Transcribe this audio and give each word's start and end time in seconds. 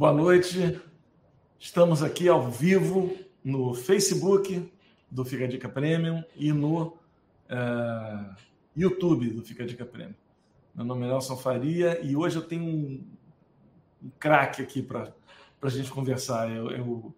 Boa 0.00 0.14
noite. 0.14 0.80
Estamos 1.58 2.02
aqui 2.02 2.26
ao 2.26 2.50
vivo 2.50 3.14
no 3.44 3.74
Facebook 3.74 4.72
do 5.10 5.26
Fica 5.26 5.46
Dica 5.46 5.68
Premium 5.68 6.24
e 6.34 6.54
no 6.54 6.86
uh, 6.86 8.34
YouTube 8.74 9.28
do 9.28 9.42
Fica 9.42 9.66
Dica 9.66 9.84
Premium. 9.84 10.14
Meu 10.74 10.86
nome 10.86 11.04
é 11.04 11.08
Nelson 11.08 11.36
Faria 11.36 12.00
e 12.02 12.16
hoje 12.16 12.36
eu 12.36 12.42
tenho 12.42 12.64
um, 12.64 13.06
um 14.02 14.10
craque 14.18 14.62
aqui 14.62 14.82
para 14.82 15.12
a 15.60 15.68
gente 15.68 15.90
conversar. 15.90 16.50
Eu, 16.50 16.70
eu, 16.70 17.14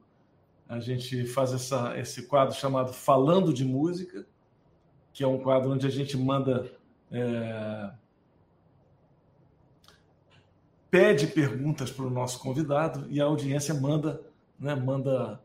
a 0.68 0.80
gente 0.80 1.24
faz 1.24 1.52
essa, 1.52 1.96
esse 1.96 2.26
quadro 2.26 2.52
chamado 2.52 2.92
Falando 2.92 3.54
de 3.54 3.64
Música, 3.64 4.26
que 5.12 5.22
é 5.22 5.28
um 5.28 5.38
quadro 5.38 5.70
onde 5.70 5.86
a 5.86 5.90
gente 5.90 6.16
manda. 6.16 6.68
É, 7.12 7.92
pede 10.92 11.26
perguntas 11.26 11.90
para 11.90 12.04
o 12.04 12.10
nosso 12.10 12.38
convidado 12.38 13.06
e 13.08 13.18
a 13.18 13.24
audiência 13.24 13.72
manda, 13.72 14.20
né, 14.60 14.74
manda 14.74 15.40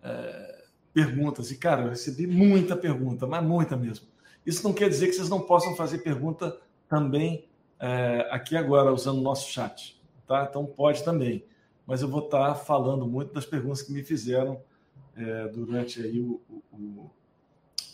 é, 0.00 0.64
perguntas. 0.92 1.50
E, 1.50 1.56
cara, 1.56 1.82
eu 1.82 1.88
recebi 1.88 2.28
muita 2.28 2.76
pergunta, 2.76 3.26
mas 3.26 3.42
muita 3.42 3.76
mesmo. 3.76 4.06
Isso 4.46 4.62
não 4.62 4.72
quer 4.72 4.88
dizer 4.88 5.08
que 5.08 5.14
vocês 5.14 5.28
não 5.28 5.40
possam 5.40 5.74
fazer 5.74 5.98
pergunta 5.98 6.56
também 6.88 7.44
é, 7.80 8.28
aqui 8.30 8.56
agora, 8.56 8.92
usando 8.92 9.18
o 9.18 9.22
nosso 9.22 9.50
chat. 9.50 10.00
Tá? 10.28 10.46
Então, 10.48 10.64
pode 10.64 11.02
também. 11.02 11.44
Mas 11.84 12.00
eu 12.00 12.08
vou 12.08 12.26
estar 12.26 12.54
falando 12.54 13.04
muito 13.04 13.34
das 13.34 13.44
perguntas 13.44 13.82
que 13.82 13.92
me 13.92 14.04
fizeram 14.04 14.62
é, 15.16 15.48
durante 15.48 16.00
aí 16.00 16.20
o, 16.20 16.40
o, 16.48 16.62
o, 16.72 17.10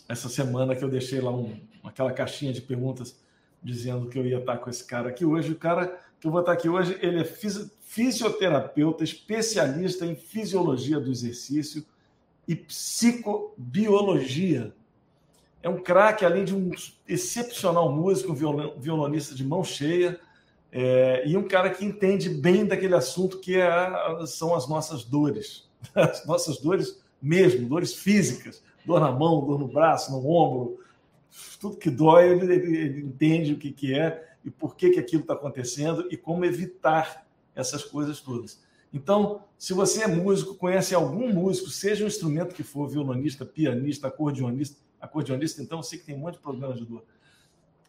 essa 0.07 0.29
semana 0.29 0.75
que 0.75 0.83
eu 0.83 0.89
deixei 0.89 1.19
lá 1.19 1.31
um, 1.31 1.59
aquela 1.83 2.13
caixinha 2.13 2.53
de 2.53 2.61
perguntas 2.61 3.19
dizendo 3.63 4.07
que 4.07 4.19
eu 4.19 4.25
ia 4.25 4.37
estar 4.37 4.59
com 4.59 4.69
esse 4.69 4.85
cara 4.85 5.09
aqui 5.09 5.25
hoje. 5.25 5.51
O 5.51 5.57
cara 5.57 5.99
que 6.21 6.27
eu 6.27 6.31
vou 6.31 6.39
estar 6.41 6.53
aqui 6.53 6.69
hoje, 6.69 6.97
ele 7.01 7.21
é 7.21 7.25
fisioterapeuta, 7.81 9.03
especialista 9.03 10.05
em 10.05 10.15
fisiologia 10.15 10.99
do 10.99 11.09
exercício 11.09 11.83
e 12.47 12.55
psicobiologia. 12.55 14.71
É 15.63 15.69
um 15.69 15.81
craque, 15.81 16.23
além 16.23 16.45
de 16.45 16.55
um 16.55 16.69
excepcional 17.07 17.91
músico, 17.91 18.33
um 18.33 18.79
violonista 18.79 19.33
de 19.33 19.43
mão 19.43 19.63
cheia, 19.63 20.19
é, 20.71 21.23
e 21.25 21.35
um 21.35 21.47
cara 21.47 21.71
que 21.71 21.83
entende 21.83 22.29
bem 22.29 22.67
daquele 22.67 22.93
assunto 22.93 23.39
que 23.39 23.59
é 23.59 23.71
são 24.27 24.53
as 24.53 24.69
nossas 24.69 25.03
dores, 25.03 25.67
as 25.95 26.23
nossas 26.27 26.59
dores 26.59 27.01
mesmo, 27.19 27.67
dores 27.67 27.95
físicas, 27.95 28.61
dor 28.85 28.99
na 28.99 29.11
mão, 29.11 29.43
dor 29.43 29.57
no 29.57 29.67
braço, 29.67 30.11
no 30.11 30.19
ombro, 30.29 30.79
tudo 31.59 31.77
que 31.77 31.89
dói, 31.89 32.29
ele, 32.29 32.53
ele, 32.53 32.77
ele 32.77 33.01
entende 33.01 33.53
o 33.53 33.57
que, 33.57 33.71
que 33.71 33.97
é 33.97 34.30
e 34.43 34.49
por 34.49 34.75
que, 34.75 34.91
que 34.91 34.99
aquilo 34.99 35.21
está 35.21 35.33
acontecendo 35.33 36.07
e 36.11 36.17
como 36.17 36.45
evitar 36.45 37.27
essas 37.55 37.83
coisas 37.83 38.19
todas. 38.19 38.61
Então, 38.93 39.43
se 39.57 39.73
você 39.73 40.03
é 40.03 40.07
músico, 40.07 40.55
conhece 40.55 40.93
algum 40.93 41.31
músico, 41.33 41.69
seja 41.69 42.03
um 42.03 42.07
instrumento 42.07 42.53
que 42.53 42.63
for, 42.63 42.87
violonista, 42.89 43.45
pianista, 43.45 44.07
acordeonista, 44.07 44.79
acordeonista, 44.99 45.61
então 45.61 45.79
eu 45.79 45.83
sei 45.83 45.99
que 45.99 46.05
tem 46.05 46.15
um 46.15 46.19
monte 46.19 46.35
de 46.35 46.41
problemas 46.41 46.77
de 46.77 46.85
dor. 46.85 47.03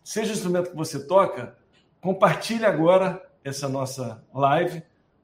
Seja 0.05 0.31
o 0.31 0.35
instrumento 0.35 0.71
que 0.71 0.77
você 0.77 1.05
toca, 1.07 1.57
compartilhe 2.01 2.65
agora 2.65 3.23
essa 3.45 3.69
nossa 3.69 4.25
live, 4.33 4.83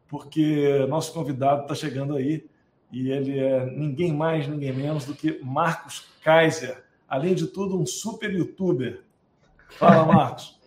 porque 0.09 0.87
nosso 0.89 1.13
convidado 1.13 1.63
está 1.63 1.75
chegando 1.75 2.17
aí 2.17 2.49
e 2.91 3.11
ele 3.11 3.39
é 3.39 3.67
ninguém 3.67 4.13
mais, 4.13 4.49
ninguém 4.49 4.73
menos 4.73 5.05
do 5.05 5.15
que 5.15 5.39
Marcos 5.43 6.07
Kaiser. 6.23 6.85
Além 7.07 7.35
de 7.35 7.47
tudo, 7.47 7.79
um 7.79 7.87
super 7.87 8.33
youtuber. 8.33 9.03
Fala, 9.71 10.05
Marcos. 10.05 10.58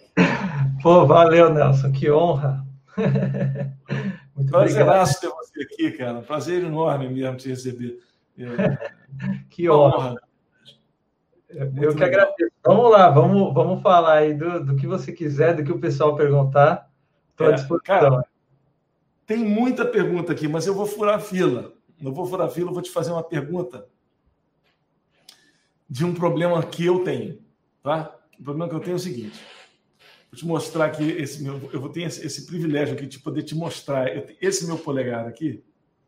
Pô, 0.82 1.06
valeu, 1.06 1.54
Nelson, 1.54 1.92
que 1.92 2.10
honra. 2.12 2.66
Muito 4.36 4.52
Prazeraço 4.52 5.22
ter 5.22 5.30
você 5.30 5.64
aqui, 5.64 5.92
cara. 5.92 6.22
Prazer 6.22 6.64
enorme 6.64 7.10
mesmo 7.10 7.38
te 7.38 7.50
receber. 7.50 8.00
É... 8.38 8.92
que 9.50 9.70
honra. 9.70 10.12
honra. 10.12 10.22
Eu 11.50 11.96
que 11.96 12.04
agradeço. 12.04 12.52
Vamos 12.64 12.92
lá, 12.92 13.10
vamos, 13.10 13.54
vamos 13.54 13.82
falar 13.82 14.20
aí 14.20 14.34
do, 14.34 14.66
do 14.66 14.76
que 14.76 14.88
você 14.88 15.12
quiser, 15.12 15.56
do 15.56 15.64
que 15.64 15.72
o 15.72 15.80
pessoal 15.80 16.16
perguntar. 16.16 16.90
Estou 17.32 17.48
é, 17.48 17.50
à 17.50 17.56
disposição. 17.56 18.00
Cara, 18.00 18.26
tem 19.26 19.38
muita 19.38 19.86
pergunta 19.86 20.32
aqui, 20.32 20.48
mas 20.48 20.66
eu 20.66 20.74
vou 20.74 20.86
furar 20.86 21.16
a 21.16 21.20
fila. 21.20 21.74
Não 22.00 22.14
vou 22.14 22.26
furar 22.26 22.48
a 22.48 22.50
fila, 22.50 22.70
eu 22.70 22.74
vou 22.74 22.82
te 22.82 22.90
fazer 22.90 23.12
uma 23.12 23.24
pergunta 23.24 23.86
de 25.90 26.06
um 26.06 26.14
problema 26.14 26.64
que 26.64 26.86
eu 26.86 27.04
tenho. 27.04 27.40
Tá? 27.84 28.16
O 28.40 28.44
problema 28.44 28.70
que 28.70 28.76
eu 28.76 28.80
tenho 28.80 28.94
é 28.94 28.96
o 28.96 29.00
seguinte. 29.00 29.40
Vou 30.32 30.38
te 30.38 30.46
mostrar 30.46 30.86
aqui 30.86 31.04
esse 31.04 31.44
meu, 31.44 31.70
eu 31.74 31.82
vou 31.82 31.90
ter 31.90 32.04
esse, 32.04 32.26
esse 32.26 32.46
privilégio 32.46 32.96
aqui 32.96 33.06
de 33.06 33.20
poder 33.20 33.44
te 33.44 33.54
mostrar 33.54 34.08
esse 34.42 34.66
meu 34.66 34.78
polegar 34.78 35.28
aqui, 35.28 35.64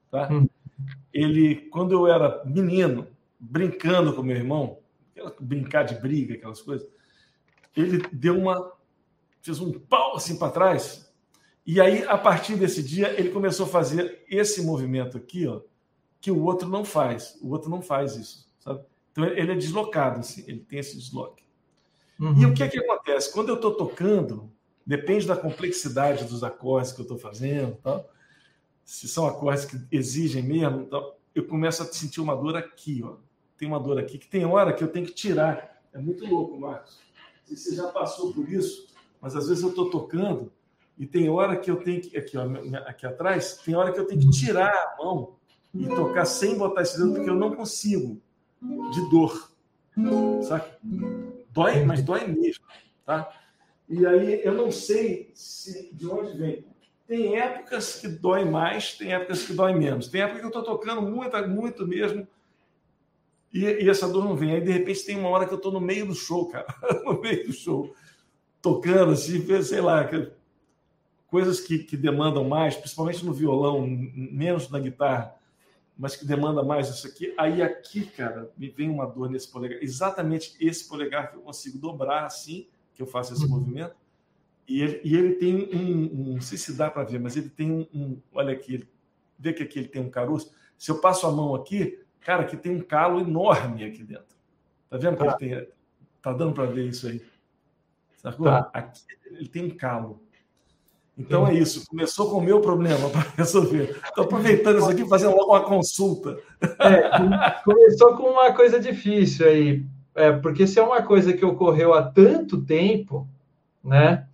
tá? 0.10 0.32
Hum. 0.32 0.48
Ele, 1.14 1.56
quando 1.70 1.92
eu 1.92 2.08
era 2.08 2.42
menino, 2.46 3.08
brincando 3.40 4.14
com 4.14 4.24
meu 4.24 4.38
irmão, 4.38 4.80
brincar 5.40 5.84
de 5.84 5.96
briga, 5.96 6.36
aquelas 6.36 6.62
coisas, 6.62 6.88
ele 7.76 8.02
deu 8.12 8.38
uma 8.38 8.72
fez 9.42 9.60
um 9.60 9.74
pau 9.74 10.16
assim 10.16 10.38
para 10.38 10.52
trás. 10.52 11.12
E 11.66 11.80
aí, 11.80 12.04
a 12.06 12.18
partir 12.18 12.56
desse 12.56 12.82
dia, 12.82 13.14
ele 13.20 13.30
começou 13.30 13.66
a 13.66 13.70
fazer 13.70 14.24
esse 14.30 14.62
movimento 14.64 15.18
aqui, 15.18 15.48
ó, 15.48 15.62
que 16.20 16.32
o 16.32 16.42
outro 16.44 16.68
não 16.70 16.84
faz. 16.84 17.38
O 17.42 17.50
outro 17.50 17.70
não 17.70 17.82
faz 17.82 18.16
isso, 18.16 18.50
sabe? 18.60 18.84
Então 19.12 19.26
ele 19.26 19.52
é 19.52 19.56
deslocado, 19.56 20.22
assim, 20.22 20.44
ele 20.48 20.62
tem 20.62 20.80
esse 20.80 20.98
desloque. 20.98 21.43
Uhum. 22.20 22.42
E 22.42 22.46
o 22.46 22.54
que 22.54 22.64
é 22.64 22.68
que 22.68 22.80
acontece? 22.80 23.32
Quando 23.32 23.50
eu 23.50 23.56
estou 23.56 23.74
tocando, 23.74 24.52
depende 24.86 25.28
da 25.28 25.36
complexidade 25.36 26.26
dos 26.26 26.44
acordes 26.44 26.92
que 26.92 27.00
eu 27.00 27.04
estou 27.04 27.18
fazendo, 27.18 27.76
tá? 27.78 28.04
se 28.84 29.08
são 29.08 29.26
acordes 29.26 29.66
que 29.66 29.78
exigem 29.92 30.44
mesmo, 30.44 30.82
então, 30.82 31.14
eu 31.34 31.46
começo 31.48 31.82
a 31.82 31.86
sentir 31.86 32.22
uma 32.22 32.36
dor 32.36 32.56
aqui, 32.56 33.02
ó. 33.04 33.16
Tem 33.58 33.68
uma 33.68 33.80
dor 33.80 33.98
aqui 33.98 34.18
que 34.18 34.28
tem 34.28 34.46
hora 34.46 34.74
que 34.74 34.84
eu 34.84 34.88
tenho 34.88 35.06
que 35.06 35.14
tirar. 35.14 35.82
É 35.94 35.98
muito 35.98 36.26
louco, 36.26 36.60
Marcos. 36.60 37.00
Se 37.46 37.56
você 37.56 37.76
já 37.76 37.88
passou 37.88 38.34
por 38.34 38.48
isso, 38.50 38.88
mas 39.22 39.36
às 39.36 39.48
vezes 39.48 39.64
eu 39.64 39.70
estou 39.70 39.90
tocando 39.90 40.52
e 40.98 41.08
tem 41.08 41.30
hora 41.30 41.56
que 41.56 41.72
eu 41.72 41.78
tenho 41.78 42.02
que 42.02 42.18
aqui, 42.18 42.38
ó, 42.38 42.44
aqui 42.86 43.06
atrás, 43.06 43.58
tem 43.64 43.76
hora 43.76 43.92
que 43.92 44.00
eu 44.00 44.06
tenho 44.06 44.22
que 44.22 44.30
tirar 44.30 44.70
a 44.70 44.96
mão 44.98 45.36
e 45.74 45.88
tocar 45.88 46.26
sem 46.26 46.58
botar 46.58 46.82
esse 46.82 46.98
dedo 46.98 47.14
porque 47.14 47.30
eu 47.30 47.36
não 47.36 47.56
consigo 47.56 48.22
de 48.92 49.10
dor. 49.10 49.52
Sabe? 50.44 50.66
Dói, 51.54 51.84
mas 51.86 52.02
dói 52.02 52.28
mesmo, 52.28 52.66
tá? 53.06 53.32
E 53.88 54.06
aí 54.06 54.42
eu 54.44 54.54
não 54.54 54.72
sei 54.72 55.32
se 55.36 55.94
de 55.94 56.08
onde 56.08 56.36
vem. 56.38 56.66
Tem 57.08 57.38
épocas 57.38 58.00
que 58.00 58.08
dói 58.08 58.44
mais, 58.44 58.96
tem 58.96 59.14
épocas 59.14 59.44
que 59.44 59.54
dói 59.54 59.74
menos. 59.74 60.08
Tem 60.08 60.22
época 60.22 60.40
que 60.40 60.46
eu 60.46 60.50
estou 60.50 60.64
tocando 60.64 61.02
muito, 61.02 61.48
muito 61.48 61.88
mesmo, 61.88 62.28
e, 63.54 63.84
e, 63.84 63.90
essa 63.90 64.10
dor 64.10 64.24
não 64.26 64.36
vem. 64.36 64.52
Aí, 64.52 64.62
de 64.62 64.72
repente, 64.72 65.06
tem 65.06 65.16
uma 65.16 65.30
hora 65.30 65.46
que 65.46 65.54
eu 65.54 65.58
estou 65.58 65.72
no 65.72 65.80
meio 65.80 66.08
do 66.08 66.16
show, 66.16 66.48
cara. 66.48 66.66
no 67.06 67.22
meio 67.22 67.46
do 67.46 67.54
show. 67.54 67.94
Tocando, 68.60 69.12
assim, 69.12 69.46
sei 69.62 69.80
lá, 69.80 70.10
coisas 71.28 71.60
que, 71.60 71.80
que 71.80 71.96
demandam 71.96 72.44
mais, 72.44 72.76
principalmente 72.76 73.24
no 73.24 73.34
violão, 73.34 73.86
menos 73.86 74.70
na 74.72 74.80
guitarra 74.80 75.36
mas 75.98 76.16
que 76.16 76.26
demanda 76.26 76.64
mais 76.64 76.90
isso 76.90 77.08
aqui. 77.08 77.34
Aí 77.38 77.62
aqui, 77.62 78.06
cara, 78.06 78.52
me 78.58 78.70
vem 78.70 78.90
uma 78.90 79.06
dor 79.06 79.30
nesse 79.30 79.52
polegar. 79.52 79.82
Exatamente 79.82 80.56
esse 80.60 80.88
polegar 80.88 81.32
que 81.32 81.38
eu 81.38 81.42
consigo 81.42 81.78
dobrar 81.78 82.26
assim, 82.26 82.68
que 82.94 83.02
eu 83.02 83.06
faço 83.06 83.34
esse 83.34 83.44
uhum. 83.44 83.52
movimento. 83.52 83.96
E 84.68 84.82
ele, 84.82 85.02
e 85.04 85.16
ele 85.16 85.34
tem 85.36 85.56
um, 85.56 86.04
um, 86.04 86.34
não 86.36 86.42
sei 86.42 86.58
se 86.58 86.74
dá 86.74 86.90
para 86.90 87.04
ver, 87.04 87.20
mas 87.20 87.36
ele 87.36 87.50
tem 87.50 87.72
um, 87.72 87.88
um, 87.94 88.22
olha 88.34 88.54
aqui, 88.54 88.76
ele, 88.76 88.90
vê 89.38 89.52
que 89.52 89.64
aqui 89.64 89.80
ele 89.80 89.88
tem 89.88 90.02
um 90.02 90.10
caroço. 90.10 90.54
Se 90.78 90.90
eu 90.90 91.00
passo 91.02 91.28
a 91.28 91.32
mão 91.32 91.54
aqui, 91.54 92.02
cara, 92.22 92.44
aqui 92.44 92.56
tem 92.56 92.72
um 92.72 92.82
calo 92.82 93.20
enorme 93.20 93.84
aqui 93.84 94.04
dentro. 94.04 94.36
Tá 94.90 94.98
vendo 94.98 95.18
que 95.18 95.26
tá. 95.26 95.38
ele 95.40 95.56
tem, 95.58 95.68
tá 96.22 96.34
dando 96.34 96.54
para 96.54 96.66
ver 96.66 96.88
isso 96.88 97.08
aí? 97.08 97.22
Sacou? 98.18 98.46
Tá. 98.46 98.70
Aqui 98.74 99.02
ele 99.26 99.50
tem 99.50 99.66
um 99.66 99.76
calo. 99.76 100.24
Então 101.18 101.48
é 101.48 101.54
isso. 101.54 101.86
Começou 101.88 102.30
com 102.30 102.38
o 102.38 102.42
meu 102.42 102.60
problema 102.60 103.10
para 103.12 103.26
resolver. 103.38 103.98
Estou 104.04 104.24
aproveitando 104.24 104.80
isso 104.80 104.90
aqui, 104.90 105.08
fazendo 105.08 105.36
logo 105.36 105.52
uma 105.52 105.62
consulta. 105.62 106.38
É, 106.62 107.62
começou 107.64 108.18
com 108.18 108.24
uma 108.24 108.52
coisa 108.54 108.80
difícil 108.80 109.48
aí, 109.48 109.86
é, 110.16 110.32
porque 110.32 110.66
se 110.66 110.80
é 110.80 110.84
uma 110.84 111.02
coisa 111.02 111.34
que 111.34 111.46
ocorreu 111.46 111.94
há 111.94 112.04
tanto 112.04 112.62
tempo, 112.62 113.28
né? 113.84 114.26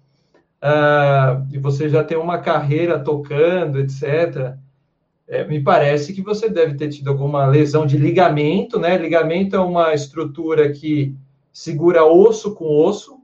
Uh, 0.62 1.48
e 1.54 1.58
você 1.58 1.88
já 1.88 2.04
tem 2.04 2.18
uma 2.18 2.40
carreira 2.40 3.00
tocando, 3.00 3.80
etc. 3.80 4.56
É, 5.26 5.46
me 5.46 5.62
parece 5.62 6.12
que 6.12 6.22
você 6.22 6.50
deve 6.50 6.74
ter 6.74 6.90
tido 6.90 7.10
alguma 7.10 7.46
lesão 7.46 7.86
de 7.86 7.98
ligamento, 7.98 8.78
né? 8.78 8.98
Ligamento 8.98 9.56
é 9.56 9.60
uma 9.60 9.94
estrutura 9.94 10.70
que 10.72 11.16
segura 11.54 12.04
osso 12.04 12.54
com 12.56 12.66
osso, 12.66 13.20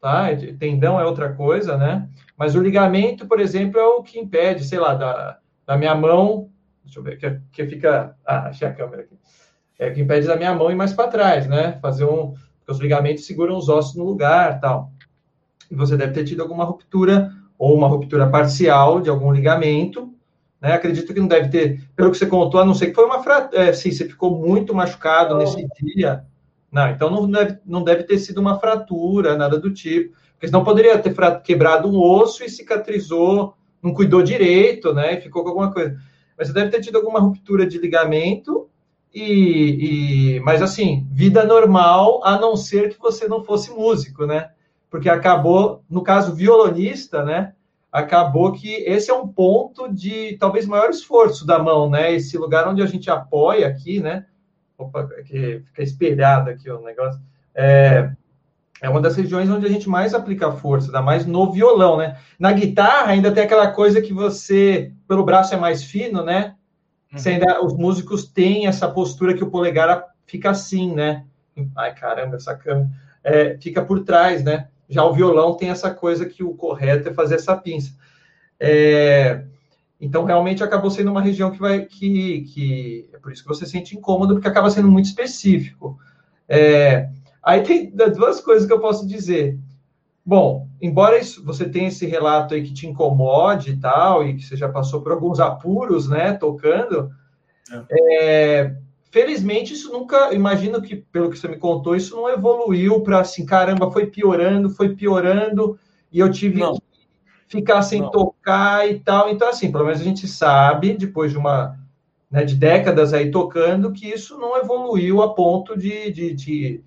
tá? 0.00 0.26
Tendão 0.58 1.00
é 1.00 1.04
outra 1.04 1.32
coisa, 1.32 1.76
né? 1.78 2.08
Mas 2.36 2.54
o 2.54 2.60
ligamento, 2.60 3.26
por 3.26 3.40
exemplo, 3.40 3.78
é 3.78 3.86
o 3.86 4.02
que 4.02 4.18
impede, 4.18 4.64
sei 4.64 4.78
lá, 4.78 4.94
da, 4.94 5.38
da 5.66 5.76
minha 5.76 5.94
mão. 5.94 6.50
Deixa 6.84 6.98
eu 6.98 7.02
ver, 7.02 7.18
que, 7.18 7.40
que 7.52 7.66
fica. 7.66 8.16
Ah, 8.26 8.48
achei 8.48 8.66
a 8.66 8.72
câmera 8.72 9.02
aqui. 9.02 9.16
É 9.78 9.88
o 9.88 9.94
que 9.94 10.00
impede 10.00 10.26
da 10.26 10.36
minha 10.36 10.54
mão 10.54 10.70
ir 10.70 10.74
mais 10.74 10.92
para 10.92 11.08
trás, 11.08 11.46
né? 11.46 11.78
Fazer 11.80 12.04
um. 12.04 12.34
Porque 12.58 12.72
os 12.72 12.78
ligamentos 12.78 13.26
seguram 13.26 13.56
os 13.56 13.68
ossos 13.68 13.94
no 13.94 14.04
lugar 14.04 14.58
tal. 14.60 14.90
E 15.70 15.74
você 15.74 15.96
deve 15.96 16.12
ter 16.12 16.24
tido 16.24 16.42
alguma 16.42 16.64
ruptura, 16.64 17.30
ou 17.58 17.74
uma 17.76 17.88
ruptura 17.88 18.28
parcial 18.28 19.00
de 19.00 19.10
algum 19.10 19.32
ligamento, 19.32 20.14
né? 20.60 20.72
Acredito 20.72 21.12
que 21.12 21.20
não 21.20 21.28
deve 21.28 21.48
ter, 21.48 21.82
pelo 21.94 22.10
que 22.10 22.16
você 22.16 22.26
contou, 22.26 22.60
a 22.60 22.64
não 22.64 22.74
ser 22.74 22.86
que 22.86 22.94
foi 22.94 23.04
uma 23.04 23.22
fratura, 23.22 23.62
é, 23.62 23.72
sim, 23.72 23.90
você 23.90 24.06
ficou 24.06 24.38
muito 24.38 24.74
machucado 24.74 25.36
nesse 25.36 25.66
dia. 25.82 26.24
Não, 26.72 26.88
então 26.88 27.10
não 27.10 27.30
deve, 27.30 27.58
não 27.64 27.84
deve 27.84 28.02
ter 28.04 28.18
sido 28.18 28.40
uma 28.40 28.58
fratura, 28.58 29.36
nada 29.36 29.58
do 29.58 29.70
tipo. 29.70 30.16
Porque 30.44 30.48
senão 30.48 30.62
poderia 30.62 30.98
ter 30.98 31.14
quebrado 31.42 31.88
um 31.88 31.98
osso 31.98 32.44
e 32.44 32.50
cicatrizou, 32.50 33.54
não 33.82 33.94
cuidou 33.94 34.22
direito, 34.22 34.92
né? 34.92 35.14
E 35.14 35.20
ficou 35.22 35.42
com 35.42 35.48
alguma 35.48 35.72
coisa. 35.72 35.96
Mas 36.36 36.48
você 36.48 36.52
deve 36.52 36.70
ter 36.70 36.82
tido 36.82 36.96
alguma 36.96 37.18
ruptura 37.18 37.66
de 37.66 37.78
ligamento 37.78 38.68
e, 39.14 40.34
e, 40.36 40.40
mas 40.40 40.60
assim, 40.60 41.08
vida 41.10 41.44
normal, 41.44 42.20
a 42.22 42.38
não 42.38 42.56
ser 42.56 42.90
que 42.90 43.00
você 43.00 43.26
não 43.26 43.42
fosse 43.42 43.70
músico, 43.70 44.26
né? 44.26 44.50
Porque 44.90 45.08
acabou, 45.08 45.82
no 45.88 46.02
caso 46.02 46.34
violonista, 46.34 47.24
né? 47.24 47.54
acabou 47.90 48.52
que 48.52 48.74
esse 48.82 49.10
é 49.10 49.14
um 49.14 49.26
ponto 49.26 49.90
de 49.90 50.36
talvez 50.36 50.66
maior 50.66 50.90
esforço 50.90 51.46
da 51.46 51.58
mão, 51.58 51.88
né? 51.88 52.12
Esse 52.12 52.36
lugar 52.36 52.68
onde 52.68 52.82
a 52.82 52.86
gente 52.86 53.08
apoia 53.08 53.66
aqui, 53.66 53.98
né? 54.00 54.26
Opa, 54.76 55.06
que 55.24 55.62
fica 55.66 55.82
espelhado 55.82 56.50
aqui 56.50 56.68
o 56.68 56.82
negócio. 56.82 57.22
É, 57.54 58.10
é 58.84 58.88
uma 58.90 59.00
das 59.00 59.16
regiões 59.16 59.48
onde 59.48 59.64
a 59.64 59.68
gente 59.70 59.88
mais 59.88 60.12
aplica 60.12 60.52
força, 60.52 60.88
ainda 60.88 61.00
mais 61.00 61.24
no 61.24 61.50
violão, 61.50 61.96
né? 61.96 62.18
Na 62.38 62.52
guitarra 62.52 63.12
ainda 63.12 63.32
tem 63.32 63.42
aquela 63.42 63.68
coisa 63.68 64.02
que 64.02 64.12
você, 64.12 64.92
pelo 65.08 65.24
braço 65.24 65.54
é 65.54 65.56
mais 65.56 65.82
fino, 65.82 66.22
né? 66.22 66.54
Uhum. 67.10 67.18
Você 67.18 67.30
ainda, 67.30 67.64
os 67.64 67.72
músicos 67.72 68.26
têm 68.26 68.66
essa 68.66 68.86
postura 68.86 69.32
que 69.32 69.42
o 69.42 69.50
polegar 69.50 70.04
fica 70.26 70.50
assim, 70.50 70.94
né? 70.94 71.24
Ai, 71.74 71.94
caramba, 71.94 72.36
essa 72.36 72.54
câmera. 72.54 72.90
É, 73.22 73.56
fica 73.58 73.82
por 73.82 74.04
trás, 74.04 74.44
né? 74.44 74.68
Já 74.86 75.02
o 75.02 75.14
violão 75.14 75.56
tem 75.56 75.70
essa 75.70 75.90
coisa 75.90 76.26
que 76.26 76.44
o 76.44 76.52
correto 76.52 77.08
é 77.08 77.14
fazer 77.14 77.36
essa 77.36 77.56
pinça. 77.56 77.94
É, 78.60 79.44
então, 79.98 80.24
realmente, 80.24 80.62
acabou 80.62 80.90
sendo 80.90 81.10
uma 81.10 81.22
região 81.22 81.50
que 81.50 81.58
vai. 81.58 81.86
Que, 81.86 82.42
que, 82.42 83.08
é 83.14 83.18
por 83.18 83.32
isso 83.32 83.40
que 83.40 83.48
você 83.48 83.64
sente 83.64 83.96
incômodo, 83.96 84.34
porque 84.34 84.48
acaba 84.48 84.68
sendo 84.68 84.88
muito 84.88 85.06
específico. 85.06 85.98
É, 86.46 87.08
aí 87.44 87.62
tem 87.62 87.90
duas 87.90 88.40
coisas 88.40 88.66
que 88.66 88.72
eu 88.72 88.80
posso 88.80 89.06
dizer. 89.06 89.58
Bom, 90.24 90.68
embora 90.80 91.18
isso, 91.18 91.44
você 91.44 91.68
tenha 91.68 91.88
esse 91.88 92.06
relato 92.06 92.54
aí 92.54 92.62
que 92.62 92.72
te 92.72 92.86
incomode 92.86 93.72
e 93.72 93.76
tal, 93.76 94.26
e 94.26 94.34
que 94.34 94.42
você 94.42 94.56
já 94.56 94.68
passou 94.68 95.02
por 95.02 95.12
alguns 95.12 95.38
apuros, 95.38 96.08
né, 96.08 96.32
tocando, 96.32 97.10
é. 97.70 97.84
É, 97.90 98.76
Felizmente, 99.14 99.74
isso 99.74 99.92
nunca, 99.92 100.34
imagino 100.34 100.82
que, 100.82 100.96
pelo 100.96 101.30
que 101.30 101.38
você 101.38 101.46
me 101.46 101.56
contou, 101.56 101.94
isso 101.94 102.16
não 102.16 102.28
evoluiu 102.28 103.00
para 103.00 103.20
assim, 103.20 103.46
caramba, 103.46 103.88
foi 103.88 104.06
piorando, 104.06 104.70
foi 104.70 104.96
piorando, 104.96 105.78
e 106.10 106.18
eu 106.18 106.28
tive 106.32 106.58
não. 106.58 106.74
que 106.74 106.82
ficar 107.46 107.80
sem 107.82 108.00
não. 108.00 108.10
tocar 108.10 108.90
e 108.90 108.98
tal. 108.98 109.30
Então, 109.30 109.48
assim, 109.48 109.70
pelo 109.70 109.84
menos 109.84 110.00
a 110.00 110.04
gente 110.04 110.26
sabe, 110.26 110.94
depois 110.94 111.30
de 111.30 111.38
uma 111.38 111.78
né, 112.28 112.44
de 112.44 112.56
décadas 112.56 113.14
aí 113.14 113.30
tocando, 113.30 113.92
que 113.92 114.08
isso 114.08 114.36
não 114.36 114.56
evoluiu 114.56 115.22
a 115.22 115.32
ponto 115.32 115.78
de, 115.78 116.10
de, 116.10 116.34
de, 116.34 116.82
de 116.82 116.84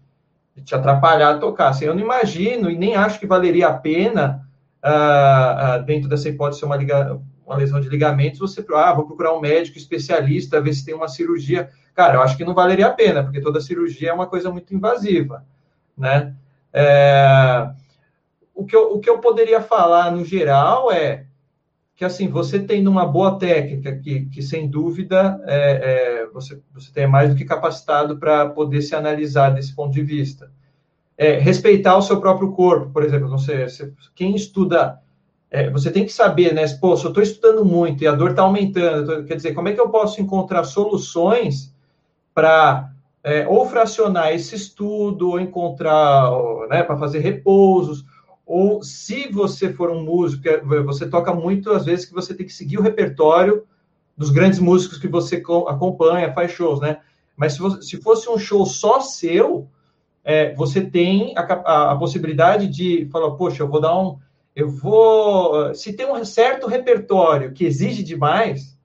te 0.64 0.76
atrapalhar 0.76 1.36
a 1.36 1.38
tocar. 1.38 1.70
Assim, 1.70 1.86
eu 1.86 1.94
não 1.94 2.02
imagino 2.02 2.70
e 2.70 2.78
nem 2.78 2.96
acho 2.96 3.20
que 3.20 3.28
valeria 3.28 3.68
a 3.68 3.74
pena, 3.74 4.48
uh, 4.84 5.82
uh, 5.82 5.84
dentro 5.84 6.10
dessa 6.10 6.30
hipótese, 6.30 6.64
uma, 6.66 6.76
liga, 6.76 7.20
uma 7.46 7.56
lesão 7.56 7.80
de 7.80 7.90
ligamentos, 7.90 8.40
você, 8.40 8.66
ah, 8.74 8.94
vou 8.94 9.06
procurar 9.06 9.34
um 9.34 9.42
médico 9.42 9.78
especialista, 9.78 10.62
ver 10.62 10.74
se 10.74 10.86
tem 10.86 10.94
uma 10.94 11.08
cirurgia. 11.08 11.70
Cara, 11.94 12.16
eu 12.16 12.22
acho 12.22 12.38
que 12.38 12.46
não 12.46 12.54
valeria 12.54 12.88
a 12.88 12.94
pena, 12.94 13.24
porque 13.24 13.42
toda 13.42 13.62
cirurgia 13.62 14.10
é 14.10 14.14
uma 14.14 14.28
coisa 14.28 14.52
muito 14.52 14.74
invasiva, 14.74 15.46
né? 15.98 16.36
É... 16.74 17.70
O, 18.54 18.66
que 18.66 18.76
eu, 18.76 18.94
o 18.94 19.00
que 19.00 19.10
eu 19.10 19.20
poderia 19.20 19.62
falar 19.62 20.12
no 20.12 20.26
geral 20.26 20.92
é 20.92 21.26
que, 21.96 22.06
assim, 22.06 22.28
você 22.28 22.60
tendo 22.60 22.92
uma 22.92 23.06
boa 23.06 23.40
técnica, 23.40 23.96
que, 23.98 24.26
que 24.26 24.42
sem 24.44 24.70
dúvida 24.70 25.42
é, 25.46 25.56
é, 25.58 26.17
você, 26.34 26.60
você 26.74 26.92
tem 26.92 27.08
mais 27.08 27.30
do 27.30 27.36
que 27.36 27.46
capacitado 27.46 28.18
para 28.18 28.50
poder 28.50 28.82
se 28.82 28.96
analisar 28.96 29.50
desse 29.52 29.76
ponto 29.76 29.94
de 29.94 30.02
vista. 30.02 30.52
É, 31.18 31.38
respeitar 31.40 31.98
o 31.98 32.02
seu 32.02 32.22
próprio 32.22 32.52
corpo, 32.52 32.92
por 32.92 33.04
exemplo, 33.04 33.30
não 33.30 33.40
sei, 33.40 33.66
quem 34.14 34.36
estuda 34.36 35.00
é, 35.50 35.70
você 35.70 35.90
tem 35.90 36.06
que 36.06 36.12
saber, 36.12 36.54
né? 36.54 36.68
Pô, 36.80 36.96
se 36.96 37.06
eu 37.06 37.10
estou 37.10 37.24
estudando 37.24 37.64
muito 37.64 38.04
e 38.04 38.08
a 38.08 38.12
dor 38.12 38.32
está 38.32 38.42
aumentando, 38.42 39.24
quer 39.24 39.36
dizer, 39.36 39.54
como 39.54 39.70
é 39.70 39.74
que 39.74 39.80
eu 39.80 39.90
posso 39.90 40.22
encontrar 40.22 40.64
soluções 40.66 41.74
para 42.34 42.92
é, 43.24 43.48
ou 43.48 43.66
fracionar 43.66 44.34
esse 44.34 44.56
estudo, 44.56 45.30
ou 45.30 45.40
encontrar, 45.40 46.32
né, 46.70 46.84
para 46.84 46.98
fazer 46.98 47.20
repousos, 47.20 48.06
ou 48.46 48.82
se 48.82 49.28
você 49.30 49.74
for 49.74 49.90
um 49.90 50.02
músico, 50.02 50.48
é, 50.48 50.60
você 50.82 51.10
toca 51.10 51.34
muito, 51.34 51.72
às 51.72 51.86
vezes, 51.86 52.06
que 52.06 52.14
você 52.14 52.34
tem 52.34 52.46
que 52.46 52.54
seguir 52.54 52.78
o 52.78 52.82
repertório 52.82 53.66
dos 54.18 54.32
grandes 54.32 54.60
músicos 54.60 54.98
que 54.98 55.08
você 55.08 55.36
acompanha, 55.68 56.34
faz 56.34 56.52
shows, 56.52 56.82
né? 56.82 56.98
Mas 57.36 57.54
se, 57.54 57.60
você, 57.60 57.82
se 57.84 58.02
fosse 58.02 58.28
um 58.28 58.40
show 58.40 58.66
só 58.66 59.00
seu, 59.00 59.70
é, 60.24 60.54
você 60.56 60.82
tem 60.82 61.34
a, 61.38 61.42
a, 61.42 61.92
a, 61.92 61.96
possibilidade 61.96 62.68
de 62.68 63.08
falar, 63.12 63.32
poxa, 63.32 63.62
eu 63.62 63.68
vou 63.68 63.80
dar 63.80 63.98
um. 63.98 64.18
Eu 64.56 64.70
vou. 64.70 65.74
Se 65.76 65.94
tem 65.94 66.12
um 66.12 66.26
certo 66.26 66.68
repertório 66.68 67.54
que 67.54 67.64
exige 67.64 68.02
demais, 68.02 68.76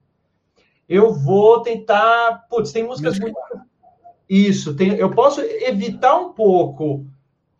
eu 0.87 1.11
vou 1.11 1.61
tentar. 1.61 2.45
Putz, 2.47 2.71
tem 2.71 2.83
músicas 2.83 3.19
muito. 3.19 3.35
Isso, 4.29 4.75
tem, 4.75 4.93
eu 4.93 5.11
posso 5.11 5.41
evitar 5.41 6.15
um 6.15 6.31
pouco 6.31 7.05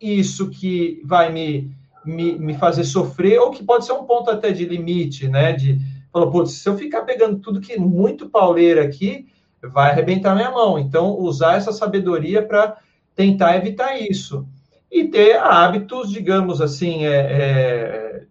isso 0.00 0.48
que 0.50 1.02
vai 1.04 1.30
me, 1.30 1.70
me, 2.04 2.38
me 2.38 2.54
fazer 2.54 2.84
sofrer, 2.84 3.38
ou 3.38 3.50
que 3.50 3.62
pode 3.62 3.84
ser 3.84 3.92
um 3.92 4.04
ponto 4.04 4.30
até 4.30 4.50
de 4.50 4.64
limite, 4.64 5.28
né? 5.28 5.52
De 5.52 5.78
falar, 6.14 6.30
putz, 6.30 6.52
se 6.52 6.68
eu 6.68 6.78
ficar 6.78 7.02
pegando 7.02 7.40
tudo 7.40 7.60
que 7.60 7.78
muito 7.78 8.30
pauleira 8.30 8.82
aqui, 8.82 9.26
vai 9.60 9.90
arrebentar 9.90 10.34
minha 10.34 10.50
mão. 10.50 10.78
Então, 10.78 11.18
usar 11.18 11.56
essa 11.56 11.72
sabedoria 11.72 12.42
para 12.42 12.78
tentar 13.14 13.56
evitar 13.56 14.00
isso. 14.00 14.46
E 14.90 15.08
ter 15.08 15.36
hábitos, 15.36 16.10
digamos 16.10 16.60
assim, 16.60 17.04
é, 17.04 17.16
é, 17.16 18.24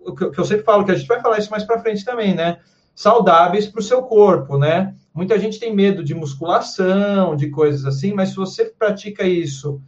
o 0.00 0.14
que 0.14 0.38
eu 0.38 0.44
sempre 0.44 0.64
falo, 0.64 0.84
que 0.84 0.90
a 0.90 0.94
gente 0.94 1.06
vai 1.06 1.20
falar 1.20 1.38
isso 1.38 1.50
mais 1.50 1.64
para 1.64 1.80
frente 1.80 2.04
também, 2.04 2.34
né? 2.34 2.58
saudáveis 2.94 3.66
para 3.66 3.80
o 3.80 3.82
seu 3.82 4.02
corpo, 4.02 4.58
né? 4.58 4.94
Muita 5.14 5.38
gente 5.38 5.58
tem 5.58 5.74
medo 5.74 6.02
de 6.02 6.14
musculação, 6.14 7.36
de 7.36 7.50
coisas 7.50 7.84
assim, 7.84 8.12
mas 8.12 8.30
se 8.30 8.36
você 8.36 8.66
pratica 8.66 9.24
isso 9.24 9.80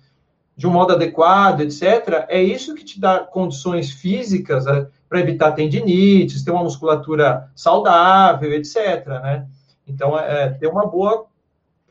de 0.56 0.66
um 0.66 0.70
modo 0.70 0.92
adequado, 0.92 1.62
etc., 1.62 2.26
é 2.28 2.42
isso 2.42 2.74
que 2.74 2.84
te 2.84 3.00
dá 3.00 3.20
condições 3.20 3.90
físicas 3.90 4.66
né, 4.66 4.86
para 5.14 5.20
evitar 5.20 5.52
tendinites, 5.52 6.42
ter 6.42 6.50
uma 6.50 6.64
musculatura 6.64 7.48
saudável, 7.54 8.52
etc., 8.52 9.06
né? 9.06 9.46
Então, 9.86 10.18
é, 10.18 10.46
é, 10.46 10.50
ter 10.50 10.66
uma 10.66 10.86
boa 10.86 11.26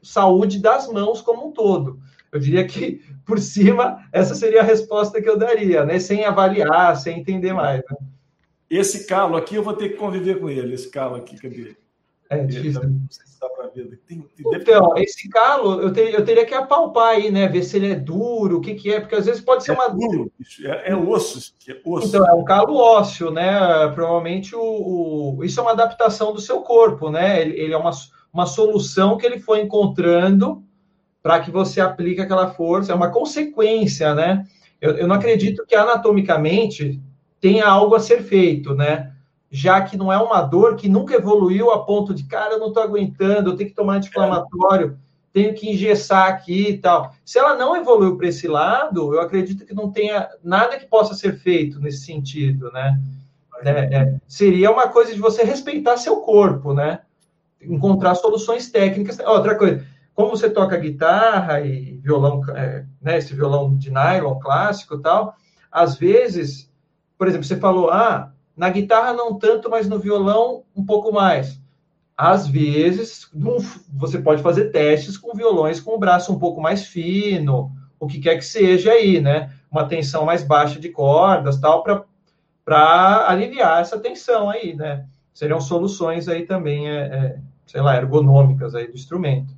saúde 0.02 0.60
das 0.60 0.92
mãos 0.92 1.22
como 1.22 1.48
um 1.48 1.52
todo. 1.54 2.02
Eu 2.34 2.38
diria 2.38 2.68
que, 2.68 3.02
por 3.26 3.40
cima, 3.40 4.06
essa 4.12 4.36
seria 4.36 4.60
a 4.60 4.66
resposta 4.66 5.22
que 5.22 5.30
eu 5.30 5.38
daria, 5.38 5.86
né? 5.86 6.00
Sem 6.00 6.26
avaliar, 6.26 6.98
sem 6.98 7.22
entender 7.22 7.54
mais. 7.54 7.78
Né? 7.90 7.98
Esse 8.70 9.08
calo 9.08 9.38
aqui, 9.38 9.56
eu 9.56 9.64
vou 9.64 9.74
ter 9.74 9.90
que 9.90 9.96
conviver 9.96 10.42
com 10.42 10.50
ele, 10.50 10.74
esse 10.74 10.90
calo 10.90 11.16
aqui, 11.16 11.38
cadê? 11.38 11.78
É 12.40 12.46
difícil. 12.46 12.82
Não 12.84 13.08
sei 13.10 13.26
se 13.26 13.40
dá 13.40 13.50
para 13.50 13.68
ver. 13.68 14.00
Tem, 14.08 14.20
tem 14.22 14.54
então, 14.54 14.94
esse 14.98 15.30
calo, 15.30 15.82
eu, 15.82 15.92
ter, 15.92 16.14
eu 16.14 16.24
teria 16.24 16.46
que 16.46 16.54
apalpar 16.54 17.16
aí, 17.16 17.32
né? 17.32 17.48
Ver 17.48 17.64
se 17.64 17.78
ele 17.78 17.92
é 17.92 17.96
duro, 17.96 18.58
o 18.58 18.62
que, 18.62 18.76
que 18.76 18.92
é, 18.92 19.00
porque 19.00 19.16
às 19.16 19.26
vezes 19.26 19.42
pode 19.42 19.64
ser 19.64 19.72
é 19.72 19.74
uma. 19.76 19.90
Duro, 19.90 20.32
é, 20.64 20.92
é 20.92 20.96
osso, 20.96 21.54
é 21.68 21.78
osso. 21.86 22.08
Então, 22.08 22.28
é 22.28 22.34
um 22.34 22.44
calo 22.44 22.76
ósseo, 22.76 23.32
né? 23.32 23.88
Provavelmente 23.94 24.56
o, 24.56 24.62
o, 25.38 25.44
isso 25.44 25.60
é 25.60 25.64
uma 25.64 25.72
adaptação 25.72 26.34
do 26.34 26.42
seu 26.42 26.62
corpo, 26.62 27.10
né? 27.10 27.42
Ele, 27.42 27.60
ele 27.60 27.74
é 27.74 27.78
uma, 27.78 27.92
uma 28.32 28.46
solução 28.46 29.18
que 29.18 29.26
ele 29.26 29.40
foi 29.40 29.62
encontrando 29.62 30.64
para 31.22 31.40
que 31.40 31.50
você 31.50 31.80
aplique 31.80 32.20
aquela 32.20 32.52
força, 32.52 32.92
é 32.92 32.96
uma 32.96 33.10
consequência, 33.10 34.14
né? 34.14 34.46
Eu, 34.82 34.98
eu 34.98 35.08
não 35.08 35.16
acredito 35.16 35.66
que 35.66 35.74
anatomicamente 35.74 37.02
tenha 37.40 37.66
algo 37.66 37.96
a 37.96 38.00
ser 38.00 38.22
feito, 38.24 38.76
né? 38.76 39.13
Já 39.56 39.84
que 39.84 39.96
não 39.96 40.12
é 40.12 40.18
uma 40.18 40.42
dor 40.42 40.76
que 40.76 40.90
nunca 40.90 41.14
evoluiu 41.14 41.70
a 41.70 41.86
ponto 41.86 42.12
de, 42.12 42.24
cara, 42.24 42.54
eu 42.56 42.60
não 42.60 42.70
estou 42.70 42.82
aguentando, 42.82 43.52
eu 43.52 43.56
tenho 43.56 43.70
que 43.70 43.76
tomar 43.76 43.98
anti-inflamatório, 43.98 44.98
tenho 45.32 45.54
que 45.54 45.70
engessar 45.70 46.28
aqui 46.28 46.70
e 46.70 46.78
tal. 46.80 47.14
Se 47.24 47.38
ela 47.38 47.56
não 47.56 47.78
evoluiu 47.78 48.18
para 48.18 48.28
esse 48.28 48.48
lado, 48.48 49.14
eu 49.14 49.22
acredito 49.22 49.64
que 49.64 49.76
não 49.76 49.92
tenha 49.92 50.28
nada 50.44 50.80
que 50.80 50.88
possa 50.88 51.14
ser 51.14 51.38
feito 51.38 51.80
nesse 51.80 52.04
sentido, 52.04 52.72
né? 52.72 53.00
É, 53.64 53.70
é, 53.96 54.16
seria 54.28 54.72
uma 54.72 54.88
coisa 54.88 55.14
de 55.14 55.20
você 55.20 55.44
respeitar 55.44 55.98
seu 55.98 56.18
corpo, 56.18 56.74
né? 56.74 57.02
Encontrar 57.62 58.16
soluções 58.16 58.72
técnicas. 58.72 59.20
Outra 59.20 59.56
coisa, 59.56 59.86
como 60.16 60.32
você 60.32 60.50
toca 60.50 60.76
guitarra 60.78 61.62
e 61.62 62.00
violão, 62.04 62.42
é, 62.56 62.86
né, 63.00 63.20
esse 63.20 63.36
violão 63.36 63.78
de 63.78 63.92
nylon 63.92 64.40
clássico 64.40 64.96
e 64.96 65.02
tal, 65.02 65.36
às 65.72 65.96
vezes 65.96 66.74
por 67.24 67.30
exemplo, 67.30 67.48
você 67.48 67.56
falou, 67.56 67.90
ah, 67.90 68.33
na 68.56 68.70
guitarra 68.70 69.14
não 69.14 69.38
tanto, 69.38 69.70
mas 69.70 69.88
no 69.88 70.00
violão 70.00 70.64
um 70.76 70.86
pouco 70.86 71.12
mais. 71.12 71.60
Às 72.16 72.48
vezes, 72.48 73.30
você 73.92 74.20
pode 74.20 74.44
fazer 74.44 74.72
testes 74.72 75.18
com 75.18 75.36
violões 75.36 75.80
com 75.80 75.96
o 75.96 76.00
braço 76.00 76.32
um 76.32 76.38
pouco 76.38 76.62
mais 76.62 76.86
fino, 76.86 77.72
o 78.00 78.06
que 78.06 78.20
quer 78.20 78.38
que 78.38 78.46
seja 78.46 78.92
aí, 78.92 79.20
né? 79.20 79.52
Uma 79.72 79.88
tensão 79.88 80.26
mais 80.26 80.44
baixa 80.44 80.80
de 80.80 80.90
cordas, 80.90 81.60
tal, 81.60 81.84
para 82.64 83.28
aliviar 83.28 83.82
essa 83.82 84.00
tensão 84.00 84.50
aí, 84.50 84.76
né? 84.76 85.06
seriam 85.34 85.60
soluções 85.60 86.28
aí 86.28 86.46
também, 86.46 86.88
é, 86.88 87.02
é, 87.02 87.40
sei 87.66 87.82
lá, 87.82 87.98
ergonômicas 87.98 88.76
aí 88.76 88.88
do 88.88 88.96
instrumento. 88.96 89.54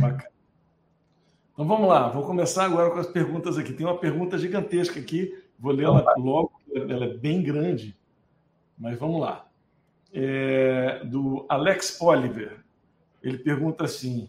Bacana. 0.00 0.30
Então 1.52 1.66
vamos 1.66 1.86
lá, 1.86 2.08
vou 2.08 2.24
começar 2.24 2.64
agora 2.64 2.90
com 2.90 2.98
as 2.98 3.06
perguntas 3.06 3.58
aqui. 3.58 3.74
Tem 3.74 3.84
uma 3.84 3.98
pergunta 3.98 4.38
gigantesca 4.38 4.98
aqui, 4.98 5.36
vou 5.58 5.72
lê-la 5.72 6.02
logo, 6.16 6.52
ela 6.74 7.04
é 7.06 7.14
bem 7.14 7.42
grande, 7.42 7.96
mas 8.78 8.98
vamos 8.98 9.20
lá. 9.20 9.48
É, 10.12 11.04
do 11.04 11.46
Alex 11.48 11.92
Poliver. 11.92 12.62
Ele 13.22 13.38
pergunta 13.38 13.84
assim: 13.84 14.28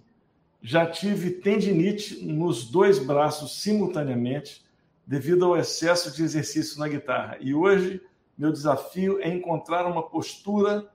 já 0.62 0.86
tive 0.86 1.32
tendinite 1.32 2.24
nos 2.24 2.70
dois 2.70 3.00
braços 3.00 3.62
simultaneamente 3.62 4.64
devido 5.06 5.46
ao 5.46 5.58
excesso 5.58 6.16
de 6.16 6.24
exercício 6.24 6.80
na 6.80 6.88
guitarra. 6.88 7.38
E 7.42 7.54
hoje 7.54 8.02
meu 8.38 8.52
desafio 8.52 9.20
é 9.20 9.28
encontrar 9.28 9.86
uma 9.86 10.04
postura 10.04 10.90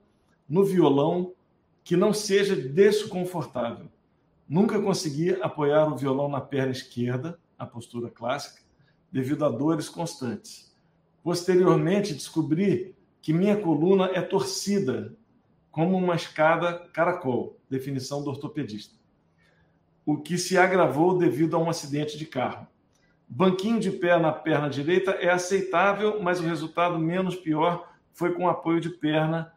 no 0.47 0.65
violão 0.65 1.33
que 1.83 1.95
não 1.95 2.13
seja 2.13 2.55
desconfortável. 2.55 3.87
Nunca 4.47 4.81
consegui 4.81 5.39
apoiar 5.41 5.87
o 5.87 5.95
violão 5.95 6.27
na 6.27 6.41
perna 6.41 6.71
esquerda, 6.71 7.39
a 7.57 7.65
postura 7.65 8.09
clássica, 8.09 8.61
devido 9.11 9.45
a 9.45 9.49
dores 9.49 9.87
constantes. 9.87 10.68
Posteriormente, 11.23 12.13
descobri 12.13 12.95
que 13.21 13.33
minha 13.33 13.57
coluna 13.57 14.09
é 14.13 14.21
torcida, 14.21 15.13
como 15.71 15.97
uma 15.97 16.15
escada 16.15 16.87
caracol, 16.93 17.57
definição 17.69 18.23
do 18.23 18.29
ortopedista, 18.29 18.95
o 20.05 20.17
que 20.17 20.37
se 20.37 20.57
agravou 20.57 21.17
devido 21.17 21.55
a 21.55 21.59
um 21.59 21.69
acidente 21.69 22.17
de 22.17 22.25
carro. 22.25 22.67
Banquinho 23.27 23.79
de 23.79 23.91
pé 23.91 24.17
na 24.17 24.31
perna 24.31 24.69
direita 24.69 25.11
é 25.11 25.29
aceitável, 25.29 26.21
mas 26.21 26.39
o 26.39 26.45
resultado 26.45 26.97
menos 26.97 27.35
pior 27.35 27.93
foi 28.11 28.33
com 28.33 28.49
apoio 28.49 28.81
de 28.81 28.89
perna 28.89 29.53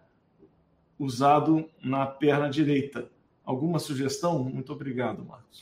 usado 0.98 1.68
na 1.82 2.06
perna 2.06 2.50
direita. 2.50 3.10
Alguma 3.44 3.78
sugestão? 3.78 4.38
Muito 4.44 4.72
obrigado, 4.72 5.24
Marcos. 5.24 5.60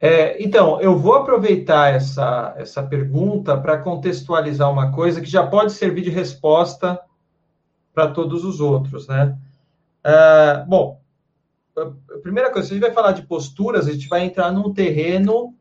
É, 0.00 0.42
então, 0.42 0.80
eu 0.80 0.98
vou 0.98 1.14
aproveitar 1.14 1.94
essa, 1.94 2.54
essa 2.58 2.82
pergunta 2.82 3.56
para 3.56 3.78
contextualizar 3.78 4.70
uma 4.70 4.92
coisa 4.92 5.20
que 5.20 5.30
já 5.30 5.46
pode 5.46 5.72
servir 5.72 6.02
de 6.02 6.10
resposta 6.10 7.00
para 7.94 8.08
todos 8.08 8.44
os 8.44 8.60
outros, 8.60 9.06
né? 9.06 9.38
É, 10.02 10.64
bom, 10.66 11.00
a 11.76 12.18
primeira 12.22 12.50
coisa, 12.50 12.68
se 12.68 12.74
a 12.74 12.76
gente 12.76 12.84
vai 12.84 12.92
falar 12.92 13.12
de 13.12 13.22
posturas, 13.22 13.88
a 13.88 13.92
gente 13.92 14.08
vai 14.08 14.24
entrar 14.24 14.52
num 14.52 14.72
terreno 14.72 15.54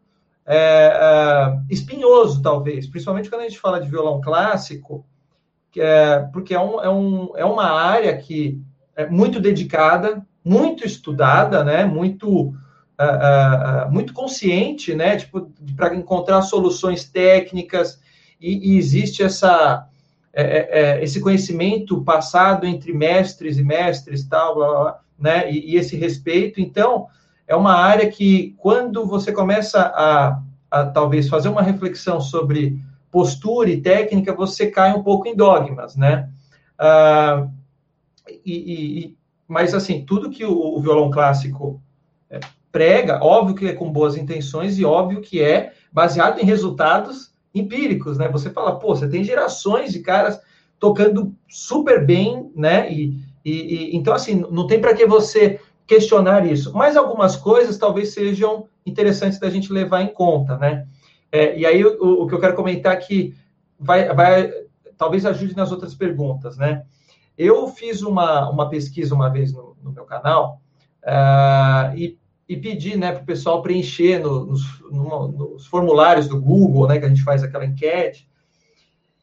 é, 0.45 0.91
é, 0.93 1.59
espinhoso, 1.69 2.41
talvez, 2.41 2.87
principalmente 2.87 3.29
quando 3.29 3.41
a 3.41 3.47
gente 3.47 3.59
fala 3.59 3.79
de 3.79 3.89
violão 3.89 4.19
clássico, 4.19 5.05
é, 5.77 6.19
porque 6.31 6.53
é, 6.53 6.59
um, 6.59 6.81
é, 6.81 6.89
um, 6.89 7.37
é 7.37 7.45
uma 7.45 7.65
área 7.65 8.15
que 8.17 8.61
é 8.95 9.07
muito 9.07 9.39
dedicada, 9.39 10.25
muito 10.43 10.85
estudada, 10.85 11.63
né, 11.63 11.85
muito, 11.85 12.53
uh, 12.99 13.87
uh, 13.87 13.91
muito 13.91 14.13
consciente, 14.13 14.93
né, 14.93 15.17
tipo, 15.17 15.51
para 15.75 15.95
encontrar 15.95 16.41
soluções 16.41 17.05
técnicas, 17.05 17.99
e, 18.39 18.73
e 18.73 18.77
existe 18.77 19.23
essa, 19.23 19.87
é, 20.33 20.43
é, 20.43 20.79
é, 20.99 21.03
esse 21.03 21.19
conhecimento 21.21 22.03
passado 22.03 22.65
entre 22.65 22.93
mestres 22.93 23.57
e 23.57 23.63
mestres, 23.63 24.27
tal, 24.27 24.55
blá, 24.55 24.67
blá, 24.67 24.99
né, 25.17 25.51
e, 25.51 25.71
e 25.71 25.75
esse 25.77 25.95
respeito, 25.95 26.59
então, 26.59 27.07
é 27.47 27.55
uma 27.55 27.73
área 27.73 28.09
que, 28.09 28.55
quando 28.57 29.05
você 29.05 29.31
começa 29.31 29.81
a, 29.81 30.41
a 30.71 30.85
talvez 30.85 31.27
fazer 31.27 31.49
uma 31.49 31.61
reflexão 31.61 32.19
sobre 32.19 32.79
postura 33.11 33.69
e 33.69 33.79
técnica, 33.79 34.33
você 34.33 34.71
cai 34.71 34.93
um 34.93 35.03
pouco 35.03 35.27
em 35.27 35.35
dogmas, 35.35 35.95
né? 35.95 36.29
Ah, 36.79 37.47
e, 38.43 38.53
e, 38.53 39.17
mas, 39.47 39.73
assim, 39.73 40.03
tudo 40.03 40.31
que 40.31 40.43
o, 40.43 40.51
o 40.51 40.81
violão 40.81 41.11
clássico 41.11 41.81
é, 42.29 42.39
prega, 42.73 43.23
óbvio 43.23 43.55
que 43.55 43.67
é 43.67 43.73
com 43.73 43.91
boas 43.91 44.17
intenções 44.17 44.79
e 44.79 44.83
óbvio 44.83 45.21
que 45.21 45.39
é 45.39 45.73
baseado 45.91 46.39
em 46.39 46.45
resultados 46.45 47.31
empíricos, 47.53 48.17
né? 48.17 48.27
Você 48.29 48.49
fala, 48.49 48.79
pô, 48.79 48.95
você 48.95 49.07
tem 49.07 49.23
gerações 49.23 49.93
de 49.93 49.99
caras 49.99 50.41
tocando 50.79 51.35
super 51.47 52.03
bem, 52.03 52.51
né? 52.55 52.91
E, 52.91 53.21
e, 53.45 53.51
e 53.51 53.95
então, 53.95 54.11
assim, 54.11 54.43
não 54.49 54.65
tem 54.65 54.81
para 54.81 54.95
que 54.95 55.05
você 55.05 55.59
questionar 55.85 56.47
isso. 56.47 56.73
Mas 56.73 56.97
algumas 56.97 57.35
coisas 57.35 57.77
talvez 57.77 58.11
sejam 58.11 58.65
interessantes 58.83 59.37
da 59.37 59.51
gente 59.51 59.71
levar 59.71 60.01
em 60.01 60.11
conta, 60.11 60.57
né? 60.57 60.87
É, 61.31 61.55
e 61.55 61.67
aí 61.67 61.85
o, 61.85 62.23
o, 62.23 62.27
que 62.27 62.33
eu 62.33 62.39
quero 62.39 62.55
comentar 62.55 62.91
aqui 62.91 63.35
vai, 63.79 64.11
vai 64.15 64.51
talvez 64.97 65.27
ajude 65.27 65.55
nas 65.55 65.71
outras 65.71 65.93
perguntas, 65.93 66.57
né? 66.57 66.83
Eu 67.37 67.67
fiz 67.67 68.01
uma, 68.01 68.49
uma 68.49 68.67
pesquisa 68.67 69.13
uma 69.13 69.29
vez 69.29 69.53
no, 69.53 69.77
no 69.83 69.91
meu 69.91 70.05
canal 70.05 70.59
uh, 71.03 71.95
e, 71.95 72.17
e, 72.47 72.57
pedi 72.57 72.97
né, 72.97 73.11
para 73.11 73.23
o 73.23 73.25
pessoal 73.25 73.61
preencher 73.61 74.19
no, 74.19 74.45
nos, 74.45 74.63
no, 74.91 75.27
nos 75.27 75.65
formulários 75.67 76.27
do 76.27 76.39
Google, 76.39 76.87
né, 76.87 76.99
que 76.99 77.05
a 77.05 77.09
gente 77.09 77.23
faz 77.23 77.43
aquela 77.43 77.65
enquete, 77.65 78.27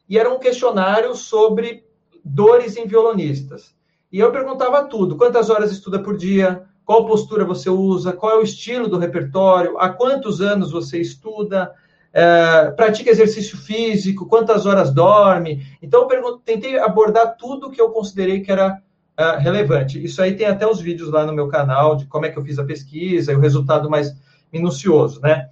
e 0.09 0.17
era 0.17 0.31
um 0.31 0.39
questionário 0.39 1.15
sobre 1.15 1.85
dores 2.23 2.75
em 2.77 2.85
violonistas. 2.85 3.73
E 4.11 4.19
eu 4.19 4.31
perguntava 4.31 4.83
tudo: 4.83 5.15
quantas 5.15 5.49
horas 5.49 5.71
estuda 5.71 5.99
por 5.99 6.17
dia? 6.17 6.63
Qual 6.83 7.05
postura 7.05 7.45
você 7.45 7.69
usa? 7.69 8.11
Qual 8.11 8.33
é 8.33 8.37
o 8.37 8.43
estilo 8.43 8.89
do 8.89 8.97
repertório? 8.97 9.77
Há 9.77 9.89
quantos 9.89 10.41
anos 10.41 10.71
você 10.71 10.99
estuda? 10.99 11.71
É, 12.13 12.71
pratica 12.71 13.09
exercício 13.09 13.57
físico? 13.57 14.25
Quantas 14.25 14.65
horas 14.65 14.93
dorme? 14.93 15.65
Então, 15.81 16.05
eu 16.11 16.37
tentei 16.39 16.77
abordar 16.77 17.37
tudo 17.37 17.71
que 17.71 17.79
eu 17.79 17.91
considerei 17.91 18.41
que 18.41 18.51
era 18.51 18.81
uh, 19.21 19.39
relevante. 19.39 20.03
Isso 20.03 20.21
aí 20.21 20.35
tem 20.35 20.47
até 20.47 20.67
os 20.67 20.81
vídeos 20.81 21.09
lá 21.09 21.25
no 21.25 21.33
meu 21.33 21.47
canal 21.47 21.95
de 21.95 22.05
como 22.05 22.25
é 22.25 22.29
que 22.29 22.37
eu 22.37 22.43
fiz 22.43 22.57
a 22.57 22.65
pesquisa 22.65 23.31
e 23.31 23.35
o 23.35 23.39
resultado 23.39 23.89
mais 23.89 24.13
minucioso, 24.51 25.21
né? 25.21 25.47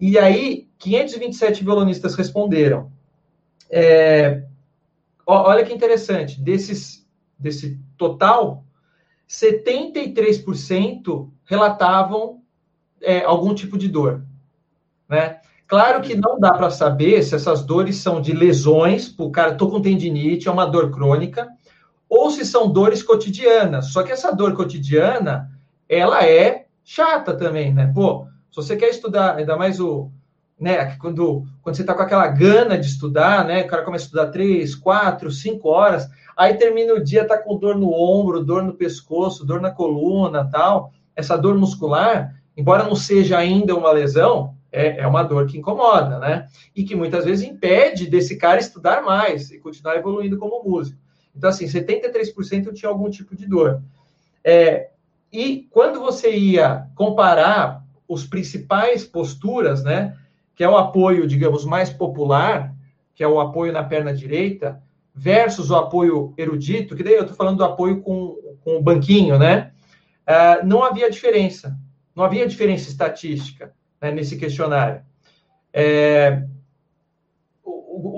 E 0.00 0.18
aí, 0.18 0.68
527 0.78 1.64
violonistas 1.64 2.14
responderam. 2.14 2.92
É, 3.70 4.44
olha 5.26 5.64
que 5.64 5.72
interessante, 5.72 6.40
desses 6.40 6.98
desse 7.38 7.78
total, 7.96 8.64
73% 9.28 11.30
relatavam 11.44 12.42
é, 13.00 13.22
algum 13.22 13.54
tipo 13.54 13.78
de 13.78 13.86
dor, 13.88 14.24
né? 15.08 15.38
Claro 15.66 16.00
que 16.00 16.16
não 16.16 16.40
dá 16.40 16.54
para 16.54 16.70
saber 16.70 17.22
se 17.22 17.34
essas 17.34 17.62
dores 17.62 17.96
são 17.96 18.22
de 18.22 18.32
lesões, 18.32 19.14
o 19.18 19.30
cara 19.30 19.54
tô 19.54 19.70
com 19.70 19.82
tendinite, 19.82 20.48
é 20.48 20.50
uma 20.50 20.64
dor 20.64 20.90
crônica, 20.90 21.46
ou 22.08 22.30
se 22.30 22.44
são 22.44 22.70
dores 22.72 23.02
cotidianas. 23.02 23.92
Só 23.92 24.02
que 24.02 24.12
essa 24.12 24.34
dor 24.34 24.54
cotidiana, 24.54 25.50
ela 25.88 26.24
é 26.24 26.66
chata 26.84 27.34
também, 27.34 27.72
né? 27.72 27.90
Pô, 27.94 28.26
se 28.50 28.56
você 28.56 28.76
quer 28.76 28.88
estudar, 28.88 29.36
ainda 29.36 29.56
mais 29.56 29.78
o, 29.78 30.10
né, 30.58 30.96
quando, 30.96 31.44
quando 31.62 31.76
você 31.76 31.82
está 31.82 31.94
com 31.94 32.02
aquela 32.02 32.26
gana 32.28 32.78
de 32.78 32.86
estudar, 32.86 33.44
né, 33.44 33.62
o 33.62 33.66
cara 33.66 33.82
começa 33.82 34.04
a 34.04 34.06
estudar 34.06 34.26
três, 34.28 34.74
quatro, 34.74 35.30
cinco 35.30 35.68
horas, 35.68 36.08
Aí 36.38 36.54
termina 36.54 36.94
o 36.94 37.02
dia, 37.02 37.26
tá 37.26 37.36
com 37.36 37.58
dor 37.58 37.74
no 37.74 37.92
ombro, 37.92 38.44
dor 38.44 38.62
no 38.62 38.74
pescoço, 38.74 39.44
dor 39.44 39.60
na 39.60 39.72
coluna, 39.72 40.48
tal. 40.48 40.92
Essa 41.16 41.36
dor 41.36 41.58
muscular, 41.58 42.32
embora 42.56 42.84
não 42.84 42.94
seja 42.94 43.36
ainda 43.36 43.74
uma 43.74 43.90
lesão, 43.90 44.54
é, 44.70 45.00
é 45.00 45.06
uma 45.08 45.24
dor 45.24 45.48
que 45.48 45.58
incomoda, 45.58 46.20
né? 46.20 46.46
E 46.76 46.84
que 46.84 46.94
muitas 46.94 47.24
vezes 47.24 47.44
impede 47.44 48.06
desse 48.06 48.36
cara 48.36 48.60
estudar 48.60 49.02
mais 49.02 49.50
e 49.50 49.58
continuar 49.58 49.96
evoluindo 49.96 50.38
como 50.38 50.62
músico. 50.62 50.96
Então, 51.38 51.50
assim, 51.50 51.66
73% 51.66 52.74
tinha 52.74 52.90
algum 52.90 53.08
tipo 53.08 53.34
de 53.36 53.46
dor. 53.46 53.80
É, 54.44 54.90
e 55.32 55.68
quando 55.70 56.00
você 56.00 56.36
ia 56.36 56.88
comparar 56.94 57.84
os 58.08 58.26
principais 58.26 59.04
posturas, 59.04 59.84
né? 59.84 60.16
Que 60.56 60.64
é 60.64 60.68
o 60.68 60.76
apoio, 60.76 61.26
digamos, 61.26 61.64
mais 61.64 61.90
popular, 61.90 62.74
que 63.14 63.22
é 63.22 63.28
o 63.28 63.38
apoio 63.38 63.72
na 63.72 63.84
perna 63.84 64.12
direita, 64.12 64.82
versus 65.14 65.70
o 65.70 65.76
apoio 65.76 66.32
erudito, 66.36 66.96
que 66.96 67.02
daí 67.02 67.14
eu 67.14 67.22
estou 67.22 67.36
falando 67.36 67.58
do 67.58 67.64
apoio 67.64 68.00
com, 68.00 68.36
com 68.64 68.76
o 68.76 68.82
banquinho, 68.82 69.38
né? 69.38 69.72
Uh, 70.26 70.66
não 70.66 70.82
havia 70.82 71.10
diferença, 71.10 71.76
não 72.14 72.24
havia 72.24 72.46
diferença 72.46 72.88
estatística 72.88 73.72
né, 74.00 74.10
nesse 74.10 74.36
questionário. 74.36 75.02
É, 75.72 76.42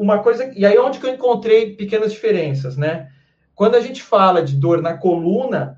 uma 0.01 0.21
coisa, 0.21 0.51
e 0.57 0.65
aí 0.65 0.79
onde 0.79 0.99
que 0.99 1.07
eu 1.07 1.13
encontrei 1.13 1.77
pequenas 1.77 2.13
diferenças, 2.13 2.75
né? 2.75 3.11
Quando 3.55 3.75
a 3.75 3.81
gente 3.81 4.03
fala 4.03 4.43
de 4.43 4.57
dor 4.57 4.81
na 4.81 4.97
coluna, 4.97 5.77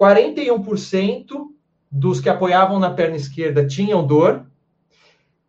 41% 0.00 1.26
dos 1.90 2.20
que 2.20 2.30
apoiavam 2.30 2.78
na 2.78 2.88
perna 2.88 3.16
esquerda 3.16 3.66
tinham 3.66 4.06
dor, 4.06 4.46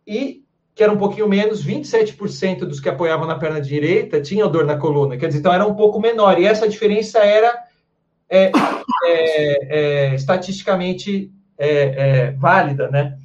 e 0.06 0.44
que 0.74 0.82
era 0.82 0.92
um 0.92 0.98
pouquinho 0.98 1.26
menos, 1.26 1.64
27% 1.64 2.66
dos 2.66 2.80
que 2.80 2.88
apoiavam 2.90 3.26
na 3.26 3.38
perna 3.38 3.62
direita 3.62 4.20
tinham 4.20 4.50
dor 4.50 4.66
na 4.66 4.76
coluna. 4.76 5.16
Quer 5.16 5.28
dizer, 5.28 5.38
então 5.38 5.52
era 5.54 5.66
um 5.66 5.74
pouco 5.74 5.98
menor. 5.98 6.38
E 6.38 6.44
essa 6.44 6.68
diferença 6.68 7.20
era 7.20 7.64
é, 8.28 8.52
é, 9.06 10.10
é, 10.10 10.14
estatisticamente 10.14 11.32
é, 11.56 11.70
é, 11.70 12.30
válida, 12.32 12.90
né? 12.90 13.16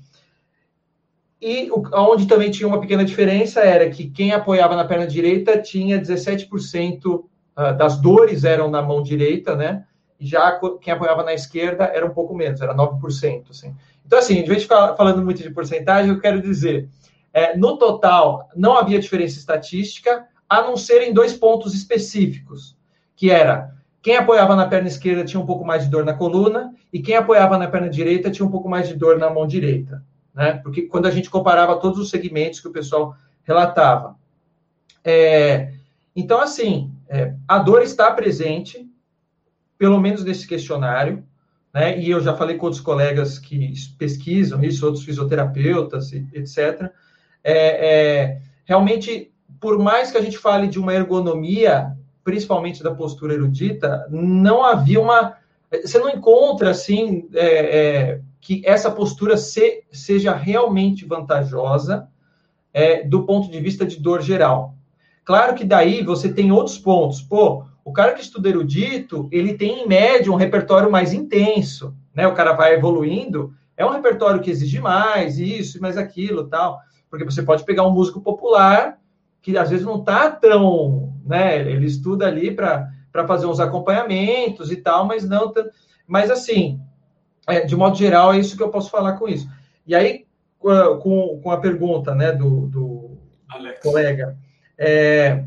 E 1.41 1.71
o, 1.71 1.83
onde 1.93 2.27
também 2.27 2.51
tinha 2.51 2.67
uma 2.67 2.79
pequena 2.79 3.03
diferença 3.03 3.61
era 3.61 3.89
que 3.89 4.09
quem 4.09 4.31
apoiava 4.31 4.75
na 4.75 4.85
perna 4.85 5.07
direita 5.07 5.57
tinha 5.59 5.99
17% 5.99 7.05
uh, 7.05 7.23
das 7.77 7.99
dores 7.99 8.43
eram 8.43 8.69
na 8.69 8.81
mão 8.81 9.01
direita, 9.01 9.55
né? 9.55 9.85
Já 10.19 10.59
quem 10.79 10.93
apoiava 10.93 11.23
na 11.23 11.33
esquerda 11.33 11.85
era 11.85 12.05
um 12.05 12.11
pouco 12.11 12.35
menos, 12.35 12.61
era 12.61 12.75
9%. 12.75 13.49
Assim. 13.49 13.75
Então, 14.05 14.19
assim, 14.19 14.35
em 14.35 14.45
vez 14.45 14.59
de 14.59 14.63
ficar 14.65 14.95
falando 14.95 15.23
muito 15.23 15.41
de 15.41 15.49
porcentagem, 15.49 16.11
eu 16.11 16.19
quero 16.19 16.39
dizer, 16.41 16.87
é, 17.33 17.57
no 17.57 17.75
total, 17.77 18.47
não 18.55 18.77
havia 18.77 18.99
diferença 18.99 19.39
estatística, 19.39 20.27
a 20.47 20.61
não 20.61 20.77
ser 20.77 21.01
em 21.01 21.13
dois 21.13 21.33
pontos 21.33 21.73
específicos, 21.73 22.77
que 23.15 23.31
era 23.31 23.73
quem 24.01 24.15
apoiava 24.15 24.55
na 24.55 24.67
perna 24.67 24.87
esquerda 24.87 25.23
tinha 25.23 25.39
um 25.39 25.45
pouco 25.45 25.63
mais 25.63 25.83
de 25.83 25.89
dor 25.89 26.03
na 26.03 26.13
coluna 26.13 26.73
e 26.91 27.01
quem 27.01 27.15
apoiava 27.15 27.57
na 27.57 27.67
perna 27.67 27.89
direita 27.89 28.31
tinha 28.31 28.45
um 28.45 28.51
pouco 28.51 28.67
mais 28.67 28.87
de 28.87 28.95
dor 28.95 29.17
na 29.17 29.29
mão 29.29 29.45
direita, 29.45 30.03
né? 30.33 30.53
Porque 30.63 30.83
quando 30.83 31.07
a 31.07 31.11
gente 31.11 31.29
comparava 31.29 31.79
todos 31.79 31.99
os 31.99 32.09
segmentos 32.09 32.59
que 32.59 32.67
o 32.67 32.71
pessoal 32.71 33.15
relatava. 33.43 34.15
É, 35.03 35.73
então, 36.15 36.39
assim, 36.39 36.91
é, 37.09 37.33
a 37.47 37.59
dor 37.59 37.81
está 37.81 38.11
presente, 38.11 38.87
pelo 39.77 39.99
menos 39.99 40.23
nesse 40.23 40.47
questionário, 40.47 41.23
né? 41.73 41.97
E 41.99 42.09
eu 42.09 42.21
já 42.21 42.35
falei 42.35 42.57
com 42.57 42.65
outros 42.65 42.81
colegas 42.81 43.39
que 43.39 43.73
pesquisam 43.97 44.63
isso, 44.63 44.85
outros 44.85 45.03
fisioterapeutas, 45.03 46.11
etc. 46.11 46.91
É, 47.43 47.53
é, 47.53 48.41
realmente, 48.65 49.31
por 49.59 49.79
mais 49.79 50.11
que 50.11 50.17
a 50.17 50.21
gente 50.21 50.37
fale 50.37 50.67
de 50.67 50.79
uma 50.79 50.93
ergonomia, 50.93 51.95
principalmente 52.23 52.83
da 52.83 52.93
postura 52.93 53.33
erudita, 53.33 54.05
não 54.09 54.63
havia 54.63 54.99
uma. 54.99 55.37
Você 55.71 55.97
não 55.97 56.09
encontra, 56.09 56.71
assim, 56.71 57.29
é, 57.33 57.77
é, 57.77 58.21
que 58.41 58.61
essa 58.65 58.89
postura 58.89 59.37
se, 59.37 59.83
seja 59.91 60.33
realmente 60.33 61.05
vantajosa 61.05 62.09
é, 62.73 63.03
do 63.03 63.23
ponto 63.23 63.49
de 63.49 63.59
vista 63.59 63.85
de 63.85 63.99
dor 63.99 64.21
geral. 64.21 64.75
Claro 65.23 65.53
que 65.53 65.63
daí 65.63 66.03
você 66.03 66.33
tem 66.33 66.51
outros 66.51 66.77
pontos. 66.77 67.21
Pô, 67.21 67.63
o 67.85 67.93
cara 67.93 68.13
que 68.13 68.21
estuda 68.21 68.49
erudito, 68.49 69.29
ele 69.31 69.53
tem, 69.53 69.83
em 69.83 69.87
média, 69.87 70.31
um 70.31 70.35
repertório 70.35 70.91
mais 70.91 71.13
intenso, 71.13 71.95
né? 72.13 72.27
O 72.27 72.33
cara 72.33 72.53
vai 72.53 72.73
evoluindo, 72.73 73.53
é 73.77 73.85
um 73.85 73.91
repertório 73.91 74.41
que 74.41 74.49
exige 74.49 74.79
mais, 74.79 75.37
isso, 75.37 75.79
mais 75.79 75.97
aquilo, 75.97 76.47
tal. 76.47 76.79
Porque 77.09 77.23
você 77.23 77.43
pode 77.43 77.63
pegar 77.63 77.87
um 77.87 77.91
músico 77.91 78.21
popular 78.21 78.97
que 79.41 79.57
às 79.57 79.69
vezes 79.69 79.85
não 79.85 79.99
está 79.99 80.29
tão, 80.31 81.13
né? 81.25 81.59
Ele 81.59 81.85
estuda 81.85 82.27
ali 82.27 82.51
para 82.51 82.87
fazer 83.27 83.45
uns 83.45 83.59
acompanhamentos 83.59 84.71
e 84.71 84.77
tal, 84.77 85.05
mas 85.05 85.27
não. 85.27 85.53
Mas 86.07 86.29
assim, 86.29 86.79
é, 87.47 87.61
de 87.61 87.75
modo 87.75 87.97
geral, 87.97 88.33
é 88.33 88.39
isso 88.39 88.55
que 88.55 88.63
eu 88.63 88.69
posso 88.69 88.89
falar 88.89 89.13
com 89.13 89.27
isso. 89.27 89.49
E 89.85 89.95
aí, 89.95 90.25
com, 90.59 91.39
com 91.41 91.51
a 91.51 91.57
pergunta, 91.57 92.13
né, 92.13 92.31
do, 92.31 92.67
do 92.67 93.17
colega, 93.81 94.37
é, 94.77 95.43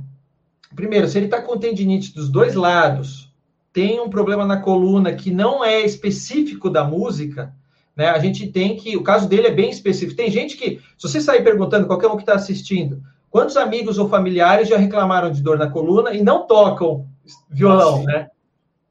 primeiro, 0.75 1.09
se 1.09 1.19
ele 1.19 1.27
está 1.27 1.41
com 1.41 1.59
tendinite 1.59 2.15
dos 2.15 2.29
dois 2.29 2.55
lados, 2.55 3.33
tem 3.73 4.01
um 4.01 4.09
problema 4.09 4.45
na 4.47 4.61
coluna 4.61 5.13
que 5.13 5.31
não 5.31 5.65
é 5.65 5.81
específico 5.81 6.71
da 6.71 6.85
música, 6.85 7.53
né? 7.97 8.09
A 8.09 8.19
gente 8.19 8.47
tem 8.49 8.77
que. 8.77 8.97
O 8.97 9.03
caso 9.03 9.29
dele 9.29 9.49
é 9.49 9.53
bem 9.53 9.71
específico. 9.71 10.17
Tem 10.17 10.31
gente 10.31 10.57
que, 10.57 10.81
se 10.99 11.09
você 11.09 11.21
sair 11.21 11.43
perguntando, 11.43 11.87
qualquer 11.87 12.09
um 12.09 12.17
que 12.17 12.23
está 12.23 12.35
assistindo, 12.35 13.03
quantos 13.31 13.57
amigos 13.57 13.99
ou 13.99 14.09
familiares 14.09 14.69
já 14.69 14.77
reclamaram 14.77 15.31
de 15.31 15.43
dor 15.43 15.59
na 15.59 15.69
coluna 15.69 16.13
e 16.13 16.23
não 16.23 16.47
tocam 16.47 17.09
violão, 17.51 18.03
ah, 18.03 18.05
né? 18.05 18.31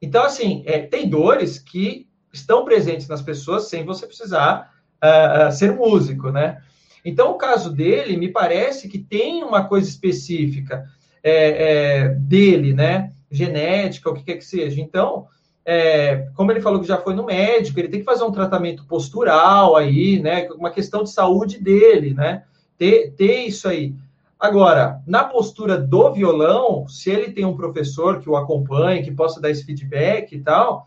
Então, 0.00 0.22
assim, 0.22 0.62
é, 0.66 0.80
tem 0.80 1.08
dores 1.08 1.58
que 1.58 2.06
estão 2.36 2.64
presentes 2.64 3.08
nas 3.08 3.22
pessoas 3.22 3.68
sem 3.68 3.84
você 3.84 4.06
precisar 4.06 4.72
uh, 5.02 5.52
ser 5.52 5.72
músico, 5.72 6.30
né? 6.30 6.58
Então, 7.04 7.32
o 7.32 7.38
caso 7.38 7.70
dele, 7.70 8.16
me 8.16 8.28
parece 8.28 8.88
que 8.88 8.98
tem 8.98 9.44
uma 9.44 9.64
coisa 9.64 9.88
específica 9.88 10.86
é, 11.22 11.32
é, 11.32 12.08
dele, 12.08 12.72
né? 12.72 13.12
Genética, 13.30 14.10
o 14.10 14.14
que 14.14 14.22
quer 14.22 14.36
que 14.36 14.44
seja. 14.44 14.80
Então, 14.80 15.26
é, 15.66 16.28
como 16.34 16.50
ele 16.50 16.60
falou 16.60 16.80
que 16.80 16.88
já 16.88 16.96
foi 16.96 17.14
no 17.14 17.26
médico, 17.26 17.78
ele 17.78 17.88
tem 17.88 18.00
que 18.00 18.06
fazer 18.06 18.24
um 18.24 18.32
tratamento 18.32 18.86
postural 18.86 19.76
aí, 19.76 20.20
né? 20.20 20.48
Uma 20.50 20.70
questão 20.70 21.02
de 21.02 21.10
saúde 21.10 21.58
dele, 21.58 22.14
né? 22.14 22.44
Ter, 22.78 23.12
ter 23.12 23.46
isso 23.46 23.68
aí. 23.68 23.94
Agora, 24.38 25.00
na 25.06 25.24
postura 25.24 25.78
do 25.78 26.12
violão, 26.12 26.86
se 26.88 27.10
ele 27.10 27.32
tem 27.32 27.44
um 27.44 27.56
professor 27.56 28.20
que 28.20 28.28
o 28.28 28.36
acompanhe, 28.36 29.02
que 29.02 29.10
possa 29.10 29.40
dar 29.40 29.50
esse 29.50 29.64
feedback 29.64 30.34
e 30.34 30.40
tal, 30.40 30.86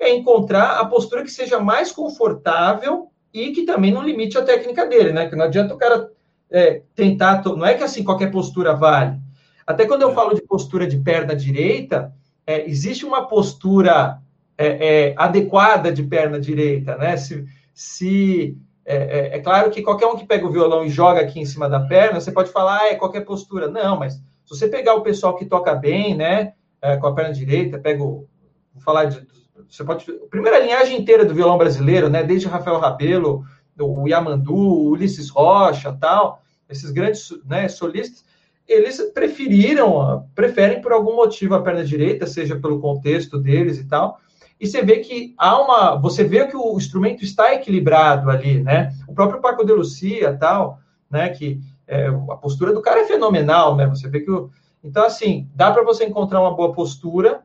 é 0.00 0.14
encontrar 0.14 0.80
a 0.80 0.84
postura 0.84 1.22
que 1.22 1.30
seja 1.30 1.60
mais 1.60 1.92
confortável 1.92 3.10
e 3.32 3.52
que 3.52 3.64
também 3.64 3.92
não 3.92 4.02
limite 4.02 4.36
a 4.38 4.42
técnica 4.42 4.86
dele, 4.86 5.12
né? 5.12 5.28
Que 5.28 5.36
não 5.36 5.44
adianta 5.44 5.74
o 5.74 5.78
cara 5.78 6.10
é, 6.50 6.82
tentar. 6.94 7.44
Não 7.44 7.66
é 7.66 7.74
que 7.74 7.84
assim 7.84 8.02
qualquer 8.02 8.30
postura 8.30 8.74
vale. 8.74 9.18
Até 9.66 9.86
quando 9.86 10.02
eu 10.02 10.10
é. 10.10 10.14
falo 10.14 10.34
de 10.34 10.42
postura 10.42 10.86
de 10.86 10.96
perna 10.96 11.36
direita, 11.36 12.12
é, 12.46 12.68
existe 12.68 13.04
uma 13.04 13.28
postura 13.28 14.18
é, 14.58 14.66
é, 14.66 15.14
adequada 15.16 15.92
de 15.92 16.02
perna 16.02 16.40
direita, 16.40 16.96
né? 16.96 17.16
Se, 17.16 17.44
se 17.72 18.58
é, 18.84 18.96
é, 18.96 19.36
é, 19.36 19.38
claro 19.38 19.70
que 19.70 19.82
qualquer 19.82 20.06
um 20.06 20.16
que 20.16 20.26
pega 20.26 20.46
o 20.46 20.50
violão 20.50 20.84
e 20.84 20.90
joga 20.90 21.20
aqui 21.20 21.38
em 21.38 21.46
cima 21.46 21.68
da 21.68 21.80
perna, 21.80 22.20
você 22.20 22.32
pode 22.32 22.50
falar, 22.50 22.80
ah, 22.80 22.88
é 22.88 22.94
qualquer 22.96 23.24
postura. 23.24 23.68
Não, 23.68 23.98
mas 23.98 24.14
se 24.14 24.22
você 24.48 24.66
pegar 24.66 24.94
o 24.94 25.02
pessoal 25.02 25.36
que 25.36 25.44
toca 25.44 25.74
bem, 25.74 26.16
né, 26.16 26.54
com 27.00 27.06
a 27.06 27.14
perna 27.14 27.32
direita, 27.32 27.78
pega 27.78 28.02
o, 28.02 28.26
vou 28.74 28.82
falar 28.82 29.04
de, 29.04 29.24
você 29.68 29.84
pode, 29.84 30.10
a 30.10 30.28
primeira 30.28 30.58
linhagem 30.60 30.98
inteira 30.98 31.24
do 31.24 31.34
violão 31.34 31.58
brasileiro, 31.58 32.08
né, 32.08 32.22
desde 32.22 32.48
Rafael 32.48 32.78
Rabelo, 32.78 33.44
o 33.78 34.06
Yamandu, 34.06 34.54
o 34.54 34.90
Ulisses 34.90 35.30
Rocha, 35.30 35.96
tal, 35.98 36.42
esses 36.68 36.90
grandes, 36.90 37.32
né, 37.44 37.68
solistas, 37.68 38.24
eles 38.66 39.00
preferiram, 39.12 40.28
preferem 40.34 40.80
por 40.80 40.92
algum 40.92 41.16
motivo 41.16 41.54
a 41.54 41.62
perna 41.62 41.84
direita, 41.84 42.26
seja 42.26 42.54
pelo 42.56 42.80
contexto 42.80 43.36
deles 43.36 43.78
e 43.78 43.84
tal. 43.88 44.20
E 44.60 44.66
você 44.66 44.82
vê 44.82 44.98
que 44.98 45.34
há 45.36 45.60
uma, 45.60 45.96
você 45.96 46.22
vê 46.22 46.46
que 46.46 46.56
o 46.56 46.76
instrumento 46.76 47.24
está 47.24 47.52
equilibrado 47.52 48.30
ali, 48.30 48.62
né? 48.62 48.94
O 49.08 49.14
próprio 49.14 49.40
Paco 49.40 49.64
de 49.64 49.72
Lucia, 49.72 50.36
tal, 50.36 50.78
né? 51.10 51.30
Que 51.30 51.58
é, 51.88 52.06
a 52.06 52.36
postura 52.36 52.72
do 52.72 52.82
cara 52.82 53.00
é 53.00 53.06
fenomenal, 53.06 53.74
né? 53.74 53.86
Você 53.88 54.08
vê 54.08 54.20
que 54.20 54.30
o, 54.30 54.50
então 54.84 55.04
assim 55.04 55.48
dá 55.54 55.72
para 55.72 55.82
você 55.82 56.04
encontrar 56.04 56.40
uma 56.40 56.54
boa 56.54 56.72
postura, 56.72 57.42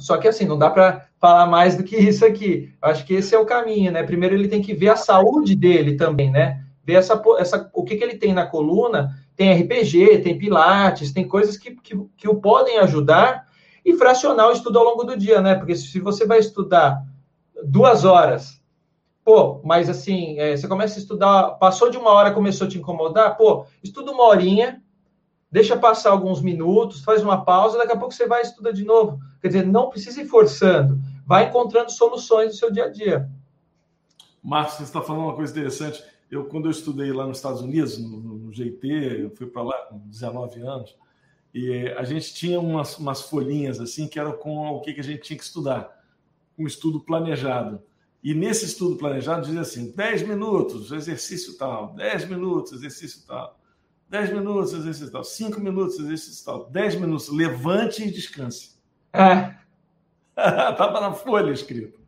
só 0.00 0.16
que 0.18 0.28
assim 0.28 0.44
não 0.44 0.58
dá 0.58 0.70
para 0.70 1.06
falar 1.18 1.46
mais 1.46 1.76
do 1.76 1.84
que 1.84 1.96
isso 1.96 2.24
aqui. 2.24 2.72
Eu 2.82 2.88
acho 2.88 3.04
que 3.04 3.14
esse 3.14 3.34
é 3.34 3.38
o 3.38 3.46
caminho, 3.46 3.92
né? 3.92 4.02
Primeiro 4.02 4.34
ele 4.34 4.48
tem 4.48 4.62
que 4.62 4.74
ver 4.74 4.88
a 4.88 4.96
saúde 4.96 5.54
dele 5.54 5.96
também, 5.96 6.30
né? 6.30 6.64
Ver 6.84 6.94
essa, 6.94 7.22
essa 7.38 7.70
o 7.74 7.84
que, 7.84 7.96
que 7.96 8.02
ele 8.02 8.16
tem 8.16 8.32
na 8.32 8.46
coluna 8.46 9.10
tem 9.40 9.58
RPG, 9.58 10.18
tem 10.18 10.36
Pilates, 10.36 11.12
tem 11.12 11.26
coisas 11.26 11.56
que, 11.56 11.70
que, 11.76 11.98
que 12.14 12.28
o 12.28 12.34
podem 12.34 12.78
ajudar 12.80 13.46
e 13.82 13.94
fracionar 13.94 14.48
o 14.48 14.52
estudo 14.52 14.78
ao 14.78 14.84
longo 14.84 15.02
do 15.02 15.16
dia, 15.16 15.40
né? 15.40 15.54
Porque 15.54 15.74
se 15.74 15.98
você 15.98 16.26
vai 16.26 16.38
estudar 16.40 17.02
duas 17.64 18.04
horas, 18.04 18.60
pô, 19.24 19.62
mas 19.64 19.88
assim, 19.88 20.38
é, 20.38 20.54
você 20.54 20.68
começa 20.68 20.98
a 20.98 21.00
estudar, 21.00 21.50
passou 21.52 21.90
de 21.90 21.96
uma 21.96 22.10
hora, 22.10 22.32
começou 22.32 22.66
a 22.66 22.70
te 22.70 22.76
incomodar, 22.76 23.34
pô, 23.38 23.64
estuda 23.82 24.12
uma 24.12 24.24
horinha, 24.24 24.82
deixa 25.50 25.76
passar 25.76 26.10
alguns 26.10 26.40
minutos, 26.40 27.02
faz 27.02 27.22
uma 27.22 27.44
pausa, 27.44 27.78
daqui 27.78 27.92
a 27.92 27.96
pouco 27.96 28.14
você 28.14 28.26
vai 28.26 28.40
e 28.40 28.44
estuda 28.44 28.72
de 28.72 28.84
novo. 28.84 29.18
Quer 29.40 29.48
dizer, 29.48 29.66
não 29.66 29.90
precisa 29.90 30.22
ir 30.22 30.26
forçando, 30.26 30.98
vai 31.26 31.48
encontrando 31.48 31.90
soluções 31.90 32.48
no 32.48 32.54
seu 32.54 32.70
dia 32.70 32.84
a 32.84 32.88
dia. 32.88 33.28
Marcos, 34.42 34.74
você 34.74 34.84
está 34.84 35.02
falando 35.02 35.24
uma 35.24 35.34
coisa 35.34 35.52
interessante 35.52 36.02
eu 36.30 36.44
quando 36.44 36.66
eu 36.66 36.70
estudei 36.70 37.12
lá 37.12 37.26
nos 37.26 37.38
Estados 37.38 37.60
Unidos, 37.60 37.98
no, 37.98 38.20
no 38.20 38.52
GIT, 38.52 38.86
eu 38.86 39.30
fui 39.30 39.46
para 39.46 39.62
lá 39.62 39.76
com 39.86 39.98
19 39.98 40.60
anos, 40.60 40.96
e 41.52 41.88
a 41.96 42.04
gente 42.04 42.32
tinha 42.32 42.60
umas, 42.60 42.96
umas 42.98 43.22
folhinhas 43.22 43.80
assim 43.80 44.06
que 44.06 44.18
eram 44.20 44.32
com 44.32 44.68
o 44.68 44.80
que, 44.80 44.94
que 44.94 45.00
a 45.00 45.04
gente 45.04 45.22
tinha 45.22 45.36
que 45.36 45.42
estudar, 45.42 45.90
um 46.56 46.66
estudo 46.66 47.00
planejado. 47.00 47.82
E 48.22 48.32
nesse 48.34 48.66
estudo 48.66 48.96
planejado 48.96 49.46
dizia 49.46 49.62
assim: 49.62 49.90
10 49.90 50.22
minutos, 50.22 50.92
exercício 50.92 51.56
tal, 51.56 51.94
10 51.94 52.28
minutos, 52.28 52.72
exercício 52.72 53.26
tal, 53.26 53.58
10 54.10 54.32
minutos, 54.32 54.72
exercício 54.72 55.12
tal, 55.12 55.22
5 55.22 55.60
minutos, 55.60 55.98
exercício 56.00 56.44
tal, 56.44 56.68
10 56.68 56.96
minutos, 56.96 57.28
levante 57.28 58.02
e 58.02 58.10
descanse. 58.10 58.76
É. 59.12 59.54
Estava 60.36 61.00
na 61.00 61.12
folha 61.12 61.52
escrito. 61.52 62.00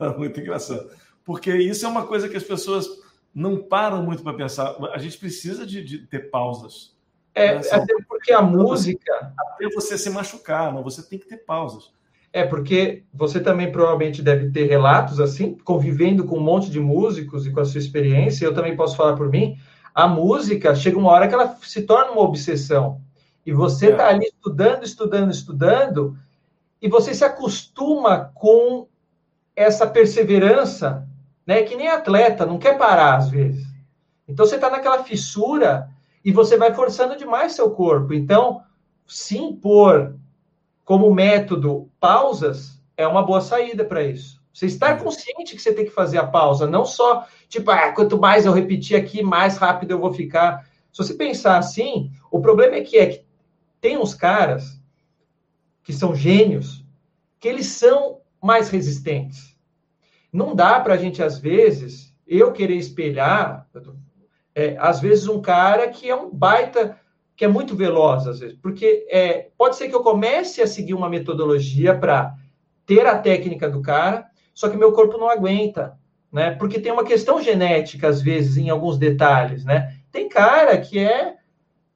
Muito 0.16 0.40
engraçado. 0.40 0.90
Porque 1.22 1.54
isso 1.54 1.84
é 1.84 1.88
uma 1.88 2.06
coisa 2.06 2.28
que 2.28 2.36
as 2.36 2.42
pessoas 2.42 2.88
não 3.34 3.62
param 3.62 4.02
muito 4.02 4.22
para 4.22 4.34
pensar. 4.34 4.76
A 4.92 4.98
gente 4.98 5.16
precisa 5.16 5.64
de, 5.64 5.84
de 5.84 5.98
ter 6.06 6.30
pausas. 6.30 6.96
É, 7.34 7.54
né? 7.54 7.60
até 7.70 7.94
porque 8.08 8.32
a 8.32 8.42
música. 8.42 9.32
Até 9.38 9.68
você 9.70 9.96
se 9.96 10.10
machucar, 10.10 10.72
não, 10.72 10.82
você 10.82 11.02
tem 11.02 11.18
que 11.18 11.28
ter 11.28 11.38
pausas. 11.38 11.92
É, 12.32 12.44
porque 12.44 13.04
você 13.12 13.40
também 13.40 13.70
provavelmente 13.70 14.22
deve 14.22 14.50
ter 14.50 14.64
relatos 14.64 15.20
assim, 15.20 15.54
convivendo 15.64 16.24
com 16.24 16.38
um 16.38 16.42
monte 16.42 16.70
de 16.70 16.80
músicos 16.80 17.46
e 17.46 17.52
com 17.52 17.60
a 17.60 17.64
sua 17.64 17.78
experiência, 17.78 18.44
eu 18.44 18.54
também 18.54 18.74
posso 18.74 18.96
falar 18.96 19.16
por 19.16 19.30
mim. 19.30 19.56
A 19.94 20.08
música 20.08 20.74
chega 20.74 20.98
uma 20.98 21.10
hora 21.10 21.28
que 21.28 21.34
ela 21.34 21.56
se 21.62 21.82
torna 21.82 22.12
uma 22.12 22.22
obsessão. 22.22 23.00
E 23.44 23.52
você 23.52 23.90
está 23.90 24.04
é. 24.04 24.14
ali 24.14 24.24
estudando, 24.24 24.84
estudando, 24.84 25.30
estudando, 25.30 26.16
e 26.80 26.88
você 26.88 27.12
se 27.14 27.24
acostuma 27.24 28.30
com 28.34 28.86
essa 29.54 29.86
perseverança 29.86 31.06
né? 31.46 31.62
Que 31.62 31.76
nem 31.76 31.88
atleta, 31.88 32.46
não 32.46 32.58
quer 32.58 32.78
parar 32.78 33.16
às 33.16 33.28
vezes. 33.28 33.66
Então 34.26 34.46
você 34.46 34.54
está 34.56 34.70
naquela 34.70 35.02
fissura 35.04 35.90
e 36.24 36.32
você 36.32 36.56
vai 36.56 36.72
forçando 36.72 37.16
demais 37.16 37.52
seu 37.52 37.70
corpo. 37.70 38.14
Então, 38.14 38.62
se 39.06 39.36
impor 39.36 40.16
como 40.84 41.12
método 41.14 41.90
pausas 42.00 42.80
é 42.96 43.06
uma 43.06 43.22
boa 43.22 43.40
saída 43.40 43.84
para 43.84 44.02
isso. 44.02 44.41
Você 44.52 44.66
está 44.66 44.96
consciente 44.96 45.56
que 45.56 45.62
você 45.62 45.72
tem 45.72 45.84
que 45.84 45.90
fazer 45.90 46.18
a 46.18 46.26
pausa, 46.26 46.66
não 46.66 46.84
só 46.84 47.26
tipo, 47.48 47.70
ah, 47.70 47.92
quanto 47.92 48.18
mais 48.18 48.44
eu 48.44 48.52
repetir 48.52 48.96
aqui, 48.96 49.22
mais 49.22 49.56
rápido 49.56 49.92
eu 49.92 49.98
vou 49.98 50.12
ficar. 50.12 50.66
Se 50.92 50.98
você 50.98 51.14
pensar 51.14 51.58
assim, 51.58 52.10
o 52.30 52.40
problema 52.40 52.76
é 52.76 52.82
que, 52.82 52.98
é 52.98 53.06
que 53.06 53.24
tem 53.80 53.96
uns 53.96 54.14
caras 54.14 54.80
que 55.82 55.92
são 55.92 56.14
gênios, 56.14 56.84
que 57.40 57.48
eles 57.48 57.66
são 57.66 58.20
mais 58.42 58.68
resistentes. 58.68 59.56
Não 60.32 60.54
dá 60.54 60.78
para 60.80 60.94
a 60.94 60.96
gente, 60.96 61.22
às 61.22 61.38
vezes, 61.38 62.14
eu 62.26 62.52
querer 62.52 62.76
espelhar, 62.76 63.68
é, 64.54 64.76
às 64.78 65.00
vezes, 65.00 65.28
um 65.28 65.40
cara 65.40 65.88
que 65.88 66.08
é 66.08 66.14
um 66.14 66.30
baita, 66.30 66.98
que 67.34 67.44
é 67.44 67.48
muito 67.48 67.74
veloz, 67.74 68.26
às 68.26 68.40
vezes, 68.40 68.56
porque 68.60 69.06
é, 69.10 69.50
pode 69.56 69.76
ser 69.76 69.88
que 69.88 69.94
eu 69.94 70.02
comece 70.02 70.62
a 70.62 70.66
seguir 70.66 70.94
uma 70.94 71.08
metodologia 71.08 71.98
para 71.98 72.34
ter 72.86 73.06
a 73.06 73.18
técnica 73.18 73.68
do 73.68 73.82
cara, 73.82 74.30
só 74.54 74.68
que 74.68 74.76
meu 74.76 74.92
corpo 74.92 75.18
não 75.18 75.28
aguenta, 75.28 75.98
né? 76.30 76.52
Porque 76.52 76.80
tem 76.80 76.92
uma 76.92 77.04
questão 77.04 77.40
genética, 77.40 78.08
às 78.08 78.20
vezes, 78.20 78.56
em 78.56 78.70
alguns 78.70 78.98
detalhes, 78.98 79.64
né? 79.64 79.96
Tem 80.10 80.28
cara 80.28 80.76
que 80.78 80.98
é 80.98 81.36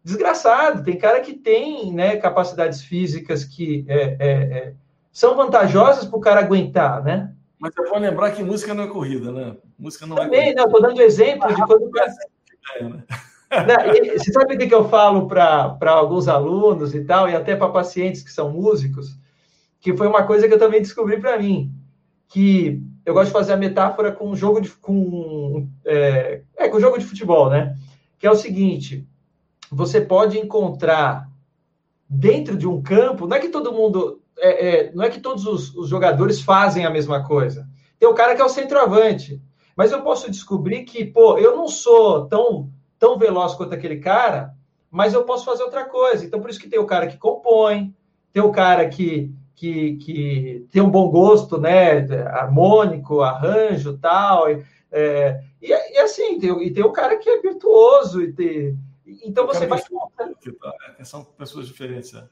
desgraçado, 0.02 0.84
tem 0.84 0.96
cara 0.96 1.20
que 1.20 1.32
tem 1.32 1.92
né, 1.92 2.16
capacidades 2.16 2.82
físicas 2.82 3.44
que 3.44 3.84
é, 3.88 4.16
é, 4.18 4.30
é, 4.30 4.74
são 5.10 5.34
vantajosas 5.34 6.06
para 6.06 6.16
o 6.16 6.20
cara 6.20 6.40
aguentar, 6.40 7.02
né? 7.02 7.32
Mas 7.58 7.72
eu 7.76 7.88
vou 7.88 7.98
lembrar 7.98 8.30
que 8.30 8.42
música 8.42 8.72
não 8.72 8.84
é 8.84 8.86
corrida, 8.86 9.32
né? 9.32 9.56
Música 9.78 10.06
não 10.06 10.16
é 10.16 10.20
Também, 10.20 10.38
é 10.38 10.42
corrida. 10.44 10.60
não, 10.60 10.66
estou 10.66 10.82
dando 10.82 11.02
exemplo 11.02 11.48
de 11.48 11.66
quando... 11.66 11.90
É, 12.78 12.82
né? 12.84 13.04
Você 14.16 14.32
sabe 14.32 14.54
o 14.54 14.58
que 14.58 14.74
eu 14.74 14.88
falo 14.88 15.26
para 15.26 15.90
alguns 15.90 16.28
alunos 16.28 16.94
e 16.94 17.04
tal, 17.04 17.28
e 17.28 17.34
até 17.34 17.56
para 17.56 17.70
pacientes 17.70 18.22
que 18.22 18.30
são 18.30 18.50
músicos? 18.50 19.18
Que 19.80 19.96
foi 19.96 20.06
uma 20.06 20.24
coisa 20.24 20.46
que 20.46 20.54
eu 20.54 20.58
também 20.58 20.82
descobri 20.82 21.18
para 21.18 21.38
mim 21.38 21.75
que 22.28 22.82
eu 23.04 23.14
gosto 23.14 23.28
de 23.28 23.32
fazer 23.32 23.52
a 23.52 23.56
metáfora 23.56 24.12
com 24.12 24.34
jogo 24.34 24.60
de 24.60 24.70
com 24.70 25.68
é, 25.84 26.42
é, 26.56 26.68
com 26.68 26.80
jogo 26.80 26.98
de 26.98 27.04
futebol, 27.04 27.48
né? 27.48 27.76
Que 28.18 28.26
é 28.26 28.30
o 28.30 28.36
seguinte: 28.36 29.06
você 29.70 30.00
pode 30.00 30.38
encontrar 30.38 31.28
dentro 32.08 32.56
de 32.56 32.66
um 32.66 32.82
campo, 32.82 33.26
não 33.26 33.36
é 33.36 33.40
que 33.40 33.48
todo 33.48 33.72
mundo, 33.72 34.20
é, 34.38 34.68
é, 34.68 34.92
não 34.92 35.04
é 35.04 35.10
que 35.10 35.20
todos 35.20 35.46
os, 35.46 35.74
os, 35.74 35.88
jogadores 35.88 36.40
fazem 36.40 36.84
a 36.84 36.90
mesma 36.90 37.24
coisa. 37.24 37.68
Tem 37.98 38.08
o 38.08 38.14
cara 38.14 38.34
que 38.34 38.40
é 38.40 38.44
o 38.44 38.48
centroavante, 38.48 39.40
mas 39.76 39.90
eu 39.92 40.02
posso 40.02 40.30
descobrir 40.30 40.84
que, 40.84 41.04
pô, 41.04 41.38
eu 41.38 41.56
não 41.56 41.68
sou 41.68 42.26
tão 42.26 42.70
tão 42.98 43.18
veloz 43.18 43.54
quanto 43.54 43.74
aquele 43.74 43.98
cara, 43.98 44.54
mas 44.90 45.12
eu 45.12 45.24
posso 45.24 45.44
fazer 45.44 45.62
outra 45.62 45.84
coisa. 45.84 46.24
Então 46.24 46.40
por 46.40 46.50
isso 46.50 46.60
que 46.60 46.68
tem 46.68 46.78
o 46.78 46.86
cara 46.86 47.06
que 47.06 47.18
compõe, 47.18 47.94
tem 48.32 48.42
o 48.42 48.52
cara 48.52 48.88
que 48.88 49.32
que, 49.56 49.96
que 49.96 50.66
tem 50.70 50.82
um 50.82 50.90
bom 50.90 51.10
gosto, 51.10 51.58
né, 51.58 52.06
harmônico, 52.26 53.22
arranjo, 53.22 53.98
tal, 53.98 54.46
é, 54.92 55.40
e, 55.60 55.72
e, 55.72 55.98
assim, 55.98 56.38
tem, 56.38 56.62
e 56.62 56.70
tem 56.70 56.84
o 56.84 56.92
cara 56.92 57.16
que 57.16 57.28
é 57.28 57.40
virtuoso, 57.40 58.22
e 58.22 58.32
tem, 58.32 58.78
então 59.24 59.46
você 59.46 59.66
vai... 59.66 59.80
É, 60.98 61.04
são 61.04 61.24
pessoas 61.24 61.66
diferentes, 61.66 62.12
né? 62.12 62.28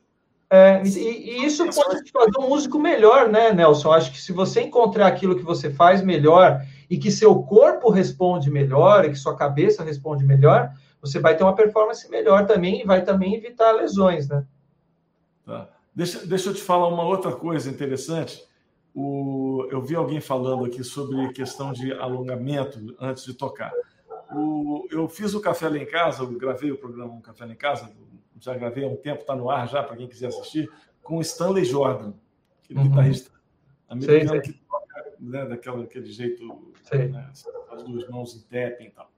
É, 0.50 0.82
e, 0.84 1.40
e, 1.40 1.44
isso 1.44 1.64
pode 1.64 2.04
te 2.04 2.12
fazer 2.12 2.38
um 2.38 2.48
músico 2.48 2.78
melhor, 2.78 3.28
né, 3.28 3.52
Nelson? 3.52 3.90
Acho 3.90 4.12
que 4.12 4.20
se 4.20 4.30
você 4.30 4.60
encontrar 4.60 5.06
aquilo 5.06 5.37
que 5.37 5.42
você 5.42 5.70
faz 5.70 6.02
melhor 6.02 6.60
e 6.88 6.98
que 6.98 7.10
seu 7.10 7.42
corpo 7.42 7.90
responde 7.90 8.50
melhor 8.50 9.04
e 9.04 9.10
que 9.10 9.16
sua 9.16 9.34
cabeça 9.34 9.82
responde 9.82 10.22
melhor, 10.22 10.70
você 11.00 11.18
vai 11.18 11.37
ter 11.37 11.42
uma 11.42 11.54
performance 11.54 12.08
melhor 12.10 12.46
também 12.46 12.80
e 12.80 12.84
vai 12.84 13.02
também 13.02 13.34
evitar 13.34 13.72
lesões, 13.72 14.28
né? 14.28 14.44
Tá. 15.44 15.73
Deixa, 15.94 16.26
deixa 16.26 16.50
eu 16.50 16.54
te 16.54 16.62
falar 16.62 16.88
uma 16.88 17.04
outra 17.04 17.33
coisa 17.33 17.70
interessante. 17.70 18.42
O, 18.94 19.66
eu 19.70 19.83
vi 19.83 19.94
alguém 19.94 20.20
falando 20.20 20.64
aqui 20.64 20.83
sobre 20.83 21.33
questão 21.33 21.72
de 21.72 21.92
alongamento 21.92 22.94
antes 22.98 23.24
de 23.24 23.35
tocar. 23.35 23.72
O, 24.33 24.87
eu 24.90 25.09
fiz 25.09 25.35
o 25.35 25.40
Café 25.40 25.68
Lá 25.68 25.78
em 25.78 25.87
Casa, 25.87 26.22
eu 26.22 26.30
gravei 26.33 26.72
o 26.72 26.78
programa 26.78 27.12
um 27.12 27.20
Café 27.20 27.44
Lá 27.44 27.52
em 27.52 27.57
Casa, 27.57 27.92
já 28.40 28.54
gravei 28.54 28.85
há 28.85 28.88
um 28.88 28.96
tempo, 28.96 29.20
está 29.20 29.35
no 29.35 29.50
ar 29.50 29.68
já, 29.68 29.83
para 29.83 29.96
quem 29.96 30.09
quiser 30.09 30.28
assistir, 30.28 30.70
com 31.02 31.20
Stanley 31.20 31.64
Jordan, 31.64 32.12
aquele 32.62 32.80
uhum. 32.80 32.88
guitarrista 32.88 33.30
americano 33.88 34.42
que 34.42 34.52
toca 34.52 35.12
né, 35.20 35.46
daquela, 35.46 35.78
daquele 35.78 36.07
jeito, 36.07 36.44
né, 36.92 37.30
as 37.70 37.83
duas 37.85 38.09
mãos 38.09 38.35
em 38.35 38.40
tapping 38.40 38.87
e 38.87 38.90
tal. 38.90 39.11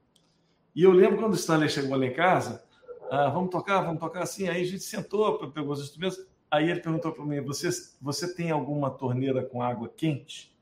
E 0.74 0.82
eu 0.82 0.92
lembro 0.92 1.18
quando 1.18 1.32
o 1.32 1.36
Stanley 1.36 1.68
chegou 1.68 1.96
lá 1.96 2.04
em 2.04 2.12
casa, 2.12 2.62
ah, 3.10 3.30
vamos 3.30 3.50
tocar, 3.50 3.80
vamos 3.80 4.00
tocar 4.00 4.22
assim, 4.22 4.48
aí 4.48 4.62
a 4.62 4.66
gente 4.66 4.82
sentou, 4.82 5.50
pegou 5.50 5.72
os 5.72 5.80
instrumentos, 5.80 6.26
Aí 6.50 6.70
ele 6.70 6.80
perguntou 6.80 7.12
para 7.12 7.24
mim: 7.24 7.40
você, 7.40 7.68
você 8.00 8.34
tem 8.34 8.50
alguma 8.50 8.90
torneira 8.90 9.42
com 9.42 9.62
água 9.62 9.88
quente? 9.88 10.54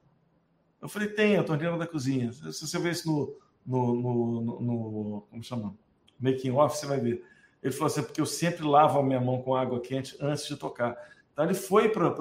Eu 0.80 0.88
falei: 0.88 1.08
tem, 1.08 1.36
a 1.36 1.44
torneira 1.44 1.76
da 1.76 1.86
cozinha. 1.86 2.32
Se 2.32 2.66
você 2.66 2.78
ver 2.78 2.92
isso 2.92 3.36
no, 3.66 3.94
no, 3.94 4.40
no, 4.40 4.60
no, 4.60 5.26
como 5.30 5.42
chama? 5.42 5.74
Making 6.18 6.52
off, 6.52 6.76
você 6.76 6.86
vai 6.86 7.00
ver. 7.00 7.24
Ele 7.62 7.72
falou 7.72 7.86
assim: 7.86 8.02
porque 8.02 8.20
eu 8.20 8.26
sempre 8.26 8.64
lavo 8.64 8.98
a 8.98 9.02
minha 9.02 9.20
mão 9.20 9.42
com 9.42 9.54
água 9.54 9.80
quente 9.80 10.16
antes 10.20 10.46
de 10.46 10.56
tocar. 10.56 10.96
Então 11.32 11.44
ele 11.44 11.54
foi 11.54 11.88
para 11.88 12.14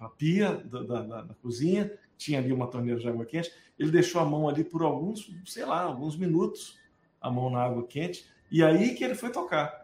a 0.00 0.08
pia 0.08 0.56
da, 0.64 0.82
da, 0.82 1.22
da, 1.22 1.34
cozinha, 1.34 1.92
tinha 2.18 2.40
ali 2.40 2.52
uma 2.52 2.66
torneira 2.66 2.98
de 2.98 3.08
água 3.08 3.24
quente, 3.24 3.52
ele 3.78 3.92
deixou 3.92 4.20
a 4.20 4.24
mão 4.24 4.48
ali 4.48 4.64
por 4.64 4.82
alguns, 4.82 5.30
sei 5.46 5.64
lá, 5.64 5.82
alguns 5.82 6.16
minutos, 6.16 6.76
a 7.20 7.30
mão 7.30 7.48
na 7.48 7.62
água 7.62 7.86
quente, 7.86 8.26
e 8.50 8.62
aí 8.64 8.96
que 8.96 9.04
ele 9.04 9.14
foi 9.14 9.30
tocar 9.30 9.83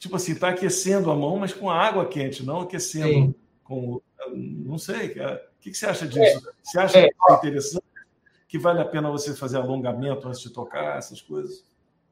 tipo 0.00 0.16
assim, 0.16 0.32
está 0.32 0.48
aquecendo 0.48 1.10
a 1.10 1.14
mão, 1.14 1.36
mas 1.36 1.52
com 1.52 1.68
a 1.68 1.76
água 1.76 2.06
quente, 2.06 2.44
não 2.44 2.62
aquecendo 2.62 3.06
Sim. 3.06 3.34
com. 3.62 4.00
Não 4.34 4.78
sei. 4.78 5.10
O 5.10 5.60
que, 5.60 5.70
que 5.70 5.74
você 5.74 5.86
acha 5.86 6.08
disso? 6.08 6.48
É. 6.48 6.52
Você 6.62 6.78
acha 6.78 6.98
é. 6.98 7.02
que 7.02 7.14
é 7.30 7.34
interessante? 7.34 7.84
Que 8.48 8.58
vale 8.58 8.80
a 8.80 8.84
pena 8.84 9.10
você 9.10 9.34
fazer 9.34 9.58
alongamento 9.58 10.26
antes 10.26 10.40
de 10.40 10.50
tocar, 10.50 10.96
essas 10.96 11.20
coisas? 11.20 11.64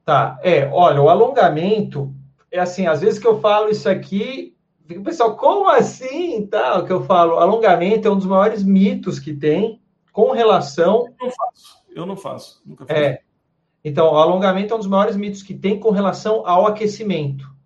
Tá, 0.04 0.38
é, 0.42 0.66
olha, 0.72 1.00
o 1.00 1.08
alongamento 1.08 2.14
é 2.50 2.60
assim, 2.60 2.86
às 2.86 3.00
vezes 3.00 3.18
que 3.18 3.26
eu 3.26 3.40
falo 3.40 3.68
isso 3.68 3.88
aqui, 3.88 4.56
fica 4.86 5.00
pessoal, 5.02 5.36
como 5.36 5.68
assim? 5.68 6.46
Tá, 6.46 6.78
o 6.78 6.86
que 6.86 6.92
eu 6.92 7.04
falo, 7.04 7.38
alongamento 7.38 8.06
é 8.06 8.10
um 8.10 8.16
dos 8.16 8.26
maiores 8.26 8.62
mitos 8.62 9.18
que 9.18 9.34
tem 9.34 9.80
com 10.12 10.32
relação. 10.32 11.06
Eu 11.20 11.26
não 11.26 11.30
faço, 11.30 11.84
eu 11.90 12.06
não 12.06 12.16
faço, 12.16 12.62
nunca 12.64 12.86
fiz. 12.86 12.96
É. 12.96 13.20
Então, 13.84 14.12
o 14.12 14.16
alongamento 14.16 14.72
é 14.72 14.76
um 14.76 14.80
dos 14.80 14.88
maiores 14.88 15.16
mitos 15.16 15.42
que 15.42 15.54
tem 15.54 15.80
com 15.80 15.90
relação 15.90 16.46
ao 16.46 16.66
aquecimento. 16.66 17.57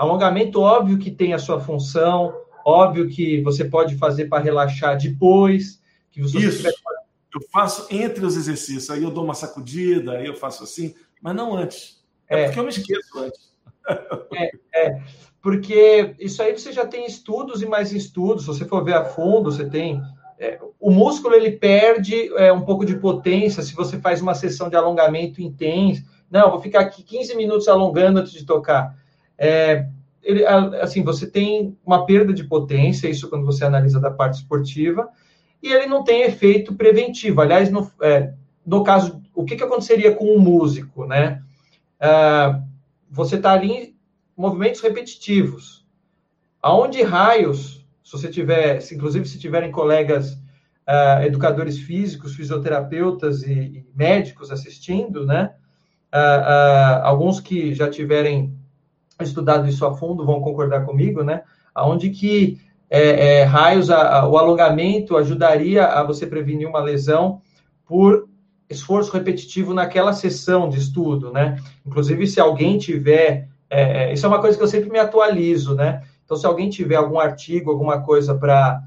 Alongamento, 0.00 0.62
óbvio 0.62 0.96
que 0.96 1.10
tem 1.10 1.34
a 1.34 1.38
sua 1.38 1.60
função, 1.60 2.34
óbvio 2.64 3.06
que 3.06 3.42
você 3.42 3.66
pode 3.66 3.98
fazer 3.98 4.30
para 4.30 4.42
relaxar 4.42 4.96
depois. 4.96 5.78
Que 6.10 6.22
você 6.22 6.38
Isso. 6.38 6.56
Tiver... 6.56 6.72
Eu 7.34 7.42
faço 7.52 7.86
entre 7.90 8.24
os 8.24 8.34
exercícios, 8.34 8.88
aí 8.88 9.02
eu 9.02 9.10
dou 9.10 9.22
uma 9.22 9.34
sacudida, 9.34 10.12
aí 10.12 10.24
eu 10.24 10.34
faço 10.34 10.64
assim, 10.64 10.94
mas 11.20 11.36
não 11.36 11.54
antes. 11.54 12.02
É, 12.26 12.40
é 12.40 12.44
porque 12.46 12.60
eu 12.60 12.64
me 12.64 12.70
esqueço 12.70 13.18
antes. 13.18 13.50
É, 14.32 14.50
é, 14.74 15.02
porque 15.42 16.14
isso 16.20 16.40
aí 16.42 16.56
você 16.56 16.72
já 16.72 16.86
tem 16.86 17.04
estudos 17.04 17.60
e 17.60 17.66
mais 17.66 17.92
estudos. 17.92 18.44
Se 18.44 18.46
você 18.46 18.64
for 18.64 18.84
ver 18.84 18.94
a 18.94 19.04
fundo, 19.04 19.50
você 19.50 19.68
tem. 19.68 20.00
É, 20.38 20.60
o 20.78 20.90
músculo 20.90 21.34
ele 21.34 21.52
perde 21.52 22.32
é, 22.36 22.52
um 22.52 22.62
pouco 22.62 22.86
de 22.86 22.96
potência 22.96 23.62
se 23.62 23.74
você 23.74 23.98
faz 23.98 24.22
uma 24.22 24.34
sessão 24.34 24.70
de 24.70 24.76
alongamento 24.76 25.42
intenso. 25.42 26.04
Não, 26.30 26.50
vou 26.52 26.60
ficar 26.60 26.80
aqui 26.80 27.02
15 27.02 27.34
minutos 27.36 27.66
alongando 27.68 28.20
antes 28.20 28.32
de 28.32 28.46
tocar 28.46 28.96
é, 29.40 29.88
ele, 30.22 30.44
assim, 30.44 31.02
você 31.02 31.26
tem 31.26 31.74
uma 31.84 32.04
perda 32.04 32.32
de 32.34 32.44
potência, 32.44 33.08
isso 33.08 33.30
quando 33.30 33.46
você 33.46 33.64
analisa 33.64 33.98
da 33.98 34.10
parte 34.10 34.34
esportiva, 34.34 35.08
e 35.62 35.72
ele 35.72 35.86
não 35.86 36.04
tem 36.04 36.22
efeito 36.22 36.74
preventivo. 36.74 37.40
Aliás, 37.40 37.70
no, 37.70 37.90
é, 38.02 38.34
no 38.64 38.84
caso, 38.84 39.22
o 39.34 39.44
que, 39.44 39.56
que 39.56 39.64
aconteceria 39.64 40.14
com 40.14 40.36
um 40.36 40.38
músico, 40.38 41.06
né? 41.06 41.42
É, 41.98 42.60
você 43.10 43.36
está 43.36 43.52
ali 43.52 43.72
em 43.72 43.96
movimentos 44.36 44.80
repetitivos, 44.82 45.86
aonde 46.62 47.02
raios, 47.02 47.84
se 48.04 48.12
você 48.12 48.28
tiver, 48.28 48.80
se, 48.80 48.94
inclusive 48.94 49.26
se 49.26 49.38
tiverem 49.38 49.72
colegas 49.72 50.32
uh, 50.32 51.22
educadores 51.22 51.78
físicos, 51.78 52.34
fisioterapeutas 52.34 53.42
e, 53.42 53.52
e, 53.52 53.86
médicos 53.94 54.50
assistindo, 54.50 55.24
né? 55.24 55.54
Uh, 56.12 57.02
alguns 57.02 57.40
que 57.40 57.74
já 57.74 57.88
tiverem 57.88 58.59
estudado 59.24 59.68
isso 59.68 59.84
a 59.86 59.94
fundo 59.94 60.24
vão 60.24 60.40
concordar 60.40 60.84
comigo, 60.84 61.22
né? 61.22 61.42
Onde 61.76 62.10
que 62.10 62.58
é, 62.88 63.40
é, 63.40 63.44
raios, 63.44 63.90
a, 63.90 64.18
a, 64.18 64.28
o 64.28 64.36
alongamento 64.36 65.16
ajudaria 65.16 65.86
a 65.86 66.02
você 66.02 66.26
prevenir 66.26 66.68
uma 66.68 66.80
lesão 66.80 67.40
por 67.86 68.28
esforço 68.68 69.12
repetitivo 69.12 69.72
naquela 69.72 70.12
sessão 70.12 70.68
de 70.68 70.78
estudo, 70.78 71.32
né? 71.32 71.56
Inclusive, 71.86 72.26
se 72.26 72.40
alguém 72.40 72.78
tiver, 72.78 73.48
é, 73.68 74.04
é 74.04 74.12
isso 74.12 74.26
é 74.26 74.28
uma 74.28 74.40
coisa 74.40 74.56
que 74.56 74.62
eu 74.62 74.68
sempre 74.68 74.90
me 74.90 74.98
atualizo, 74.98 75.74
né? 75.74 76.02
Então, 76.24 76.36
se 76.36 76.46
alguém 76.46 76.70
tiver 76.70 76.96
algum 76.96 77.18
artigo, 77.18 77.70
alguma 77.70 78.02
coisa 78.02 78.34
para 78.34 78.82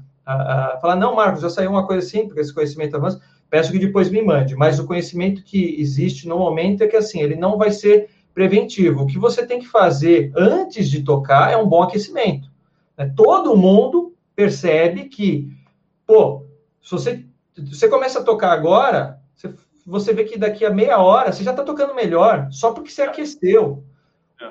falar, 0.80 0.96
não, 0.96 1.14
Marcos, 1.14 1.42
já 1.42 1.50
saiu 1.50 1.70
uma 1.70 1.86
coisa 1.86 2.06
assim, 2.06 2.26
porque 2.26 2.40
esse 2.40 2.54
conhecimento 2.54 2.96
avança, 2.96 3.20
peço 3.50 3.70
que 3.70 3.78
depois 3.78 4.10
me 4.10 4.22
mande. 4.22 4.56
Mas 4.56 4.78
o 4.78 4.86
conhecimento 4.86 5.42
que 5.44 5.78
existe 5.78 6.26
no 6.26 6.38
momento 6.38 6.82
é 6.82 6.86
que, 6.86 6.96
assim, 6.96 7.20
ele 7.20 7.36
não 7.36 7.58
vai 7.58 7.70
ser 7.70 8.08
preventivo. 8.34 9.02
O 9.02 9.06
que 9.06 9.18
você 9.18 9.46
tem 9.46 9.60
que 9.60 9.68
fazer 9.68 10.32
antes 10.36 10.90
de 10.90 11.02
tocar 11.02 11.52
é 11.52 11.56
um 11.56 11.68
bom 11.68 11.82
aquecimento. 11.82 12.50
Né? 12.98 13.10
Todo 13.16 13.56
mundo 13.56 14.12
percebe 14.34 15.04
que, 15.04 15.48
pô, 16.04 16.44
se 16.82 16.90
você, 16.90 17.24
você 17.56 17.88
começa 17.88 18.18
a 18.18 18.24
tocar 18.24 18.52
agora, 18.52 19.20
você, 19.34 19.54
você 19.86 20.12
vê 20.12 20.24
que 20.24 20.36
daqui 20.36 20.64
a 20.64 20.70
meia 20.70 20.98
hora 20.98 21.32
você 21.32 21.44
já 21.44 21.52
está 21.52 21.62
tocando 21.62 21.94
melhor, 21.94 22.48
só 22.50 22.72
porque 22.72 22.90
você 22.90 23.02
aqueceu. 23.02 23.84
É. 24.40 24.50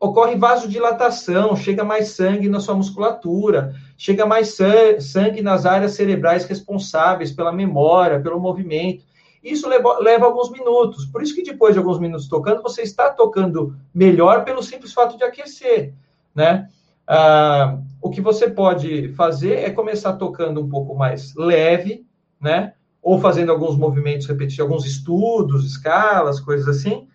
Ocorre 0.00 0.34
vasodilatação, 0.36 1.54
chega 1.54 1.84
mais 1.84 2.08
sangue 2.08 2.48
na 2.48 2.60
sua 2.60 2.74
musculatura, 2.74 3.74
chega 3.98 4.24
mais 4.24 4.56
sangue 5.00 5.42
nas 5.42 5.66
áreas 5.66 5.92
cerebrais 5.92 6.46
responsáveis 6.46 7.30
pela 7.30 7.52
memória, 7.52 8.20
pelo 8.20 8.40
movimento. 8.40 9.04
Isso 9.42 9.68
leva, 9.68 9.98
leva, 9.98 10.26
alguns 10.26 10.50
minutos. 10.50 11.06
Por 11.06 11.22
isso 11.22 11.34
que 11.34 11.42
depois 11.42 11.74
de 11.74 11.78
alguns 11.78 11.98
minutos 11.98 12.28
tocando, 12.28 12.62
você 12.62 12.82
está 12.82 13.10
tocando 13.10 13.76
melhor 13.94 14.44
pelo 14.44 14.62
simples 14.62 14.92
fato 14.92 15.16
de 15.16 15.24
aquecer, 15.24 15.94
né? 16.34 16.68
Ah, 17.06 17.78
o 18.02 18.10
que 18.10 18.20
você 18.20 18.50
pode 18.50 19.12
fazer 19.14 19.54
é 19.54 19.70
começar 19.70 20.14
tocando 20.14 20.60
um 20.60 20.68
pouco 20.68 20.94
mais 20.94 21.34
leve, 21.34 22.06
né? 22.40 22.74
Ou 23.00 23.18
fazendo 23.18 23.50
alguns 23.50 23.76
movimentos 23.76 24.26
repetidos, 24.26 24.60
alguns 24.60 24.84
estudos, 24.84 25.64
escalas, 25.64 26.40
coisas 26.40 26.68
assim, 26.68 27.08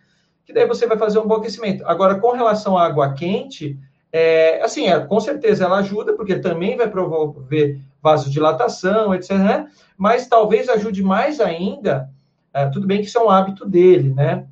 que 0.46 0.54
daí 0.54 0.66
você 0.66 0.88
vai 0.88 0.98
fazer 0.98 1.20
um 1.20 1.28
bom 1.28 1.36
aquecimento. 1.36 1.86
Agora, 1.86 2.16
com 2.16 2.32
relação 2.32 2.78
à 2.78 2.86
água 2.86 3.14
quente, 3.14 3.78
é, 4.12 4.62
assim, 4.62 4.88
é, 4.88 5.00
com 5.00 5.20
certeza 5.20 5.66
ela 5.66 5.80
ajuda, 5.80 6.14
porque 6.14 6.38
também 6.40 6.78
vai 6.78 6.90
promover 6.90 7.80
vasodilatação, 8.04 9.16
etc. 9.16 9.32
Né? 9.32 9.68
Mas 9.98 10.28
talvez 10.28 10.70
ajude 10.70 11.02
mais 11.02 11.40
ainda 11.40 12.12
é, 12.54 12.68
tudo 12.68 12.86
bem 12.86 13.02
que 13.02 13.08
isso 13.08 13.18
é 13.18 13.24
um 13.24 13.30
hábito 13.30 13.66
dele, 13.66 14.14
né? 14.14 14.46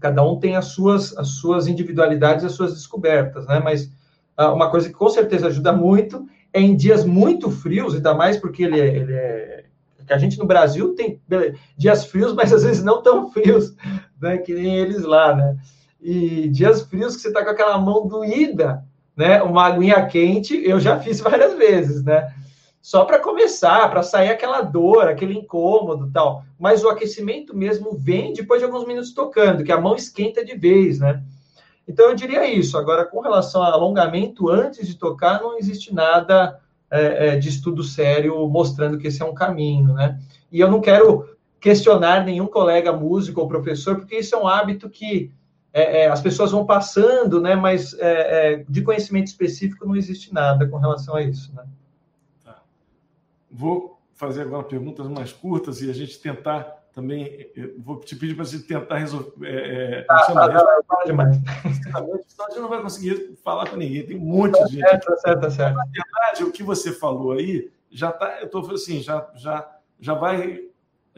Cada 0.00 0.22
um 0.24 0.38
tem 0.38 0.56
as 0.56 0.66
suas, 0.66 1.16
as 1.18 1.28
suas 1.28 1.66
individualidades, 1.66 2.44
as 2.44 2.52
suas 2.52 2.72
descobertas, 2.72 3.46
né? 3.46 3.60
Mas 3.62 3.90
ah, 4.36 4.52
uma 4.52 4.70
coisa 4.70 4.88
que 4.88 4.94
com 4.94 5.08
certeza 5.10 5.48
ajuda 5.48 5.72
muito 5.72 6.26
é 6.52 6.60
em 6.60 6.74
dias 6.74 7.04
muito 7.04 7.50
frios, 7.50 7.94
ainda 7.94 8.14
mais 8.14 8.38
porque 8.38 8.62
ele 8.62 8.80
é, 8.80 8.96
ele 8.96 9.12
é 9.12 9.64
que 10.06 10.12
a 10.12 10.18
gente 10.18 10.38
no 10.38 10.46
Brasil 10.46 10.94
tem 10.94 11.20
dias 11.76 12.06
frios, 12.06 12.32
mas 12.32 12.52
às 12.52 12.62
vezes 12.62 12.82
não 12.82 13.02
tão 13.02 13.28
frios, 13.30 13.74
né, 14.20 14.38
que 14.38 14.54
nem 14.54 14.76
eles 14.76 15.02
lá, 15.02 15.34
né? 15.34 15.56
E 16.00 16.48
dias 16.48 16.82
frios 16.82 17.16
que 17.16 17.22
você 17.22 17.32
tá 17.32 17.44
com 17.44 17.50
aquela 17.50 17.76
mão 17.76 18.06
doída, 18.06 18.84
né? 19.16 19.42
Uma 19.42 19.66
aguinha 19.66 20.06
quente, 20.06 20.54
eu 20.64 20.78
já 20.80 20.98
fiz 21.00 21.20
várias 21.20 21.54
vezes, 21.54 22.02
né? 22.02 22.32
Só 22.86 23.04
para 23.04 23.18
começar, 23.18 23.90
para 23.90 24.00
sair 24.04 24.28
aquela 24.28 24.60
dor, 24.60 25.08
aquele 25.08 25.36
incômodo 25.36 26.08
tal. 26.12 26.44
Mas 26.56 26.84
o 26.84 26.88
aquecimento 26.88 27.52
mesmo 27.52 27.98
vem 27.98 28.32
depois 28.32 28.60
de 28.60 28.64
alguns 28.64 28.86
minutos 28.86 29.12
tocando, 29.12 29.64
que 29.64 29.72
a 29.72 29.80
mão 29.80 29.96
esquenta 29.96 30.44
de 30.44 30.56
vez, 30.56 31.00
né? 31.00 31.20
Então 31.88 32.08
eu 32.08 32.14
diria 32.14 32.46
isso. 32.46 32.78
Agora, 32.78 33.04
com 33.04 33.18
relação 33.18 33.60
a 33.60 33.72
alongamento 33.72 34.48
antes 34.48 34.86
de 34.86 34.94
tocar, 34.94 35.42
não 35.42 35.58
existe 35.58 35.92
nada 35.92 36.60
é, 36.88 37.30
é, 37.30 37.36
de 37.36 37.48
estudo 37.48 37.82
sério 37.82 38.46
mostrando 38.46 38.98
que 38.98 39.08
esse 39.08 39.20
é 39.20 39.26
um 39.26 39.34
caminho, 39.34 39.92
né? 39.92 40.20
E 40.52 40.60
eu 40.60 40.70
não 40.70 40.80
quero 40.80 41.28
questionar 41.58 42.24
nenhum 42.24 42.46
colega 42.46 42.92
músico 42.92 43.40
ou 43.40 43.48
professor, 43.48 43.96
porque 43.96 44.18
isso 44.18 44.36
é 44.36 44.38
um 44.38 44.46
hábito 44.46 44.88
que 44.88 45.32
é, 45.72 46.02
é 46.02 46.06
as 46.08 46.20
pessoas 46.20 46.52
vão 46.52 46.64
passando, 46.64 47.40
né? 47.40 47.56
Mas 47.56 47.94
é, 47.94 48.52
é, 48.52 48.64
de 48.68 48.80
conhecimento 48.82 49.26
específico 49.26 49.84
não 49.84 49.96
existe 49.96 50.32
nada 50.32 50.68
com 50.68 50.76
relação 50.76 51.16
a 51.16 51.22
isso, 51.22 51.52
né? 51.52 51.64
Vou 53.50 54.00
fazer 54.14 54.42
agora 54.42 54.64
perguntas 54.64 55.06
mais 55.08 55.32
curtas 55.32 55.80
e 55.82 55.90
a 55.90 55.92
gente 55.92 56.18
tentar 56.20 56.86
também. 56.96 57.52
Vou 57.78 58.00
te 58.00 58.16
pedir 58.16 58.34
para 58.34 58.46
você 58.46 58.58
tentar 58.58 58.96
resolver. 58.96 59.30
É, 59.46 60.06
ah, 60.08 60.24
chama, 60.26 60.48
tá, 60.48 60.82
tá, 60.88 61.04
demais. 61.04 61.36
Senão 61.82 62.14
a 62.14 62.50
gente 62.50 62.60
não 62.60 62.68
vai 62.70 62.80
conseguir 62.80 63.36
falar 63.44 63.68
com 63.68 63.76
ninguém. 63.76 64.06
Tem 64.06 64.16
um 64.16 64.20
monte 64.20 64.58
de 64.64 64.76
gente. 64.76 64.88
Certo, 64.88 65.20
certo, 65.20 65.50
certo. 65.50 65.76
Na 65.76 65.84
verdade, 65.84 66.44
o 66.44 66.50
que 66.50 66.62
você 66.62 66.90
falou 66.92 67.32
aí 67.32 67.70
já 67.90 68.08
está. 68.08 68.40
Eu 68.40 68.46
estou 68.46 68.70
assim, 68.72 69.02
já, 69.02 69.30
já, 69.34 69.78
já 70.00 70.14
vai. 70.14 70.64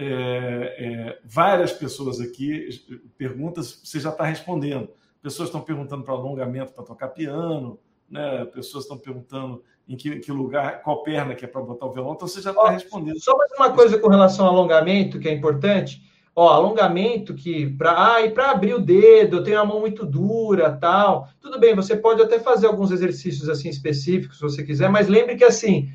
É, 0.01 0.05
é, 0.07 1.19
várias 1.25 1.73
pessoas 1.73 2.21
aqui 2.21 2.69
perguntas, 3.17 3.81
você 3.83 4.01
já 4.01 4.11
está 4.11 4.25
respondendo. 4.25 4.91
Pessoas 5.23 5.49
estão 5.49 5.61
perguntando 5.61 6.05
para 6.05 6.15
alongamento 6.15 6.73
para 6.73 6.85
tocar 6.85 7.09
piano, 7.09 7.79
né? 8.09 8.45
Pessoas 8.47 8.85
estão 8.85 8.99
perguntando 8.99 9.63
em 9.89 9.97
que, 9.97 10.19
que, 10.19 10.31
lugar, 10.31 10.83
qual 10.83 11.03
perna 11.03 11.35
que 11.35 11.45
é 11.45 11.49
para 11.49 11.63
botar 11.63 11.87
o 11.87 11.93
violão, 11.93 12.13
então 12.13 12.29
você 12.29 12.43
já 12.43 12.51
está 12.51 12.71
respondendo. 12.71 13.19
Só 13.21 13.37
mais 13.37 13.51
uma 13.53 13.73
coisa 13.73 13.99
com 13.99 14.09
relação 14.09 14.47
ao 14.47 14.55
alongamento, 14.55 15.19
que 15.19 15.29
é 15.29 15.33
importante. 15.33 16.03
Ó, 16.37 16.49
alongamento 16.51 17.35
que 17.35 17.67
para 17.67 18.15
ah, 18.15 18.23
e 18.23 18.31
para 18.31 18.51
abrir 18.51 18.75
o 18.75 18.79
dedo, 18.79 19.39
eu 19.39 19.43
tenho 19.43 19.59
a 19.59 19.65
mão 19.65 19.81
muito 19.81 20.05
dura, 20.05 20.71
tal. 20.71 21.29
Tudo 21.41 21.59
bem, 21.59 21.75
você 21.75 21.97
pode 21.97 22.23
até 22.23 22.39
fazer 22.39 22.67
alguns 22.67 22.91
exercícios 22.91 23.49
assim 23.49 23.69
específicos, 23.69 24.37
se 24.37 24.43
você 24.43 24.63
quiser, 24.63 24.91
mas 24.91 25.09
lembre 25.09 25.37
que 25.37 25.43
assim, 25.43 25.91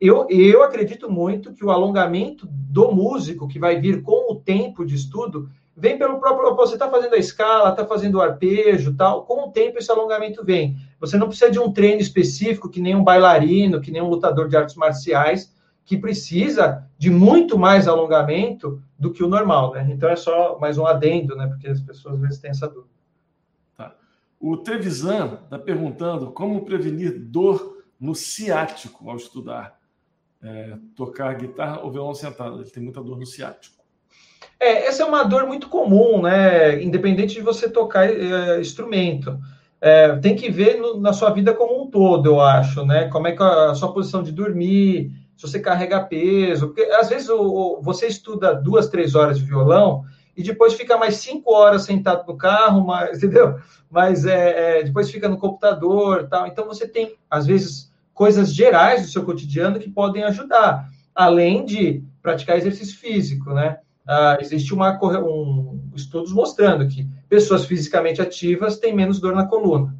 eu, 0.00 0.26
eu 0.30 0.62
acredito 0.62 1.10
muito 1.10 1.52
que 1.52 1.64
o 1.64 1.70
alongamento 1.70 2.46
do 2.48 2.92
músico 2.92 3.48
que 3.48 3.58
vai 3.58 3.80
vir 3.80 4.02
com 4.02 4.30
o 4.30 4.36
tempo 4.36 4.84
de 4.84 4.94
estudo 4.94 5.50
vem 5.78 5.96
pelo 5.96 6.18
próprio. 6.18 6.54
Você 6.56 6.74
está 6.74 6.90
fazendo 6.90 7.14
a 7.14 7.18
escala, 7.18 7.70
está 7.70 7.86
fazendo 7.86 8.16
o 8.16 8.20
arpejo, 8.20 8.94
tal. 8.94 9.24
Com 9.24 9.48
o 9.48 9.52
tempo 9.52 9.78
esse 9.78 9.90
alongamento 9.90 10.44
vem. 10.44 10.76
Você 10.98 11.16
não 11.16 11.28
precisa 11.28 11.50
de 11.50 11.58
um 11.58 11.72
treino 11.72 12.00
específico 12.00 12.68
que 12.68 12.80
nem 12.80 12.96
um 12.96 13.04
bailarino, 13.04 13.80
que 13.80 13.90
nem 13.90 14.02
um 14.02 14.08
lutador 14.08 14.48
de 14.48 14.56
artes 14.56 14.74
marciais, 14.74 15.54
que 15.84 15.96
precisa 15.96 16.84
de 16.98 17.10
muito 17.10 17.56
mais 17.56 17.86
alongamento 17.86 18.82
do 18.98 19.12
que 19.12 19.22
o 19.22 19.28
normal, 19.28 19.72
né? 19.72 19.88
Então 19.90 20.08
é 20.08 20.16
só 20.16 20.58
mais 20.58 20.76
um 20.76 20.84
adendo, 20.84 21.36
né? 21.36 21.46
Porque 21.46 21.68
as 21.68 21.80
pessoas 21.80 22.16
às 22.16 22.20
vezes 22.20 22.38
têm 22.38 22.50
essa 22.50 22.66
dúvida. 22.66 22.92
Tá. 23.76 23.94
O 24.40 24.56
Trevisan 24.56 25.38
está 25.44 25.58
perguntando 25.58 26.32
como 26.32 26.64
prevenir 26.64 27.18
dor 27.18 27.84
no 27.98 28.14
ciático 28.14 29.08
ao 29.08 29.16
estudar. 29.16 29.78
É, 30.40 30.76
tocar 30.94 31.34
guitarra 31.34 31.80
ou 31.80 31.90
violão 31.90 32.14
sentado. 32.14 32.60
Ele 32.60 32.70
tem 32.70 32.82
muita 32.82 33.02
dor 33.02 33.18
no 33.18 33.26
ciático. 33.26 33.77
É, 34.60 34.86
essa 34.86 35.02
é 35.02 35.06
uma 35.06 35.22
dor 35.22 35.46
muito 35.46 35.68
comum, 35.68 36.22
né? 36.22 36.82
Independente 36.82 37.34
de 37.34 37.40
você 37.40 37.68
tocar 37.68 38.08
é, 38.08 38.60
instrumento. 38.60 39.38
É, 39.80 40.16
tem 40.16 40.34
que 40.34 40.50
ver 40.50 40.78
no, 40.80 41.00
na 41.00 41.12
sua 41.12 41.30
vida 41.30 41.54
como 41.54 41.82
um 41.82 41.90
todo, 41.90 42.26
eu 42.26 42.40
acho, 42.40 42.84
né? 42.84 43.08
Como 43.08 43.28
é 43.28 43.32
que 43.32 43.42
a, 43.42 43.70
a 43.70 43.74
sua 43.74 43.92
posição 43.92 44.22
de 44.22 44.32
dormir, 44.32 45.12
se 45.36 45.42
você 45.42 45.60
carrega 45.60 46.00
peso, 46.00 46.66
porque 46.68 46.82
às 46.82 47.08
vezes 47.08 47.28
o, 47.28 47.40
o, 47.40 47.82
você 47.82 48.08
estuda 48.08 48.54
duas, 48.54 48.88
três 48.88 49.14
horas 49.14 49.38
de 49.38 49.44
violão 49.44 50.02
e 50.36 50.42
depois 50.42 50.74
fica 50.74 50.96
mais 50.96 51.16
cinco 51.16 51.52
horas 51.52 51.82
sentado 51.82 52.26
no 52.26 52.36
carro, 52.36 52.84
mas, 52.84 53.18
entendeu? 53.22 53.56
Mas 53.88 54.26
é, 54.26 54.80
é, 54.80 54.82
depois 54.82 55.10
fica 55.10 55.28
no 55.28 55.38
computador, 55.38 56.26
tal. 56.28 56.48
Então 56.48 56.66
você 56.66 56.88
tem 56.88 57.14
às 57.30 57.46
vezes 57.46 57.92
coisas 58.12 58.52
gerais 58.52 59.02
do 59.02 59.08
seu 59.08 59.24
cotidiano 59.24 59.78
que 59.78 59.88
podem 59.88 60.24
ajudar, 60.24 60.88
além 61.14 61.64
de 61.64 62.02
praticar 62.20 62.56
exercício 62.56 62.98
físico, 62.98 63.54
né? 63.54 63.78
Uh, 64.08 64.40
existe 64.40 64.72
uma, 64.72 64.98
um, 65.20 65.90
estudos 65.94 66.32
mostrando 66.32 66.88
que 66.88 67.06
pessoas 67.28 67.66
fisicamente 67.66 68.22
ativas 68.22 68.78
têm 68.78 68.94
menos 68.94 69.20
dor 69.20 69.34
na 69.34 69.46
coluna. 69.46 69.94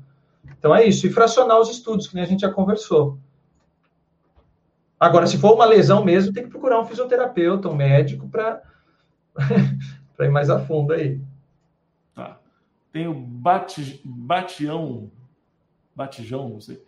Então 0.59 0.75
é 0.75 0.85
isso, 0.85 1.07
e 1.07 1.11
fracionar 1.11 1.61
os 1.61 1.68
estudos, 1.68 2.09
que 2.09 2.14
nem 2.14 2.25
a 2.25 2.27
gente 2.27 2.40
já 2.40 2.51
conversou. 2.51 3.18
Agora, 4.99 5.27
se 5.27 5.38
for 5.38 5.55
uma 5.55 5.64
lesão 5.64 6.05
mesmo, 6.05 6.33
tem 6.33 6.42
que 6.42 6.51
procurar 6.51 6.81
um 6.81 6.85
fisioterapeuta, 6.85 7.68
um 7.68 7.77
médico, 7.77 8.29
para 8.29 8.62
ir 10.18 10.31
mais 10.31 10.51
a 10.51 10.59
fundo 10.59 10.92
aí. 10.92 11.21
Tá. 12.14 12.40
Tem 12.90 13.07
o 13.07 13.14
bati, 13.14 14.01
Batião, 14.05 15.11
Batijão, 15.94 16.49
não 16.49 16.61
sei. 16.61 16.83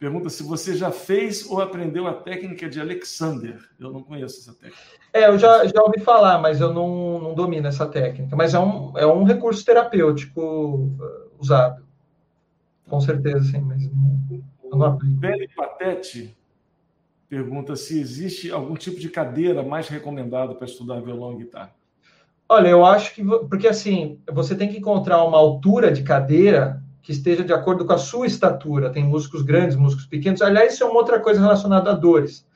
Pergunta 0.00 0.30
se 0.30 0.42
você 0.42 0.74
já 0.74 0.90
fez 0.90 1.44
ou 1.44 1.60
aprendeu 1.60 2.06
a 2.08 2.14
técnica 2.14 2.70
de 2.70 2.80
Alexander. 2.80 3.60
Eu 3.78 3.92
não 3.92 4.02
conheço 4.02 4.40
essa 4.40 4.58
técnica. 4.58 4.82
É, 5.12 5.28
eu 5.28 5.38
já, 5.38 5.66
já 5.66 5.82
ouvi 5.82 6.00
falar, 6.00 6.38
mas 6.38 6.58
eu 6.58 6.72
não, 6.72 7.20
não 7.20 7.34
domino 7.34 7.66
essa 7.68 7.86
técnica. 7.86 8.34
Mas 8.34 8.54
é 8.54 8.58
um, 8.58 8.96
é 8.96 9.06
um 9.06 9.24
recurso 9.24 9.62
terapêutico 9.62 10.40
uh, 10.40 11.30
usado. 11.38 11.84
Com 12.88 12.98
certeza, 12.98 13.44
sim, 13.44 13.60
mas 13.60 13.84
não, 13.92 14.42
não 14.70 14.82
aplico. 14.82 15.20
Patete 15.54 16.34
pergunta 17.28 17.76
se 17.76 18.00
existe 18.00 18.50
algum 18.50 18.74
tipo 18.74 18.98
de 18.98 19.10
cadeira 19.10 19.62
mais 19.62 19.86
recomendada 19.88 20.54
para 20.54 20.66
estudar 20.66 21.00
violão 21.00 21.34
e 21.34 21.44
guitarra. 21.44 21.72
Olha, 22.48 22.68
eu 22.68 22.84
acho 22.86 23.14
que. 23.14 23.22
Porque 23.22 23.68
assim, 23.68 24.18
você 24.32 24.56
tem 24.56 24.68
que 24.68 24.78
encontrar 24.78 25.22
uma 25.24 25.36
altura 25.36 25.92
de 25.92 26.02
cadeira 26.02 26.79
que 27.02 27.12
esteja 27.12 27.44
de 27.44 27.52
acordo 27.52 27.84
com 27.84 27.92
a 27.92 27.98
sua 27.98 28.26
estatura. 28.26 28.90
Tem 28.90 29.04
músicos 29.04 29.42
grandes, 29.42 29.76
músicos 29.76 30.06
pequenos. 30.06 30.42
Aliás, 30.42 30.74
isso 30.74 30.84
é 30.84 30.86
uma 30.86 30.98
outra 30.98 31.18
coisa 31.18 31.40
relacionada 31.40 31.90
a 31.90 31.94
dores. 31.94 32.46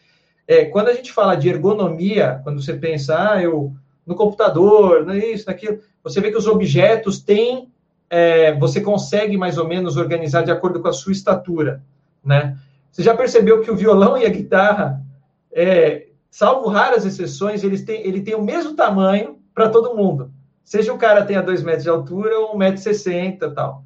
É, 0.47 0.67
quando 0.67 0.89
a 0.89 0.95
gente 0.95 1.13
fala 1.13 1.35
de 1.35 1.49
ergonomia, 1.49 2.41
quando 2.45 2.63
você 2.63 2.75
pensa, 2.75 3.33
ah, 3.33 3.43
eu 3.43 3.75
no 4.07 4.15
computador, 4.15 5.05
não 5.07 5.15
é 5.15 5.33
isso, 5.33 5.47
naquilo, 5.47 5.79
você 6.03 6.21
vê 6.21 6.31
que 6.31 6.37
os 6.37 6.47
objetos 6.47 7.21
têm, 7.21 7.71
é, 8.11 8.53
você 8.59 8.81
consegue 8.81 9.37
mais 9.37 9.57
ou 9.57 9.67
menos 9.67 9.97
organizar 9.97 10.43
de 10.43 10.51
acordo 10.51 10.81
com 10.81 10.89
a 10.89 10.93
sua 10.93 11.13
estatura, 11.13 11.83
né? 12.23 12.59
Você 12.93 13.03
já 13.03 13.17
percebeu 13.17 13.61
que 13.61 13.71
o 13.71 13.77
violão 13.77 14.17
e 14.17 14.27
a 14.27 14.29
guitarra, 14.29 15.03
é, 15.51 16.09
salvo 16.31 16.69
raras 16.69 17.07
exceções, 17.07 17.65
eles 17.65 17.83
têm, 17.83 18.07
ele 18.07 18.21
tem 18.21 18.35
o 18.35 18.43
mesmo 18.43 18.77
tamanho 18.77 19.39
para 19.55 19.69
todo 19.69 19.97
mundo. 19.97 20.31
Seja 20.63 20.93
o 20.93 20.99
cara 20.99 21.25
tenha 21.25 21.43
2 21.43 21.63
metros 21.63 21.85
de 21.85 21.91
altura 21.91 22.39
ou 22.39 22.57
1,60m 22.59 23.37
e 23.37 23.55
tal. 23.55 23.85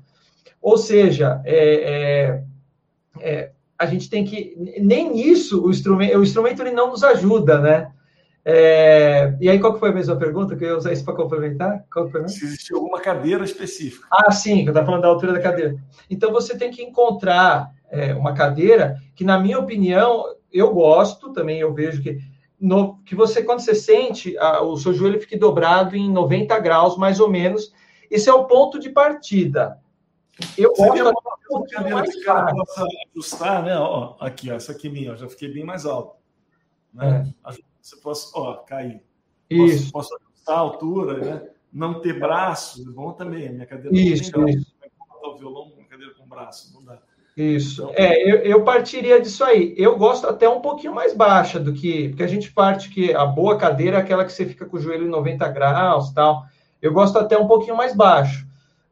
Ou 0.61 0.77
seja, 0.77 1.41
é, 1.45 1.75
é, 1.75 2.45
é, 3.21 3.53
a 3.79 3.87
gente 3.87 4.11
tem 4.11 4.25
que 4.25 4.57
nem 4.81 5.19
isso 5.21 5.65
o 5.65 5.71
instrumento, 5.71 6.19
o 6.19 6.23
instrumento 6.23 6.63
ele 6.63 6.73
não 6.73 6.91
nos 6.91 7.05
ajuda, 7.05 7.61
né? 7.61 7.93
É, 8.51 9.37
e 9.43 9.49
aí, 9.51 9.59
qual 9.59 9.75
que 9.75 9.79
foi 9.79 9.91
a 9.91 9.95
mesma 9.95 10.17
pergunta? 10.17 10.57
Que 10.57 10.65
eu 10.65 10.69
ia 10.71 10.77
usar 10.79 10.91
isso 10.91 11.05
para 11.05 11.15
complementar? 11.15 11.85
Qual 11.93 12.09
foi 12.09 12.27
Se 12.29 12.47
existe 12.47 12.73
alguma 12.73 12.99
cadeira 12.99 13.45
específica. 13.45 14.07
Ah, 14.11 14.31
sim, 14.31 14.63
eu 14.63 14.69
estava 14.69 14.87
falando 14.87 15.03
da 15.03 15.09
altura 15.09 15.35
da 15.35 15.41
cadeira. 15.41 15.77
Então, 16.09 16.33
você 16.33 16.57
tem 16.57 16.71
que 16.71 16.83
encontrar 16.83 17.71
é, 17.91 18.15
uma 18.15 18.33
cadeira 18.33 18.97
que, 19.15 19.23
na 19.23 19.39
minha 19.39 19.59
opinião, 19.59 20.25
eu 20.51 20.73
gosto 20.73 21.31
também, 21.31 21.61
eu 21.61 21.75
vejo 21.75 22.03
que, 22.03 22.19
no, 22.59 22.97
que 23.05 23.15
você, 23.15 23.43
quando 23.43 23.61
você 23.61 23.75
sente, 23.75 24.37
a, 24.39 24.63
o 24.63 24.79
seu 24.79 24.95
joelho 24.95 25.21
fique 25.21 25.37
dobrado 25.37 25.95
em 25.95 26.11
90 26.11 26.59
graus, 26.59 26.97
mais 26.97 27.21
ou 27.21 27.29
menos. 27.29 27.71
Esse 28.11 28.31
é 28.31 28.33
o 28.33 28.45
ponto 28.45 28.79
de 28.79 28.89
partida. 28.89 29.79
Eu 30.57 30.75
Seria 30.75 31.05
gosto 31.05 31.23
uma 31.51 31.67
cadeira 31.67 32.03
que 32.03 32.19
o 32.19 32.25
cara 32.25 32.55
possa 32.55 32.87
ajustar, 33.13 33.65
né? 33.65 33.77
Ó, 33.79 34.17
aqui, 34.21 34.51
ó, 34.51 34.55
essa 34.55 34.73
aqui 34.73 34.89
é 34.89 34.91
minha, 34.91 35.13
ó, 35.13 35.17
já 35.17 35.29
fiquei 35.29 35.53
bem 35.53 35.65
mais 35.65 35.85
alto. 35.85 36.17
Né? 36.93 37.33
É. 37.47 37.53
Você 37.81 37.97
possa, 37.97 38.31
ó, 38.39 38.55
cair. 38.59 39.03
Isso. 39.51 39.91
Posso, 39.93 40.11
posso 40.11 40.25
ajustar 40.31 40.57
a 40.57 40.61
altura, 40.61 41.19
né? 41.19 41.51
Não 41.73 42.01
ter 42.01 42.19
braço, 42.19 42.83
é 42.89 42.93
bom 42.93 43.13
também. 43.13 43.49
A 43.49 43.53
minha 43.53 43.67
cadeira 43.67 43.97
isso, 43.97 44.37
não 44.37 44.47
tem 44.47 44.57
isso. 44.57 44.75
o 45.23 45.37
violão 45.37 45.73
cadeira 45.89 46.15
com 46.15 46.27
braço, 46.27 46.73
não 46.75 46.85
dá. 46.85 46.99
Isso. 47.37 47.83
Então, 47.83 47.95
é, 47.95 48.21
eu, 48.23 48.37
eu, 48.39 48.65
partiria 48.65 49.21
disso 49.21 49.45
aí. 49.45 49.73
Eu 49.77 49.97
gosto 49.97 50.27
até 50.27 50.49
um 50.49 50.61
pouquinho 50.61 50.93
mais 50.93 51.15
baixa 51.15 51.61
do 51.61 51.73
que. 51.73 52.09
Porque 52.09 52.23
a 52.25 52.29
gente 52.29 52.51
parte 52.53 52.91
que 52.91 53.15
a 53.15 53.25
boa 53.25 53.57
cadeira 53.57 53.97
é 53.97 54.01
aquela 54.01 54.25
que 54.25 54.33
você 54.33 54.45
fica 54.45 54.67
com 54.67 54.77
o 54.77 54.81
joelho 54.81 55.07
em 55.07 55.11
90 55.11 55.47
graus 55.49 56.13
tal. 56.13 56.45
Eu 56.83 56.93
gosto 56.93 57.17
até 57.17 57.39
um 57.39 57.47
pouquinho 57.47 57.77
mais 57.77 57.95
baixo. 57.95 58.48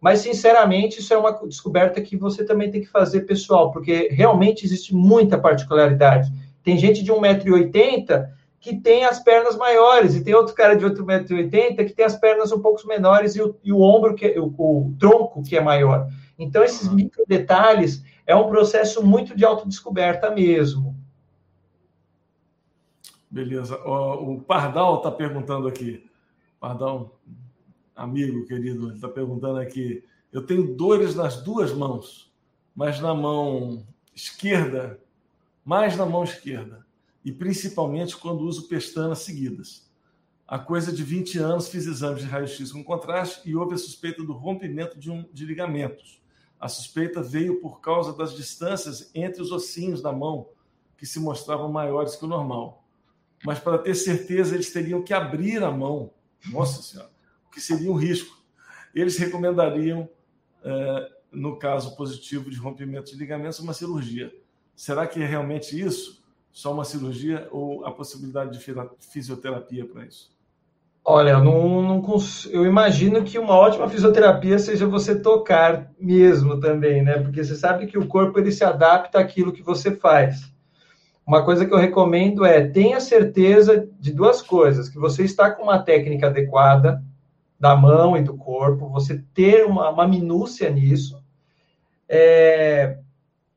Mas, 0.07 0.21
sinceramente, 0.21 1.01
isso 1.01 1.12
é 1.12 1.19
uma 1.19 1.33
descoberta 1.33 2.01
que 2.01 2.16
você 2.16 2.45
também 2.45 2.71
tem 2.71 2.81
que 2.81 2.87
fazer 2.87 3.23
pessoal, 3.23 3.73
porque 3.73 4.07
realmente 4.12 4.64
existe 4.64 4.95
muita 4.95 5.37
particularidade. 5.37 6.33
Tem 6.62 6.79
gente 6.79 7.03
de 7.03 7.12
1,80m 7.12 8.29
que 8.61 8.77
tem 8.77 9.05
as 9.05 9.19
pernas 9.19 9.57
maiores, 9.57 10.14
e 10.14 10.23
tem 10.23 10.33
outro 10.33 10.55
cara 10.55 10.77
de 10.77 10.87
8,80m 10.87 11.85
que 11.88 11.92
tem 11.92 12.05
as 12.05 12.14
pernas 12.14 12.53
um 12.53 12.61
pouco 12.61 12.87
menores 12.87 13.35
e 13.35 13.42
o, 13.42 13.57
e 13.64 13.73
o 13.73 13.81
ombro, 13.81 14.14
que 14.14 14.27
é, 14.27 14.38
o, 14.38 14.47
o 14.47 14.95
tronco 14.97 15.42
que 15.42 15.57
é 15.57 15.61
maior. 15.61 16.09
Então, 16.38 16.62
esses 16.62 16.88
micro 16.88 17.25
detalhes 17.27 18.05
é 18.25 18.37
um 18.37 18.47
processo 18.47 19.05
muito 19.05 19.37
de 19.37 19.45
autodescoberta 19.45 20.31
mesmo. 20.31 20.97
Beleza. 23.29 23.75
O, 23.85 24.40
Pardal 24.40 24.99
está 24.99 25.11
perguntando 25.11 25.66
aqui. 25.66 26.09
Pardal, 26.61 27.19
amigo 27.96 28.44
querido, 28.46 28.92
está 28.92 29.09
perguntando 29.09 29.59
aqui. 29.59 30.04
Eu 30.30 30.44
tenho 30.44 30.76
dores 30.76 31.14
nas 31.14 31.42
duas 31.42 31.72
mãos, 31.72 32.30
mas 32.74 33.00
na 33.00 33.14
mão 33.14 33.87
esquerda, 34.14 35.00
mais 35.64 35.96
na 35.96 36.04
mão 36.04 36.22
esquerda, 36.22 36.87
e 37.24 37.32
principalmente 37.32 38.16
quando 38.16 38.42
uso 38.42 38.68
pestanas 38.68 39.20
seguidas. 39.20 39.90
Há 40.46 40.59
coisa 40.59 40.92
de 40.92 41.02
20 41.02 41.38
anos 41.38 41.68
fiz 41.68 41.87
exames 41.87 42.22
de 42.22 42.28
raio-x 42.28 42.70
com 42.70 42.85
contraste 42.85 43.48
e 43.48 43.56
houve 43.56 43.74
a 43.74 43.78
suspeita 43.78 44.22
do 44.22 44.32
rompimento 44.32 44.96
de, 44.96 45.11
um, 45.11 45.24
de 45.32 45.44
ligamentos. 45.44 46.22
A 46.61 46.68
suspeita 46.68 47.20
veio 47.20 47.61
por 47.61 47.80
causa 47.80 48.12
das 48.12 48.35
distâncias 48.35 49.11
entre 49.14 49.42
os 49.42 49.50
ossinhos 49.50 50.00
da 50.00 50.12
mão, 50.12 50.48
que 50.96 51.04
se 51.04 51.18
mostravam 51.18 51.70
maiores 51.70 52.14
que 52.14 52.24
o 52.24 52.28
normal. 52.28 52.85
Mas 53.44 53.59
para 53.59 53.78
ter 53.78 53.94
certeza, 53.94 54.54
eles 54.54 54.72
teriam 54.72 55.02
que 55.02 55.12
abrir 55.12 55.62
a 55.62 55.70
mão. 55.70 56.12
Nossa 56.46 56.80
Senhora, 56.80 57.11
que 57.57 57.61
seria 57.62 57.90
um 57.90 57.95
risco. 57.95 58.37
Eles 58.95 59.16
recomendariam, 59.16 60.07
é, 60.62 61.09
no 61.33 61.59
caso 61.59 61.97
positivo 61.97 62.51
de 62.51 62.59
rompimento 62.59 63.11
de 63.11 63.16
ligamentos, 63.16 63.59
uma 63.61 63.73
cirurgia. 63.73 64.31
Será 64.75 65.07
que 65.07 65.23
é 65.23 65.27
realmente 65.27 65.81
isso? 65.81 66.23
Só 66.53 66.71
uma 66.75 66.85
cirurgia 66.85 67.49
ou 67.51 67.83
a 67.87 67.90
possibilidade 67.90 68.59
de 68.59 68.75
fisioterapia 69.09 69.87
para 69.87 70.05
isso? 70.05 70.31
Olha, 71.03 71.31
eu, 71.31 71.45
não, 71.45 71.83
não 71.83 72.03
cons... 72.03 72.47
eu 72.53 72.66
imagino 72.66 73.25
que 73.25 73.38
uma 73.38 73.55
ótima 73.55 73.88
fisioterapia 73.88 74.59
seja 74.59 74.87
você 74.87 75.19
tocar 75.19 75.90
mesmo 75.99 76.61
também, 76.61 77.03
né? 77.03 77.19
Porque 77.21 77.42
você 77.42 77.55
sabe 77.55 77.87
que 77.87 77.97
o 77.97 78.07
corpo 78.07 78.38
ele 78.38 78.53
se 78.53 78.64
adapta 78.64 79.19
àquilo 79.19 79.53
que 79.53 79.62
você 79.62 79.97
faz. 79.97 80.53
Uma 81.27 81.42
coisa 81.42 81.64
que 81.64 81.73
eu 81.73 81.79
recomendo 81.79 82.45
é 82.45 82.66
tenha 82.69 83.01
certeza 83.01 83.88
de 83.99 84.12
duas 84.12 84.42
coisas: 84.42 84.90
que 84.90 84.99
você 84.99 85.23
está 85.23 85.51
com 85.51 85.62
uma 85.62 85.79
técnica 85.79 86.27
adequada 86.27 87.03
da 87.59 87.75
mão 87.75 88.16
e 88.16 88.23
do 88.23 88.37
corpo, 88.37 88.88
você 88.88 89.23
ter 89.35 89.64
uma, 89.64 89.90
uma 89.90 90.07
minúcia 90.07 90.69
nisso, 90.71 91.23
é... 92.09 92.99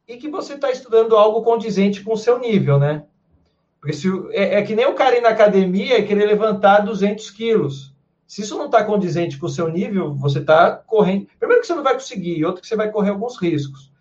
e 0.08 0.18
que 0.18 0.30
você 0.30 0.54
está 0.54 0.72
estudando 0.72 1.16
algo 1.16 1.42
condizente 1.42 2.02
com 2.04 2.14
o 2.14 2.18
seu 2.18 2.40
nível, 2.40 2.80
né? 2.80 3.04
Porque 3.80 3.94
se, 3.94 4.08
é, 4.32 4.56
é, 4.56 4.62
que 4.62 4.76
nem 4.76 4.86
o 4.86 4.96
cara 4.96 5.18
ir 5.18 5.22
na 5.22 5.30
academia 5.30 5.98
e 5.98 6.06
querer 6.06 6.26
levantar 6.26 6.80
200 6.80 7.30
quilos. 7.32 7.94
Se 8.28 8.42
isso 8.42 8.58
não 8.58 8.66
está 8.66 8.84
condizente 8.84 9.38
com 9.38 9.48
o 9.48 9.50
seu 9.50 9.70
nível, 9.70 10.14
você 10.14 10.40
está 10.40 10.72
correndo. 10.72 11.28
Primeiro 11.40 11.62
que 11.62 11.68
você 11.68 11.74
não 11.74 11.84
vai 11.84 11.94
conseguir, 11.94 12.46
outro 12.46 12.62
que 12.62 12.68
você 12.68 12.76
vai 12.76 12.92
correr 12.92 13.10
alguns 13.10 13.38
riscos. 13.42 13.92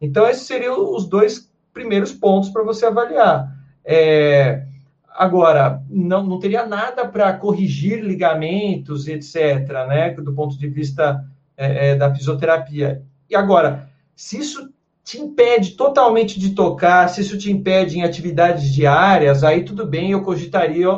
Então, 0.00 0.26
esses 0.26 0.46
seriam 0.46 0.94
os 0.94 1.06
dois 1.06 1.50
primeiros 1.72 2.12
pontos 2.12 2.50
para 2.50 2.62
você 2.62 2.86
avaliar. 2.86 3.52
É, 3.84 4.66
agora, 5.14 5.82
não, 5.88 6.24
não 6.24 6.38
teria 6.38 6.66
nada 6.66 7.06
para 7.06 7.32
corrigir 7.32 8.02
ligamentos, 8.02 9.08
etc., 9.08 9.68
né, 9.88 10.10
do 10.10 10.32
ponto 10.32 10.58
de 10.58 10.68
vista 10.68 11.24
é, 11.56 11.90
é, 11.90 11.94
da 11.96 12.14
fisioterapia. 12.14 13.02
E 13.28 13.34
agora, 13.36 13.88
se 14.14 14.38
isso 14.38 14.72
te 15.02 15.18
impede 15.18 15.70
totalmente 15.72 16.38
de 16.38 16.50
tocar, 16.50 17.08
se 17.08 17.20
isso 17.20 17.38
te 17.38 17.50
impede 17.50 17.98
em 17.98 18.02
atividades 18.02 18.72
diárias, 18.72 19.42
aí 19.42 19.64
tudo 19.64 19.86
bem, 19.86 20.12
eu 20.12 20.22
cogitaria 20.22 20.88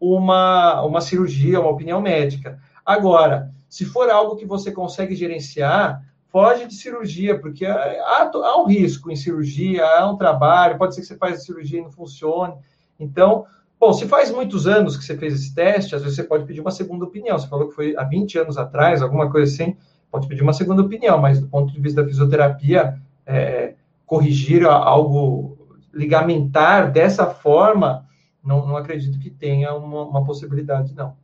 uma, 0.00 0.82
uma 0.82 1.00
cirurgia, 1.00 1.60
uma 1.60 1.70
opinião 1.70 2.00
médica. 2.00 2.58
Agora, 2.84 3.50
se 3.68 3.84
for 3.84 4.08
algo 4.08 4.36
que 4.36 4.46
você 4.46 4.70
consegue 4.70 5.14
gerenciar, 5.14 6.02
foge 6.28 6.66
de 6.66 6.74
cirurgia, 6.74 7.38
porque 7.40 7.66
há, 7.66 8.30
há 8.32 8.62
um 8.62 8.66
risco 8.66 9.10
em 9.10 9.16
cirurgia, 9.16 9.84
há 9.84 10.10
um 10.10 10.16
trabalho, 10.16 10.78
pode 10.78 10.94
ser 10.94 11.00
que 11.00 11.06
você 11.06 11.16
faça 11.16 11.38
cirurgia 11.38 11.80
e 11.80 11.82
não 11.82 11.90
funcione. 11.90 12.54
Então, 12.98 13.46
bom, 13.78 13.92
se 13.92 14.06
faz 14.06 14.30
muitos 14.30 14.66
anos 14.66 14.96
que 14.96 15.04
você 15.04 15.16
fez 15.16 15.34
esse 15.34 15.54
teste, 15.54 15.94
às 15.94 16.02
vezes 16.02 16.16
você 16.16 16.24
pode 16.24 16.44
pedir 16.44 16.60
uma 16.60 16.70
segunda 16.70 17.04
opinião. 17.04 17.38
Você 17.38 17.48
falou 17.48 17.68
que 17.68 17.74
foi 17.74 17.96
há 17.96 18.04
20 18.04 18.38
anos 18.38 18.58
atrás, 18.58 19.02
alguma 19.02 19.30
coisa 19.30 19.52
assim, 19.52 19.76
pode 20.10 20.26
pedir 20.28 20.42
uma 20.42 20.52
segunda 20.52 20.82
opinião, 20.82 21.18
mas 21.18 21.40
do 21.40 21.48
ponto 21.48 21.72
de 21.72 21.80
vista 21.80 22.02
da 22.02 22.08
fisioterapia, 22.08 23.00
é, 23.26 23.74
corrigir 24.06 24.64
algo 24.64 25.56
ligamentar 25.92 26.92
dessa 26.92 27.26
forma, 27.26 28.06
não, 28.44 28.66
não 28.66 28.76
acredito 28.76 29.18
que 29.18 29.30
tenha 29.30 29.74
uma, 29.74 30.02
uma 30.02 30.24
possibilidade, 30.24 30.94
não. 30.94 31.16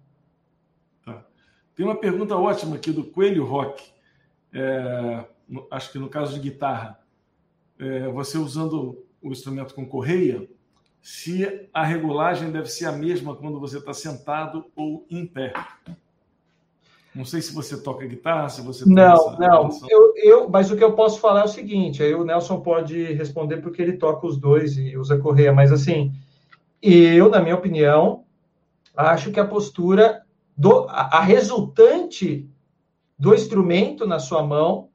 Tá. 1.05 1.25
Tem 1.75 1.85
uma 1.85 1.95
pergunta 1.95 2.35
ótima 2.37 2.77
aqui 2.77 2.91
do 2.91 3.05
Coelho 3.05 3.45
Rock. 3.45 3.93
É, 4.53 5.25
acho 5.71 5.93
que 5.93 5.99
no 5.99 6.09
caso 6.09 6.35
de 6.35 6.41
guitarra, 6.41 6.99
é, 7.79 8.09
você 8.09 8.39
usando 8.39 9.05
o 9.21 9.31
instrumento 9.31 9.75
com 9.75 9.87
correia, 9.87 10.49
se 11.03 11.69
a 11.75 11.85
regulagem 11.85 12.53
deve 12.53 12.69
ser 12.69 12.87
a 12.87 12.93
mesma 12.93 13.35
quando 13.35 13.59
você 13.59 13.79
está 13.79 13.93
sentado 13.93 14.67
ou 14.77 15.05
em 15.11 15.27
pé. 15.27 15.53
Não 17.13 17.25
sei 17.25 17.43
se 17.43 17.53
você 17.53 17.83
toca 17.83 18.07
guitarra, 18.07 18.49
se 18.49 18.63
você 18.63 18.89
Não, 18.89 19.37
não. 19.37 19.69
Eu, 19.91 20.15
eu, 20.17 20.49
mas 20.49 20.71
o 20.71 20.77
que 20.77 20.85
eu 20.85 20.93
posso 20.95 21.21
falar 21.21 21.41
é 21.41 21.45
o 21.45 21.49
seguinte: 21.49 22.03
aí 22.03 22.15
o 22.15 22.25
Nelson 22.25 22.61
pode 22.61 23.13
responder 23.13 23.59
porque 23.59 23.83
ele 23.83 23.95
toca 23.95 24.27
os 24.27 24.39
dois 24.39 24.79
e 24.79 24.97
usa 24.97 25.19
correia, 25.19 25.53
mas 25.53 25.73
assim, 25.73 26.13
eu, 26.81 27.29
na 27.29 27.43
minha 27.43 27.57
opinião, 27.57 28.25
acho 28.97 29.31
que 29.31 29.41
a 29.41 29.47
postura 29.47 30.23
do 30.57 30.87
a, 30.89 31.19
a 31.19 31.21
resultante 31.21 32.49
do 33.19 33.35
instrumento 33.35 34.07
na 34.07 34.19
sua 34.19 34.43
mão 34.43 34.89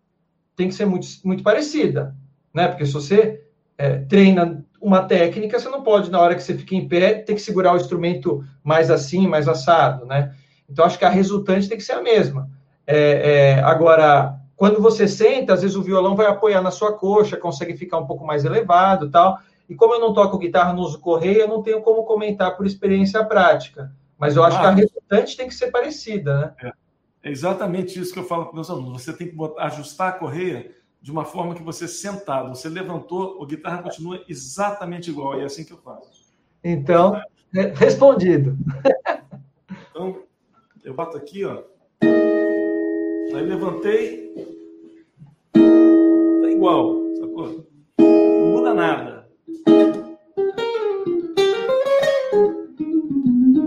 tem 0.56 0.70
que 0.70 0.74
ser 0.74 0.86
muito, 0.86 1.08
muito 1.24 1.44
parecida, 1.44 2.16
né? 2.54 2.68
Porque 2.68 2.86
se 2.86 2.94
você 2.94 3.44
é, 3.78 4.00
treina 4.00 4.66
uma 4.82 5.04
técnica, 5.04 5.60
você 5.60 5.70
não 5.70 5.82
pode, 5.84 6.12
na 6.12 6.20
hora 6.20 6.36
que 6.36 6.44
você 6.44 6.56
fica 6.56 6.76
em 6.76 6.88
pé, 6.88 7.16
ter 7.16 7.34
que 7.34 7.42
segurar 7.42 7.74
o 7.74 7.78
instrumento 7.78 8.44
mais 8.64 8.92
assim, 8.92 9.28
mais 9.28 9.48
assado, 9.48 10.06
né? 10.06 10.34
Então, 10.70 10.86
acho 10.86 11.00
que 11.00 11.06
a 11.06 11.10
resultante 11.10 11.68
tem 11.68 11.78
que 11.78 11.84
ser 11.84 11.94
a 11.94 12.02
mesma. 12.02 12.50
É, 12.86 13.56
é, 13.56 13.64
agora, 13.64 14.36
quando 14.56 14.82
você 14.82 15.08
senta, 15.08 15.54
às 15.54 15.62
vezes 15.62 15.76
o 15.76 15.84
violão 15.84 16.16
vai 16.16 16.28
apoiar 16.28 16.62
na 16.62 16.72
sua 16.72 16.94
coxa, 16.94 17.38
consegue 17.38 17.76
ficar 17.76 17.98
um 17.98 18.06
pouco 18.06 18.26
mais 18.26 18.46
elevado 18.46 19.10
tal. 19.10 19.40
E 19.70 19.76
como 19.76 19.94
eu 19.94 20.00
não 20.00 20.14
toco 20.14 20.38
guitarra, 20.38 20.74
não 20.74 20.82
uso 20.82 21.00
correia, 21.00 21.42
eu 21.42 21.48
não 21.48 21.62
tenho 21.62 21.82
como 21.82 22.04
comentar 22.04 22.56
por 22.56 22.66
experiência 22.66 23.24
prática. 23.26 23.92
Mas 24.18 24.36
eu 24.36 24.44
acho 24.44 24.58
ah, 24.58 24.62
que 24.62 24.66
a 24.66 24.72
resultante 24.72 25.38
tem 25.38 25.48
que 25.48 25.54
ser 25.54 25.72
parecida, 25.72 26.40
né? 26.40 26.54
É, 26.64 26.74
é 27.30 27.32
exatamente 27.32 28.00
isso 28.00 28.14
que 28.14 28.20
eu 28.20 28.24
falo 28.24 28.46
para 28.46 28.56
meus 28.56 28.70
alunos. 28.70 29.04
Você 29.04 29.14
tem 29.14 29.28
que 29.28 29.36
botar, 29.36 29.64
ajustar 29.66 30.10
a 30.10 30.14
correia 30.14 30.72
de 31.02 31.12
uma 31.12 31.24
forma 31.24 31.56
que 31.56 31.64
você 31.64 31.88
sentado, 31.88 32.50
você 32.50 32.68
levantou, 32.68 33.42
a 33.42 33.46
guitarra 33.46 33.84
continua 33.84 34.24
exatamente 34.28 35.10
igual, 35.10 35.40
e 35.40 35.42
é 35.42 35.46
assim 35.46 35.64
que 35.64 35.72
eu 35.72 35.78
faço. 35.78 36.28
Então, 36.64 37.22
é 37.56 37.62
respondido. 37.74 38.58
Então, 39.90 40.24
eu 40.84 40.94
bato 40.94 41.18
aqui, 41.18 41.46
ó. 41.46 41.64
Aí 42.02 43.44
levantei, 43.44 44.34
tá 45.54 46.50
igual, 46.50 46.96
sacou? 47.20 47.68
Não 48.00 48.52
muda 48.52 48.74
nada. 48.74 49.30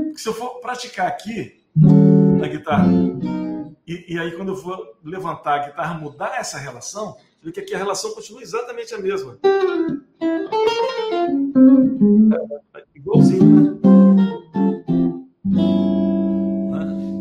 Porque 0.05 0.19
se 0.19 0.29
eu 0.29 0.35
for 0.35 0.61
praticar 0.61 1.07
aqui, 1.07 1.61
na 1.75 2.49
guitarra. 2.49 2.91
E, 3.87 4.15
e, 4.15 4.19
aí, 4.19 4.33
quando 4.37 4.53
eu 4.53 4.57
for 4.57 4.97
levantar 5.05 5.55
a 5.55 5.67
guitarra, 5.67 5.95
mudar 5.95 6.37
essa 6.39 6.59
relação, 6.59 7.13
você 7.13 7.47
vê 7.47 7.53
que 7.53 7.61
aqui 7.61 7.75
a 7.75 7.79
relação 7.79 8.13
continua 8.13 8.43
exatamente 8.43 8.95
a 8.95 8.99
mesma. 8.99 9.39
É, 12.75 12.85
igualzinho, 12.95 13.45
né? 13.45 13.81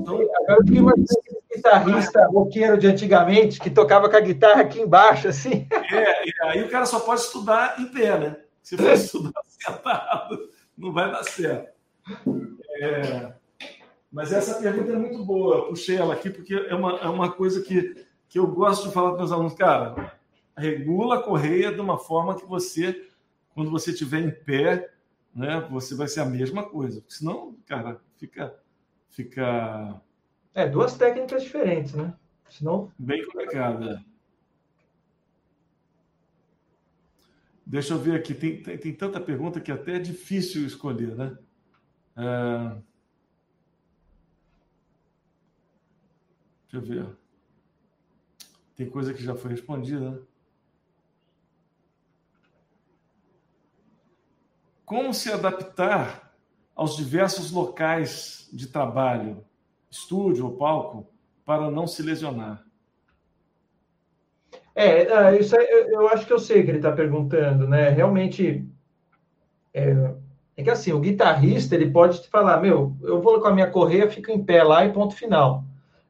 Então, 0.01 0.15
agora 0.15 0.59
eu 0.59 0.65
fiquei 0.65 0.79
imaginando 0.79 1.39
guitarrista 1.59 2.27
roqueiro 2.27 2.77
de 2.77 2.87
antigamente 2.87 3.59
que 3.59 3.69
tocava 3.69 4.09
com 4.09 4.15
a 4.15 4.21
guitarra 4.21 4.61
aqui 4.61 4.79
embaixo, 4.79 5.27
assim. 5.27 5.67
É, 5.71 6.27
e 6.27 6.31
aí 6.43 6.63
o 6.63 6.69
cara 6.69 6.85
só 6.85 6.99
pode 6.99 7.21
estudar 7.21 7.79
em 7.79 7.87
pé, 7.87 8.17
né? 8.17 8.37
Se 8.61 8.77
for 8.77 8.91
estudar 8.93 9.41
sentado, 9.45 10.49
não 10.77 10.93
vai 10.93 11.11
dar 11.11 11.23
certo. 11.23 11.69
É, 12.81 13.33
mas 14.11 14.31
essa 14.33 14.59
pergunta 14.59 14.91
é 14.91 14.95
muito 14.95 15.23
boa. 15.23 15.57
Eu 15.57 15.67
puxei 15.67 15.97
ela 15.97 16.13
aqui 16.13 16.29
porque 16.29 16.53
é 16.53 16.73
uma, 16.73 16.97
é 16.97 17.07
uma 17.07 17.31
coisa 17.31 17.61
que, 17.61 18.05
que 18.27 18.39
eu 18.39 18.47
gosto 18.47 18.87
de 18.87 18.93
falar 18.93 19.09
para 19.09 19.19
meus 19.19 19.31
alunos. 19.31 19.53
Cara, 19.53 20.17
regula 20.57 21.15
a 21.15 21.23
correia 21.23 21.71
de 21.71 21.79
uma 21.79 21.97
forma 21.97 22.35
que 22.35 22.45
você, 22.45 23.07
quando 23.53 23.69
você 23.69 23.91
estiver 23.91 24.19
em 24.19 24.31
pé, 24.31 24.91
né, 25.33 25.67
você 25.69 25.95
vai 25.95 26.07
ser 26.07 26.21
a 26.21 26.25
mesma 26.25 26.63
coisa. 26.63 27.03
Senão, 27.07 27.55
cara, 27.67 28.01
fica. 28.17 28.55
fica 29.09 30.01
é, 30.53 30.67
duas 30.67 30.95
técnicas 30.95 31.43
diferentes, 31.43 31.93
né? 31.93 32.13
Senão... 32.49 32.91
Bem 32.97 33.23
complicado, 33.25 33.89
é. 33.89 34.01
Deixa 37.63 37.93
eu 37.93 37.99
ver 37.99 38.15
aqui, 38.15 38.33
tem, 38.33 38.63
tem, 38.63 38.77
tem, 38.79 38.93
tanta 38.95 39.21
pergunta 39.21 39.61
que 39.61 39.71
até 39.71 39.97
é 39.97 39.99
difícil 39.99 40.65
escolher, 40.65 41.15
né? 41.15 41.37
É... 42.17 42.88
Deixa 46.71 46.77
eu 46.77 46.81
ver. 46.81 47.17
Tem 48.75 48.89
coisa 48.89 49.13
que 49.13 49.23
já 49.23 49.35
foi 49.35 49.51
respondida, 49.51 50.11
né? 50.11 50.19
Como 54.85 55.13
se 55.13 55.31
adaptar 55.31 56.33
aos 56.75 56.95
diversos 56.95 57.51
locais 57.51 58.49
de 58.51 58.67
trabalho? 58.67 59.45
estúdio 59.89 60.45
ou 60.45 60.55
palco 60.55 61.07
para 61.45 61.69
não 61.71 61.87
se 61.87 62.03
lesionar? 62.03 62.63
É, 64.75 65.01
é 65.01 65.39
isso 65.39 65.55
é, 65.57 65.93
eu 65.93 66.07
acho 66.09 66.25
que 66.25 66.33
eu 66.33 66.39
sei 66.39 66.63
que 66.63 66.69
ele 66.69 66.77
está 66.77 66.91
perguntando, 66.91 67.67
né? 67.67 67.89
Realmente 67.89 68.65
é, 69.73 70.13
é, 70.55 70.63
que 70.63 70.69
assim, 70.69 70.93
o 70.93 70.99
guitarrista 70.99 71.75
ele 71.75 71.89
pode 71.89 72.21
te 72.21 72.29
falar, 72.29 72.61
meu, 72.61 72.95
eu 73.01 73.21
vou 73.21 73.41
com 73.41 73.47
a 73.47 73.53
minha 73.53 73.69
correia, 73.69 74.09
fico 74.09 74.31
em 74.31 74.43
pé 74.43 74.63
lá 74.63 74.85
e 74.85 74.93
ponto 74.93 75.15
final. 75.15 75.63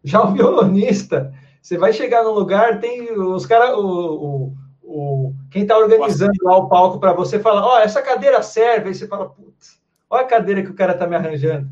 Já 0.04 0.24
o 0.24 0.32
violonista, 0.32 1.34
você 1.62 1.78
vai 1.78 1.92
chegar 1.94 2.24
no 2.24 2.32
lugar, 2.32 2.80
tem 2.80 3.12
os 3.12 3.46
caras, 3.46 3.78
o, 3.78 3.84
o, 3.84 4.54
o, 4.82 5.34
quem 5.52 5.64
está 5.64 5.78
organizando 5.78 6.34
lá 6.42 6.58
o 6.58 6.70
palco 6.70 7.00
para 7.00 7.14
você 7.14 7.40
fala, 7.40 7.66
ó, 7.66 7.76
oh, 7.76 7.80
essa 7.80 8.02
cadeira 8.02 8.42
serve, 8.42 8.90
aí 8.90 8.96
você 8.96 9.08
fala, 9.08 9.30
putz, 9.30 9.80
olha 10.10 10.24
a 10.24 10.28
cadeira 10.28 10.64
que 10.64 10.72
o 10.72 10.76
cara 10.76 10.94
está 10.94 11.06
me 11.06 11.16
arranjando, 11.16 11.70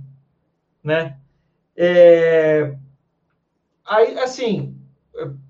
né? 0.83 1.17
É, 1.75 2.75
aí, 3.85 4.17
assim, 4.19 4.75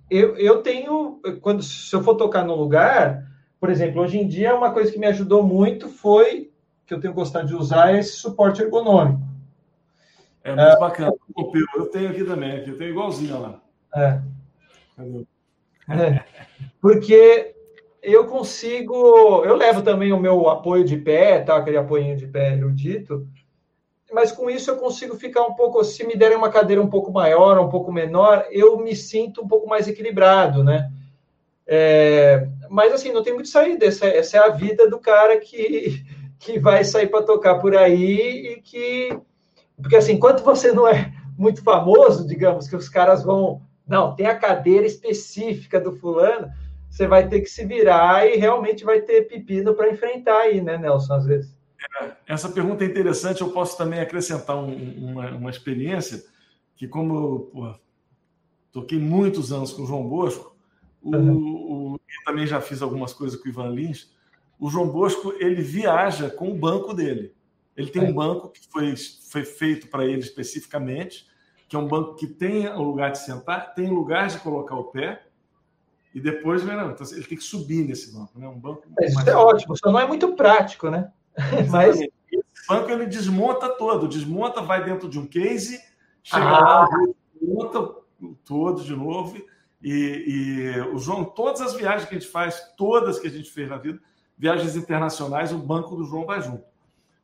eu, 0.10 0.38
eu 0.38 0.62
tenho, 0.62 1.20
quando 1.42 1.64
se 1.64 1.96
eu 1.96 2.04
for 2.04 2.16
tocar 2.16 2.46
no 2.46 2.56
lugar, 2.56 3.26
por 3.60 3.70
exemplo, 3.70 4.02
hoje 4.02 4.20
em 4.20 4.28
dia 4.28 4.56
uma 4.56 4.72
coisa 4.72 4.92
que 4.92 5.00
me 5.00 5.08
ajudou 5.08 5.44
muito 5.44 5.90
foi 5.90 6.52
que 6.86 6.94
eu 6.94 7.00
tenho 7.02 7.14
gostado 7.14 7.48
de 7.48 7.56
usar 7.56 7.94
é 7.94 8.00
esse 8.00 8.14
suporte 8.14 8.62
ergonômico. 8.62 9.27
É 10.48 10.56
muito 10.56 10.62
é, 10.62 10.80
bacana. 10.80 11.14
Eu 11.76 11.86
tenho 11.88 12.10
aqui 12.10 12.24
também, 12.24 12.52
aqui 12.54 12.70
eu 12.70 12.78
tenho 12.78 12.92
igualzinho 12.92 13.42
lá. 13.42 13.62
É. 13.94 14.22
é. 15.90 16.24
Porque 16.82 17.54
eu 18.02 18.26
consigo, 18.28 19.44
eu 19.44 19.56
levo 19.58 19.82
também 19.82 20.14
o 20.14 20.20
meu 20.20 20.48
apoio 20.50 20.86
de 20.86 20.96
pé, 20.96 21.42
tá? 21.42 21.58
aquele 21.58 21.76
apoio 21.76 22.16
de 22.16 22.28
pé 22.28 22.54
erudito, 22.54 23.28
mas 24.14 24.32
com 24.32 24.50
isso 24.50 24.72
eu 24.72 24.78
consigo 24.78 25.18
ficar 25.18 25.44
um 25.44 25.54
pouco, 25.54 25.84
se 25.84 26.06
me 26.08 26.16
derem 26.16 26.38
uma 26.38 26.50
cadeira 26.50 26.82
um 26.82 26.90
pouco 26.90 27.12
maior, 27.12 27.60
um 27.60 27.70
pouco 27.70 27.92
menor, 27.92 28.46
eu 28.50 28.78
me 28.80 28.96
sinto 28.96 29.42
um 29.44 29.48
pouco 29.48 29.68
mais 29.68 29.86
equilibrado, 29.86 30.64
né? 30.64 30.90
É, 31.66 32.48
mas 32.70 32.94
assim, 32.94 33.12
não 33.12 33.22
tem 33.22 33.34
muito 33.34 33.50
saída, 33.50 33.86
essa, 33.86 34.08
essa 34.08 34.38
é 34.38 34.40
a 34.40 34.50
vida 34.50 34.90
do 34.90 34.98
cara 34.98 35.38
que, 35.38 36.06
que 36.40 36.58
vai 36.58 36.86
sair 36.86 37.08
para 37.08 37.26
tocar 37.26 37.56
por 37.56 37.76
aí 37.76 38.54
e 38.54 38.62
que. 38.62 39.10
Porque 39.82 39.96
assim, 39.96 40.14
enquanto 40.14 40.44
você 40.44 40.72
não 40.72 40.88
é 40.88 41.14
muito 41.38 41.64
famoso, 41.64 42.28
digamos, 42.28 42.68
que 42.68 42.76
os 42.76 42.90
caras 42.90 43.24
vão. 43.24 43.62
Não, 43.88 44.16
tem 44.16 44.26
a 44.26 44.38
cadeira 44.38 44.86
específica 44.86 45.80
do 45.80 45.94
fulano, 45.94 46.52
você 46.90 47.08
vai 47.08 47.28
ter 47.30 47.40
que 47.40 47.50
se 47.50 47.66
virar 47.66 48.28
e 48.28 48.36
realmente 48.36 48.84
vai 48.84 49.02
ter 49.02 49.28
pepino 49.28 49.74
para 49.74 49.90
enfrentar 49.90 50.40
aí, 50.40 50.60
né, 50.60 50.78
Nelson, 50.78 51.14
às 51.14 51.26
vezes. 51.26 51.58
É, 52.02 52.12
essa 52.28 52.50
pergunta 52.50 52.84
é 52.84 52.88
interessante. 52.88 53.42
Eu 53.42 53.52
posso 53.52 53.78
também 53.78 54.00
acrescentar 54.00 54.58
um, 54.58 54.74
uma, 55.12 55.30
uma, 55.32 55.50
experiência 55.50 56.26
que, 56.76 56.88
como 56.88 57.52
eu 57.56 57.76
toquei 58.72 59.00
muitos 59.00 59.54
anos 59.54 59.72
com 59.72 59.84
o 59.84 59.86
João 59.86 60.08
Bosco, 60.08 60.56
o, 61.02 61.16
uhum. 61.16 61.94
o, 61.94 62.00
também 62.26 62.46
já 62.46 62.60
fiz 62.60 62.82
algumas 62.82 63.14
coisas 63.14 63.40
com 63.40 63.48
o 63.48 63.52
Ivan 63.52 63.70
Lins. 63.70 64.12
O 64.60 64.70
João 64.70 64.90
Bosco 64.90 65.34
ele 65.40 65.62
viaja 65.62 66.30
com 66.30 66.52
o 66.52 66.58
banco 66.58 66.94
dele. 66.94 67.34
Ele 67.78 67.92
tem 67.92 68.04
é. 68.04 68.10
um 68.10 68.14
banco 68.14 68.50
que 68.50 68.60
foi, 68.70 68.96
foi 69.32 69.46
feito 69.46 69.88
para 69.88 70.04
ele 70.04 70.20
especificamente, 70.20 71.28
que 71.70 71.76
é 71.76 71.80
um 71.80 71.88
banco 71.88 72.16
que 72.16 72.26
tem 72.26 72.68
o 72.68 72.82
lugar 72.82 73.12
de 73.12 73.20
sentar, 73.20 73.76
tem 73.76 73.90
lugar 73.90 74.28
de 74.28 74.40
colocar 74.40 74.76
o 74.76 74.86
pé, 74.86 75.24
e 76.14 76.20
depois 76.20 76.64
não, 76.64 76.90
então, 76.90 77.06
ele 77.12 77.26
tem 77.26 77.38
que 77.38 77.44
subir 77.44 77.88
nesse 77.88 78.12
banco. 78.12 78.40
Né? 78.40 78.48
Um 78.48 78.60
banco 78.60 78.82
isso 79.02 79.30
é 79.30 79.36
ótimo, 79.36 79.78
só 79.78 79.92
não 79.92 80.00
é 80.00 80.08
muito 80.08 80.34
prático, 80.34 80.90
né? 80.90 81.12
Mas 81.70 82.02
esse 82.02 82.12
banco 82.68 82.90
ele 82.90 83.06
desmonta 83.06 83.70
todo, 83.70 84.08
desmonta, 84.08 84.62
vai 84.62 84.84
dentro 84.84 85.08
de 85.08 85.20
um 85.20 85.28
case, 85.28 85.80
chega 86.24 86.44
ah. 86.44 86.60
lá, 86.60 86.90
monta 87.40 87.96
todo 88.44 88.84
de 88.84 88.96
novo. 88.96 89.38
E, 89.84 90.74
e, 90.74 90.80
o 90.92 90.98
João, 90.98 91.24
todas 91.24 91.62
as 91.62 91.76
viagens 91.76 92.10
que 92.10 92.16
a 92.16 92.20
gente 92.20 92.32
faz, 92.32 92.74
todas 92.76 93.20
que 93.20 93.28
a 93.28 93.30
gente 93.30 93.52
fez 93.52 93.70
na 93.70 93.78
vida, 93.78 94.00
viagens 94.36 94.76
internacionais, 94.76 95.54
o 95.54 95.60
banco 95.60 95.96
do 95.96 96.04
João 96.04 96.26
vai 96.26 96.42
junto. 96.42 96.64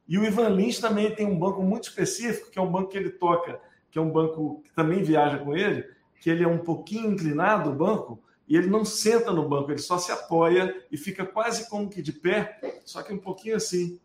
E 0.07 0.17
o 0.17 0.25
Ivan 0.25 0.49
Lins 0.49 0.79
também 0.79 1.13
tem 1.15 1.25
um 1.25 1.37
banco 1.37 1.61
muito 1.61 1.83
específico, 1.83 2.51
que 2.51 2.59
é 2.59 2.61
um 2.61 2.71
banco 2.71 2.89
que 2.89 2.97
ele 2.97 3.09
toca, 3.09 3.59
que 3.89 3.97
é 3.97 4.01
um 4.01 4.11
banco 4.11 4.61
que 4.63 4.73
também 4.73 5.01
viaja 5.01 5.37
com 5.37 5.55
ele, 5.55 5.85
que 6.21 6.29
ele 6.29 6.43
é 6.43 6.47
um 6.47 6.59
pouquinho 6.59 7.11
inclinado, 7.11 7.69
o 7.69 7.75
banco, 7.75 8.21
e 8.47 8.57
ele 8.57 8.67
não 8.67 8.83
senta 8.83 9.31
no 9.31 9.47
banco, 9.47 9.71
ele 9.71 9.79
só 9.79 9.97
se 9.97 10.11
apoia 10.11 10.75
e 10.91 10.97
fica 10.97 11.25
quase 11.25 11.69
como 11.69 11.89
que 11.89 12.01
de 12.01 12.11
pé, 12.11 12.59
só 12.85 13.01
que 13.01 13.13
um 13.13 13.17
pouquinho 13.17 13.55
assim, 13.55 13.99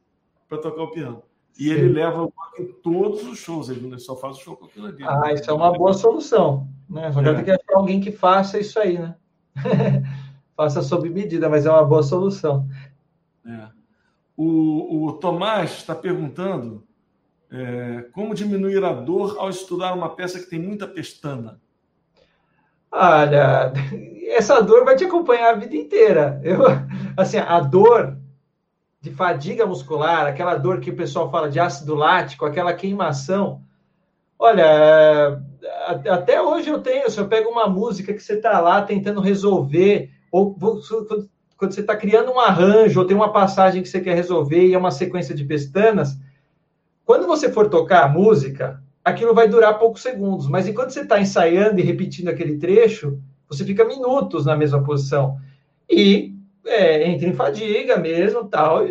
para 0.48 0.58
tocar 0.58 0.82
o 0.82 0.90
piano. 0.90 1.22
E 1.58 1.64
Sim. 1.64 1.70
ele 1.70 1.88
leva 1.88 2.22
o 2.22 2.32
banco 2.32 2.62
em 2.62 2.72
todos 2.80 3.24
os 3.24 3.38
shows, 3.38 3.68
ele 3.68 3.98
só 3.98 4.14
faz 4.14 4.36
o 4.36 4.40
show 4.40 4.56
com 4.56 4.66
aquilo 4.66 4.86
ali. 4.86 5.02
Ah, 5.02 5.32
isso 5.32 5.50
é 5.50 5.52
uma 5.52 5.72
boa 5.72 5.92
solução. 5.92 6.68
Né? 6.88 7.10
Só 7.12 7.20
é. 7.20 7.34
tem 7.34 7.44
que 7.44 7.50
achar 7.50 7.74
alguém 7.74 8.00
que 8.00 8.12
faça 8.12 8.60
isso 8.60 8.78
aí, 8.78 8.96
né? 8.96 9.16
faça 10.56 10.82
sob 10.82 11.10
medida, 11.10 11.48
mas 11.48 11.66
é 11.66 11.70
uma 11.70 11.84
boa 11.84 12.02
solução. 12.02 12.68
É. 13.44 13.77
O, 14.40 15.06
o 15.06 15.12
Tomás 15.14 15.72
está 15.72 15.96
perguntando 15.96 16.86
é, 17.50 18.04
como 18.12 18.36
diminuir 18.36 18.84
a 18.84 18.92
dor 18.92 19.36
ao 19.36 19.50
estudar 19.50 19.92
uma 19.94 20.10
peça 20.10 20.38
que 20.38 20.48
tem 20.48 20.60
muita 20.60 20.86
pestana. 20.86 21.60
Olha, 22.88 23.72
essa 24.28 24.60
dor 24.60 24.84
vai 24.84 24.94
te 24.94 25.04
acompanhar 25.04 25.50
a 25.54 25.58
vida 25.58 25.74
inteira. 25.74 26.40
Eu, 26.44 26.60
assim, 27.16 27.38
a 27.38 27.58
dor 27.58 28.16
de 29.00 29.10
fadiga 29.10 29.66
muscular, 29.66 30.26
aquela 30.26 30.54
dor 30.54 30.78
que 30.78 30.90
o 30.90 30.96
pessoal 30.96 31.32
fala 31.32 31.50
de 31.50 31.58
ácido 31.58 31.96
lático, 31.96 32.46
aquela 32.46 32.72
queimação. 32.72 33.62
Olha, 34.38 35.42
até 36.08 36.40
hoje 36.40 36.70
eu 36.70 36.80
tenho, 36.80 37.10
se 37.10 37.18
eu 37.18 37.26
pego 37.26 37.50
uma 37.50 37.68
música 37.68 38.14
que 38.14 38.20
você 38.20 38.34
está 38.34 38.60
lá 38.60 38.82
tentando 38.82 39.20
resolver, 39.20 40.12
ou 40.30 40.56
quando 41.58 41.74
você 41.74 41.80
está 41.80 41.96
criando 41.96 42.30
um 42.30 42.38
arranjo, 42.38 43.00
ou 43.00 43.06
tem 43.06 43.16
uma 43.16 43.32
passagem 43.32 43.82
que 43.82 43.88
você 43.88 44.00
quer 44.00 44.14
resolver 44.14 44.64
e 44.64 44.74
é 44.74 44.78
uma 44.78 44.92
sequência 44.92 45.34
de 45.34 45.44
pestanas, 45.44 46.16
quando 47.04 47.26
você 47.26 47.50
for 47.50 47.68
tocar 47.68 48.04
a 48.04 48.08
música, 48.08 48.80
aquilo 49.04 49.34
vai 49.34 49.48
durar 49.48 49.76
poucos 49.76 50.00
segundos, 50.00 50.46
mas 50.46 50.68
enquanto 50.68 50.90
você 50.90 51.00
está 51.00 51.20
ensaiando 51.20 51.80
e 51.80 51.82
repetindo 51.82 52.28
aquele 52.28 52.58
trecho, 52.58 53.18
você 53.48 53.64
fica 53.64 53.84
minutos 53.84 54.46
na 54.46 54.56
mesma 54.56 54.84
posição. 54.84 55.36
E 55.90 56.32
é, 56.64 57.08
entra 57.08 57.28
em 57.28 57.34
fadiga 57.34 57.98
mesmo, 57.98 58.44
tal, 58.44 58.82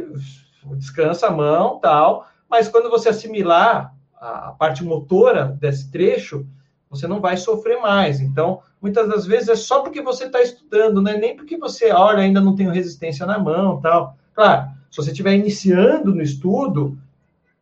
descansa 0.76 1.28
a 1.28 1.32
mão, 1.32 1.80
tal, 1.80 2.28
mas 2.50 2.68
quando 2.68 2.90
você 2.90 3.10
assimilar 3.10 3.96
a 4.20 4.52
parte 4.52 4.84
motora 4.84 5.58
desse 5.62 5.90
trecho, 5.90 6.46
você 6.90 7.08
não 7.08 7.20
vai 7.20 7.38
sofrer 7.38 7.80
mais. 7.80 8.20
Então, 8.20 8.62
muitas 8.82 9.08
das 9.08 9.26
vezes 9.26 9.50
é 9.50 9.56
só 9.56 9.82
porque 9.82 10.02
você 10.02 10.26
está 10.26 10.42
estudando, 10.42 11.02
né? 11.02 11.18
nem 11.18 11.36
porque 11.36 11.58
você, 11.58 11.92
olha, 11.92 12.20
ainda 12.20 12.42
não 12.42 12.56
tenho 12.56 12.72
resistência 12.72 13.26
na 13.26 13.38
mão, 13.38 13.82
tal. 13.82 14.16
Claro, 14.34 14.70
se 14.90 14.98
você 14.98 15.12
estiver 15.12 15.34
iniciando 15.34 16.14
no 16.14 16.22
estudo, 16.22 16.98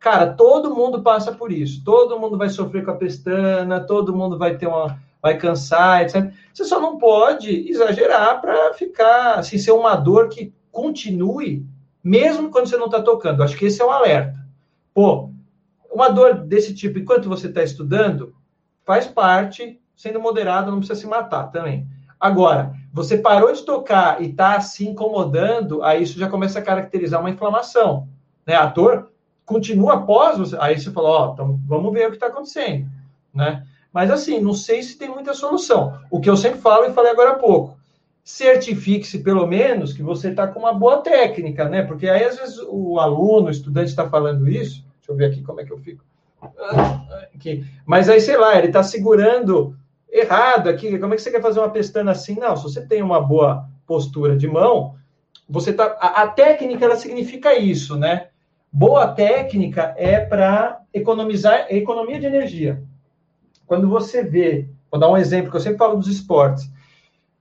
Cara, 0.06 0.34
todo 0.34 0.72
mundo 0.72 1.02
passa 1.02 1.32
por 1.32 1.50
isso. 1.50 1.82
Todo 1.84 2.16
mundo 2.16 2.38
vai 2.38 2.48
sofrer 2.48 2.84
com 2.84 2.92
a 2.92 2.96
pestana, 2.96 3.80
todo 3.80 4.14
mundo 4.14 4.38
vai 4.38 4.56
ter 4.56 4.68
uma. 4.68 5.00
vai 5.20 5.36
cansar, 5.36 6.02
etc. 6.02 6.32
Você 6.54 6.64
só 6.64 6.80
não 6.80 6.96
pode 6.96 7.68
exagerar 7.68 8.40
para 8.40 8.72
ficar, 8.74 9.40
assim, 9.40 9.58
ser 9.58 9.72
uma 9.72 9.96
dor 9.96 10.28
que 10.28 10.54
continue, 10.70 11.66
mesmo 12.04 12.50
quando 12.50 12.68
você 12.68 12.76
não 12.76 12.86
está 12.86 13.02
tocando. 13.02 13.42
Acho 13.42 13.56
que 13.56 13.66
esse 13.66 13.82
é 13.82 13.84
o 13.84 13.90
alerta. 13.90 14.38
Pô, 14.94 15.30
uma 15.90 16.08
dor 16.08 16.34
desse 16.34 16.72
tipo, 16.72 17.00
enquanto 17.00 17.28
você 17.28 17.48
está 17.48 17.64
estudando, 17.64 18.32
faz 18.86 19.06
parte, 19.06 19.80
sendo 19.96 20.20
moderado, 20.20 20.70
não 20.70 20.78
precisa 20.78 21.00
se 21.00 21.06
matar 21.06 21.50
também. 21.50 21.86
Agora, 22.18 22.72
você 22.92 23.18
parou 23.18 23.52
de 23.52 23.62
tocar 23.62 24.22
e 24.22 24.30
está 24.30 24.58
se 24.60 24.88
incomodando, 24.88 25.82
aí 25.82 26.02
isso 26.02 26.18
já 26.18 26.30
começa 26.30 26.60
a 26.60 26.62
caracterizar 26.62 27.20
uma 27.20 27.28
inflamação. 27.28 28.08
Né? 28.46 28.54
A 28.54 28.66
dor 28.66 29.10
continua 29.44 29.94
após 29.94 30.38
você. 30.38 30.56
Aí 30.58 30.78
você 30.78 30.90
fala, 30.90 31.08
ó, 31.08 31.32
então 31.32 31.60
vamos 31.66 31.92
ver 31.92 32.06
o 32.06 32.10
que 32.10 32.16
está 32.16 32.28
acontecendo. 32.28 32.88
Né? 33.34 33.66
Mas 33.92 34.10
assim, 34.10 34.40
não 34.40 34.54
sei 34.54 34.82
se 34.82 34.96
tem 34.96 35.10
muita 35.10 35.34
solução. 35.34 35.98
O 36.10 36.20
que 36.20 36.30
eu 36.30 36.36
sempre 36.36 36.60
falo 36.60 36.86
e 36.86 36.92
falei 36.92 37.10
agora 37.10 37.32
há 37.32 37.38
pouco. 37.38 37.76
Certifique-se, 38.24 39.22
pelo 39.22 39.46
menos, 39.46 39.92
que 39.92 40.02
você 40.02 40.30
está 40.30 40.46
com 40.46 40.60
uma 40.60 40.72
boa 40.72 40.98
técnica, 40.98 41.68
né? 41.68 41.82
Porque 41.82 42.08
aí, 42.08 42.24
às 42.24 42.36
vezes, 42.36 42.58
o 42.68 42.98
aluno, 42.98 43.46
o 43.46 43.50
estudante 43.50 43.88
está 43.88 44.08
falando 44.08 44.48
isso. 44.48 44.84
Deixa 44.98 45.12
eu 45.12 45.16
ver 45.16 45.26
aqui 45.26 45.42
como 45.42 45.60
é 45.60 45.64
que 45.64 45.72
eu 45.72 45.78
fico. 45.78 46.04
Aqui. 47.34 47.64
Mas 47.84 48.08
aí, 48.08 48.20
sei 48.20 48.36
lá, 48.36 48.56
ele 48.56 48.68
está 48.68 48.82
segurando 48.82 49.76
errado 50.10 50.68
aqui. 50.68 50.98
Como 50.98 51.12
é 51.12 51.16
que 51.16 51.22
você 51.22 51.30
quer 51.30 51.42
fazer 51.42 51.60
uma 51.60 51.70
pestana 51.70 52.12
assim? 52.12 52.38
Não, 52.38 52.56
se 52.56 52.62
você 52.62 52.86
tem 52.86 53.02
uma 53.02 53.20
boa 53.20 53.68
postura 53.86 54.36
de 54.36 54.48
mão, 54.48 54.94
você 55.48 55.72
tá. 55.72 55.96
A, 56.00 56.22
a 56.22 56.28
técnica 56.28 56.84
ela 56.84 56.96
significa 56.96 57.56
isso, 57.56 57.96
né? 57.96 58.28
Boa 58.72 59.08
técnica 59.08 59.94
é 59.96 60.20
para 60.20 60.80
economizar 60.92 61.66
economia 61.70 62.18
de 62.18 62.26
energia. 62.26 62.82
Quando 63.66 63.88
você 63.88 64.22
vê, 64.22 64.68
vou 64.90 65.00
dar 65.00 65.10
um 65.10 65.16
exemplo 65.16 65.50
que 65.50 65.56
eu 65.56 65.60
sempre 65.60 65.78
falo 65.78 65.96
dos 65.96 66.08
esportes, 66.08 66.70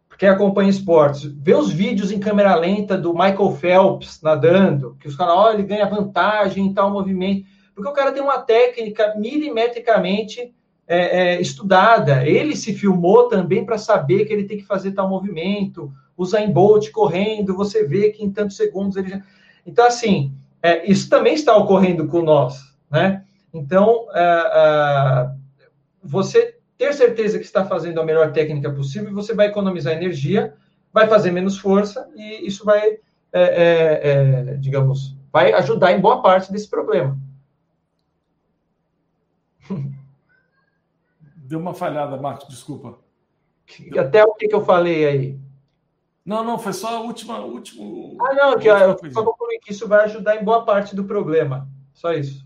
porque 0.07 0.25
acompanha 0.25 0.69
esportes, 0.69 1.25
vê 1.25 1.53
os 1.53 1.71
vídeos 1.71 2.11
em 2.11 2.19
câmera 2.19 2.55
lenta 2.55 2.97
do 2.97 3.13
Michael 3.13 3.51
Phelps 3.51 4.21
nadando, 4.21 4.95
que 4.99 5.07
os 5.07 5.15
caras, 5.15 5.35
olha, 5.35 5.55
ele 5.55 5.67
ganha 5.67 5.89
vantagem 5.89 6.65
em 6.65 6.73
tal 6.73 6.89
movimento, 6.89 7.45
porque 7.75 7.89
o 7.89 7.93
cara 7.93 8.13
tem 8.13 8.23
uma 8.23 8.39
técnica 8.39 9.13
milimetricamente 9.17 10.55
é, 10.87 11.33
é, 11.35 11.41
estudada. 11.41 12.25
Ele 12.25 12.55
se 12.55 12.73
filmou 12.73 13.27
também 13.27 13.65
para 13.65 13.77
saber 13.77 14.25
que 14.25 14.31
ele 14.31 14.45
tem 14.45 14.57
que 14.57 14.65
fazer 14.65 14.93
tal 14.93 15.09
movimento, 15.09 15.91
usar 16.17 16.41
em 16.41 16.51
Bolt 16.51 16.89
correndo, 16.91 17.55
você 17.55 17.83
vê 17.83 18.11
que 18.11 18.23
em 18.23 18.31
tantos 18.31 18.55
segundos 18.55 18.95
ele 18.95 19.09
já... 19.09 19.21
Então, 19.65 19.85
assim, 19.85 20.31
é, 20.63 20.89
isso 20.89 21.09
também 21.09 21.33
está 21.33 21.55
ocorrendo 21.57 22.07
com 22.07 22.21
nós, 22.21 22.57
né? 22.89 23.23
Então, 23.53 24.07
é, 24.13 24.21
é, 24.21 25.29
você 26.01 26.55
ter 26.77 26.93
certeza 26.93 27.39
que 27.39 27.45
está 27.45 27.65
fazendo 27.65 27.99
a 27.99 28.05
melhor 28.05 28.31
técnica 28.31 28.71
possível, 28.71 29.13
você 29.13 29.33
vai 29.33 29.47
economizar 29.47 29.93
energia, 29.93 30.53
vai 30.93 31.07
fazer 31.07 31.31
menos 31.31 31.57
força 31.57 32.07
e 32.15 32.47
isso 32.47 32.63
vai, 32.63 32.97
é, 33.33 34.55
digamos, 34.59 35.15
vai 35.31 35.51
ajudar 35.53 35.91
em 35.91 35.99
boa 35.99 36.21
parte 36.21 36.51
desse 36.51 36.69
problema. 36.69 37.17
Deu 41.35 41.59
uma 41.59 41.73
falhada, 41.73 42.17
Marcos, 42.17 42.47
desculpa. 42.47 42.99
Até 43.97 44.23
o 44.23 44.33
que, 44.33 44.47
que 44.47 44.55
eu 44.55 44.65
falei 44.65 45.05
aí? 45.05 45.39
Não, 46.25 46.43
não, 46.43 46.57
foi 46.57 46.73
só 46.73 46.97
a 46.97 46.99
última. 47.01 47.39
Último, 47.39 48.17
ah, 48.19 48.33
não, 48.33 48.57
que 48.57 48.67
eu 48.67 48.95
concluí 48.95 49.59
que 49.59 49.71
isso 49.71 49.87
vai 49.87 50.05
ajudar 50.05 50.35
em 50.35 50.43
boa 50.43 50.65
parte 50.65 50.95
do 50.95 51.03
problema. 51.03 51.69
Só 51.93 52.13
isso. 52.13 52.45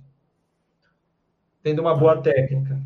Tendo 1.64 1.82
uma 1.82 1.96
boa 1.96 2.22
técnica. 2.22 2.80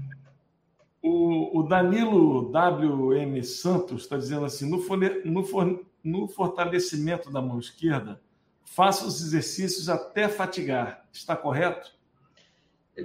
O, 1.02 1.60
o 1.60 1.64
Danilo 1.64 2.52
WM 2.52 3.44
Santos 3.44 4.04
está 4.04 4.18
dizendo 4.18 4.46
assim: 4.46 4.70
no, 4.70 4.78
no, 5.26 5.86
no 6.04 6.28
fortalecimento 6.28 7.32
da 7.32 7.42
mão 7.42 7.60
esquerda, 7.60 8.22
faça 8.64 9.06
os 9.06 9.20
exercícios 9.22 9.90
até 9.90 10.30
fatigar. 10.30 11.06
Está 11.12 11.36
correto? 11.36 11.92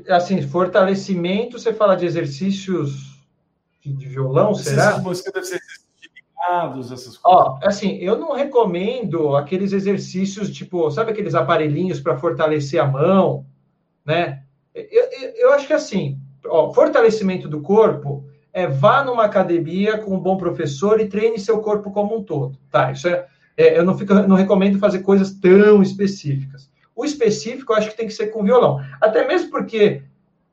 Assim, 0.08 0.42
fortalecimento, 0.42 1.58
você 1.58 1.72
fala 1.72 1.96
de 1.96 2.06
exercícios 2.06 3.18
de, 3.80 3.92
de 3.92 4.08
violão, 4.08 4.54
será? 4.54 4.98
Você 4.98 5.30
deve 5.30 5.46
ser 5.46 5.60
ligados, 6.38 6.92
essas 6.92 7.16
coisas. 7.16 7.20
Ó, 7.24 7.58
assim, 7.62 7.96
eu 7.96 8.18
não 8.18 8.34
recomendo 8.34 9.36
aqueles 9.36 9.72
exercícios, 9.72 10.50
tipo, 10.50 10.90
sabe 10.90 11.12
aqueles 11.12 11.34
aparelhinhos 11.34 12.00
para 12.00 12.18
fortalecer 12.18 12.80
a 12.80 12.86
mão, 12.86 13.46
né? 14.04 14.42
Eu, 14.74 14.84
eu, 15.10 15.30
eu, 15.36 15.52
acho 15.52 15.66
que 15.66 15.72
assim, 15.72 16.20
ó, 16.46 16.72
fortalecimento 16.72 17.48
do 17.48 17.60
corpo 17.60 18.24
é 18.52 18.66
vá 18.66 19.04
numa 19.04 19.24
academia 19.24 19.98
com 19.98 20.14
um 20.14 20.20
bom 20.20 20.36
professor 20.36 21.00
e 21.00 21.08
treine 21.08 21.38
seu 21.38 21.60
corpo 21.60 21.90
como 21.90 22.16
um 22.16 22.22
todo, 22.22 22.58
tá? 22.70 22.92
Isso 22.92 23.08
é, 23.08 23.26
é 23.56 23.78
eu 23.78 23.84
não, 23.84 23.96
fico, 23.96 24.14
não 24.14 24.36
recomendo 24.36 24.78
fazer 24.78 25.00
coisas 25.00 25.32
tão 25.32 25.82
específicas. 25.82 26.70
O 26.98 27.04
específico 27.04 27.72
eu 27.72 27.76
acho 27.76 27.90
que 27.90 27.96
tem 27.96 28.08
que 28.08 28.12
ser 28.12 28.26
com 28.26 28.42
violão. 28.42 28.84
Até 29.00 29.24
mesmo 29.24 29.52
porque 29.52 30.02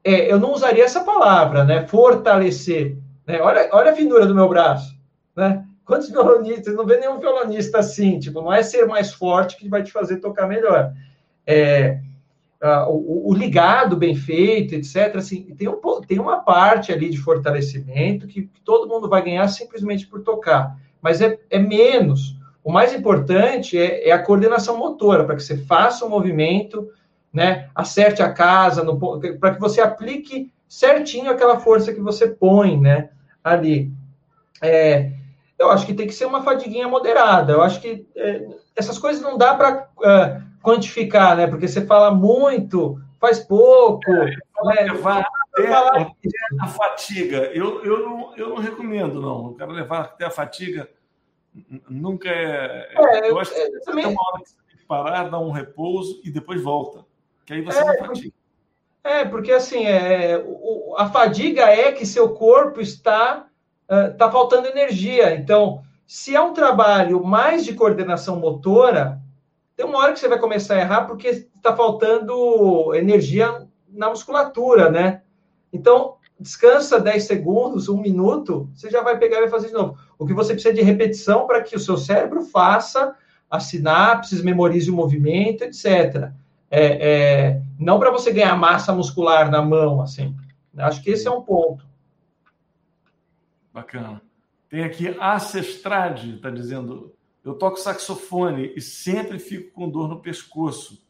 é, 0.04 0.32
eu 0.32 0.40
não 0.40 0.54
usaria 0.54 0.86
essa 0.86 1.04
palavra, 1.04 1.64
né? 1.64 1.88
Fortalecer. 1.88 2.96
Né? 3.26 3.42
Olha, 3.42 3.68
olha 3.72 3.92
a 3.92 3.96
finura 3.96 4.28
do 4.28 4.36
meu 4.36 4.48
braço, 4.48 4.96
né? 5.36 5.66
Quantos 5.84 6.08
violonistas? 6.08 6.76
Não 6.76 6.86
vê 6.86 7.00
nenhum 7.00 7.20
violonista 7.20 7.80
assim, 7.80 8.20
tipo, 8.20 8.44
não 8.44 8.54
é 8.54 8.62
ser 8.62 8.86
mais 8.86 9.12
forte 9.12 9.58
que 9.58 9.68
vai 9.68 9.82
te 9.82 9.92
fazer 9.92 10.18
tocar 10.18 10.48
melhor. 10.48 10.94
É, 11.48 11.98
o, 12.90 13.32
o, 13.32 13.34
ligado 13.34 13.98
bem 13.98 14.16
feito, 14.16 14.76
etc. 14.76 15.16
Assim, 15.16 15.56
tem, 15.56 15.68
um, 15.68 15.80
tem 16.08 16.20
uma 16.20 16.42
parte 16.42 16.92
ali 16.92 17.10
de 17.10 17.18
fortalecimento 17.18 18.28
que, 18.28 18.44
que 18.44 18.62
todo 18.62 18.88
mundo 18.88 19.10
vai 19.10 19.24
ganhar 19.24 19.48
simplesmente 19.48 20.06
por 20.06 20.22
tocar, 20.22 20.78
mas 21.02 21.22
é, 21.22 21.40
é 21.50 21.58
menos 21.58 22.36
o 22.66 22.72
mais 22.72 22.92
importante 22.92 23.78
é, 23.78 24.10
é 24.10 24.12
a 24.12 24.18
coordenação 24.18 24.76
motora, 24.76 25.24
para 25.24 25.36
que 25.36 25.44
você 25.44 25.56
faça 25.56 26.04
o 26.04 26.08
um 26.08 26.10
movimento, 26.10 26.90
né, 27.32 27.70
acerte 27.76 28.24
a 28.24 28.34
casa, 28.34 28.84
para 29.40 29.54
que 29.54 29.62
você 29.62 29.80
aplique 29.80 30.52
certinho 30.68 31.30
aquela 31.30 31.60
força 31.60 31.94
que 31.94 32.02
você 32.02 32.28
põe 32.28 32.82
né, 32.82 33.12
ali. 33.44 33.92
É, 34.64 35.12
eu 35.60 35.70
acho 35.70 35.86
que 35.86 35.94
tem 35.94 36.08
que 36.08 36.14
ser 36.14 36.26
uma 36.26 36.42
fadiguinha 36.42 36.88
moderada. 36.88 37.54
Eu 37.54 37.62
acho 37.62 37.80
que 37.80 38.08
é, 38.16 38.48
essas 38.76 38.98
coisas 38.98 39.22
não 39.22 39.38
dá 39.38 39.54
para 39.54 39.88
é, 40.04 40.42
quantificar, 40.64 41.38
né? 41.38 41.46
Porque 41.46 41.68
você 41.68 41.86
fala 41.86 42.10
muito, 42.10 43.00
faz 43.22 43.40
pouco. 43.40 44.12
É, 44.12 44.26
né? 44.26 44.92
levar 44.92 45.24
até 45.54 45.68
falar... 45.68 46.12
a 46.62 46.68
fatiga. 46.68 47.38
Eu, 47.54 47.86
eu, 47.86 48.10
não, 48.10 48.36
eu 48.36 48.50
não 48.50 48.58
recomendo, 48.58 49.22
não. 49.22 49.50
Eu 49.50 49.54
quero 49.54 49.72
levar 49.72 50.02
até 50.02 50.26
a 50.26 50.32
fatiga 50.32 50.90
Nunca 51.90 52.30
é. 52.30 52.90
é 52.96 53.30
eu 53.30 53.40
acho 53.40 53.54
que 53.54 53.60
é, 53.60 53.80
também... 53.80 54.06
tem 54.06 54.14
uma 54.14 54.22
hora 54.28 54.44
que 54.44 54.50
você 54.50 54.58
tem 54.68 54.78
que 54.78 54.86
parar, 54.86 55.30
dar 55.30 55.40
um 55.40 55.52
repouso 55.52 56.20
e 56.24 56.30
depois 56.30 56.62
volta. 56.62 57.06
Que 57.46 57.54
aí 57.54 57.62
você 57.62 57.80
é, 57.80 57.86
não 57.86 58.08
fatiga. 58.08 58.34
É, 59.04 59.26
porque 59.26 59.52
assim, 59.52 59.86
é, 59.86 60.44
o, 60.46 60.96
a 60.98 61.10
fadiga 61.10 61.64
é 61.64 61.92
que 61.92 62.06
seu 62.06 62.34
corpo 62.34 62.82
está, 62.82 63.48
está 64.12 64.32
faltando 64.32 64.68
energia. 64.68 65.36
Então, 65.36 65.84
se 66.08 66.36
é 66.36 66.42
um 66.42 66.54
trabalho 66.54 67.24
mais 67.24 67.64
de 67.64 67.74
coordenação 67.74 68.40
motora, 68.40 69.22
tem 69.76 69.86
uma 69.86 70.00
hora 70.00 70.14
que 70.14 70.20
você 70.20 70.28
vai 70.28 70.40
começar 70.40 70.76
a 70.76 70.80
errar 70.80 71.06
porque 71.06 71.28
está 71.28 71.76
faltando 71.76 72.94
energia 72.96 73.68
na 73.90 74.10
musculatura, 74.10 74.90
né? 74.90 75.22
Então, 75.72 76.16
descansa 76.40 77.00
10 77.00 77.24
segundos, 77.24 77.90
um 77.90 78.00
minuto, 78.00 78.70
você 78.74 78.90
já 78.90 79.02
vai 79.02 79.18
pegar 79.18 79.38
e 79.38 79.42
vai 79.42 79.50
fazer 79.50 79.68
de 79.68 79.74
novo. 79.74 79.98
O 80.18 80.26
que 80.26 80.34
você 80.34 80.54
precisa 80.54 80.74
de 80.74 80.82
repetição 80.82 81.46
para 81.46 81.62
que 81.62 81.76
o 81.76 81.80
seu 81.80 81.98
cérebro 81.98 82.42
faça 82.42 83.16
as 83.50 83.66
sinapses, 83.66 84.42
memorize 84.42 84.90
o 84.90 84.96
movimento, 84.96 85.64
etc. 85.64 86.32
É, 86.70 86.80
é, 86.80 87.62
não 87.80 88.00
para 88.00 88.12
você 88.12 88.32
ganhar 88.32 88.56
massa 88.58 88.94
muscular 88.94 89.50
na 89.50 89.62
mão, 89.62 90.02
assim. 90.02 90.36
Acho 90.78 91.02
que 91.02 91.12
esse 91.12 91.28
é 91.28 91.32
um 91.32 91.42
ponto. 91.42 91.86
Bacana. 93.74 94.22
Tem 94.70 94.84
aqui 94.84 95.16
Ancestrade, 95.22 96.36
está 96.36 96.50
dizendo, 96.50 97.14
eu 97.44 97.54
toco 97.54 97.78
saxofone 97.78 98.74
e 98.76 98.82
sempre 98.82 99.38
fico 99.40 99.72
com 99.72 99.90
dor 99.90 100.10
no 100.10 100.22
pescoço. 100.22 101.06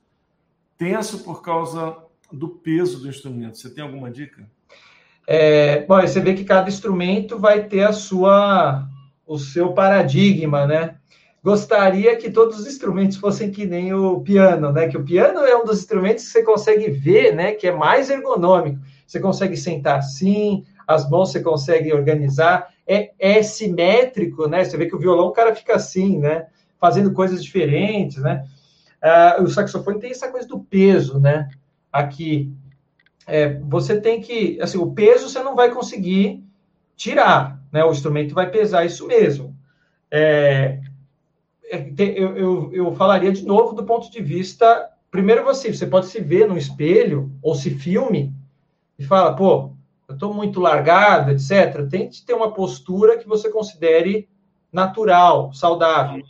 Tenso 0.78 1.24
por 1.24 1.42
causa 1.42 1.98
do 2.32 2.50
peso 2.50 3.00
do 3.00 3.08
instrumento. 3.08 3.58
Você 3.58 3.74
tem 3.74 3.84
alguma 3.84 4.12
dica? 4.12 4.48
É, 5.28 5.86
bom, 5.86 6.00
você 6.00 6.20
vê 6.20 6.34
que 6.34 6.44
cada 6.44 6.70
instrumento 6.70 7.40
vai 7.40 7.64
ter 7.64 7.84
a 7.84 7.94
sua, 7.94 8.88
o 9.26 9.38
seu 9.38 9.74
paradigma, 9.74 10.66
né? 10.66 10.96
Gostaria 11.44 12.16
que 12.16 12.32
todos 12.32 12.60
os 12.60 12.68
instrumentos 12.68 13.18
fossem 13.18 13.52
que 13.52 13.66
nem 13.66 13.94
o 13.94 14.20
piano, 14.22 14.72
né? 14.72 14.88
Que 14.88 14.98
o 14.98 15.04
piano 15.04 15.40
é 15.42 15.56
um 15.56 15.66
dos 15.66 15.80
instrumentos 15.80 16.26
que 16.26 16.32
você 16.32 16.44
consegue 16.44 16.90
ver, 16.90 17.36
né? 17.36 17.52
Que 17.52 17.68
é 17.68 17.72
mais 17.72 18.10
ergonômico. 18.10 18.80
Você 19.06 19.20
consegue 19.20 19.56
sentar 19.56 20.00
assim, 20.00 20.66
as 20.88 21.10
mãos 21.10 21.32
você 21.32 21.42
consegue 21.42 21.94
organizar. 21.94 22.74
É, 22.88 23.12
é 23.20 23.44
simétrico, 23.44 24.48
né? 24.48 24.64
Você 24.64 24.78
vê 24.78 24.86
que 24.86 24.96
o 24.96 25.00
violão 25.00 25.28
o 25.28 25.32
cara 25.32 25.56
fica 25.56 25.76
assim, 25.76 26.20
né? 26.20 26.48
Fazendo 26.80 27.12
coisas 27.14 27.44
diferentes, 27.44 28.18
né? 28.18 28.46
Ah, 29.02 29.38
o 29.40 29.48
saxofone 29.48 30.00
tem 30.00 30.12
essa 30.12 30.32
coisa 30.32 30.48
do 30.48 30.60
peso, 30.60 31.20
né? 31.20 31.50
aqui, 31.96 32.52
é, 33.26 33.58
você 33.60 34.00
tem 34.00 34.20
que, 34.20 34.60
assim, 34.62 34.78
o 34.78 34.92
peso 34.92 35.30
você 35.30 35.42
não 35.42 35.56
vai 35.56 35.72
conseguir 35.74 36.44
tirar, 36.96 37.60
né? 37.76 37.84
O 37.84 37.92
instrumento 37.92 38.34
vai 38.34 38.50
pesar 38.50 38.86
isso 38.86 39.06
mesmo. 39.06 39.54
É, 40.10 40.80
é 41.66 41.94
eu, 41.98 42.38
eu, 42.38 42.74
eu 42.74 42.96
falaria 42.96 43.34
de 43.34 43.46
novo 43.46 43.76
do 43.76 43.84
ponto 43.84 44.10
de 44.10 44.22
vista, 44.22 44.90
primeiro 45.12 45.44
você, 45.44 45.74
você 45.74 45.86
pode 45.86 46.06
se 46.06 46.22
ver 46.22 46.48
no 46.48 46.58
espelho 46.58 47.30
ou 47.42 47.54
se 47.54 47.70
filme 47.70 48.34
e 48.98 49.04
fala, 49.04 49.36
pô, 49.36 49.74
eu 50.08 50.14
estou 50.14 50.34
muito 50.34 50.62
largado, 50.62 51.32
etc. 51.32 51.86
Tente 51.90 52.26
ter 52.26 52.34
uma 52.34 52.54
postura 52.54 53.18
que 53.18 53.28
você 53.28 53.50
considere 53.50 54.30
natural, 54.72 55.54
saudável. 55.54 56.24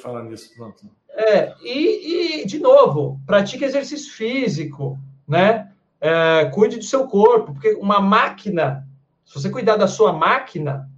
Falar 0.00 0.22
nisso, 0.24 0.54
pronto. 0.56 0.88
É, 1.10 1.52
e, 1.62 2.40
e, 2.42 2.46
de 2.46 2.58
novo, 2.58 3.20
pratique 3.26 3.64
exercício 3.64 4.14
físico, 4.14 4.98
né? 5.26 5.70
É, 6.00 6.46
cuide 6.46 6.78
do 6.78 6.84
seu 6.84 7.06
corpo, 7.06 7.52
porque 7.52 7.74
uma 7.74 8.00
máquina, 8.00 8.87
se 9.28 9.34
você 9.34 9.50
cuidar 9.50 9.76
da 9.76 9.86
sua 9.86 10.10
máquina, 10.10 10.90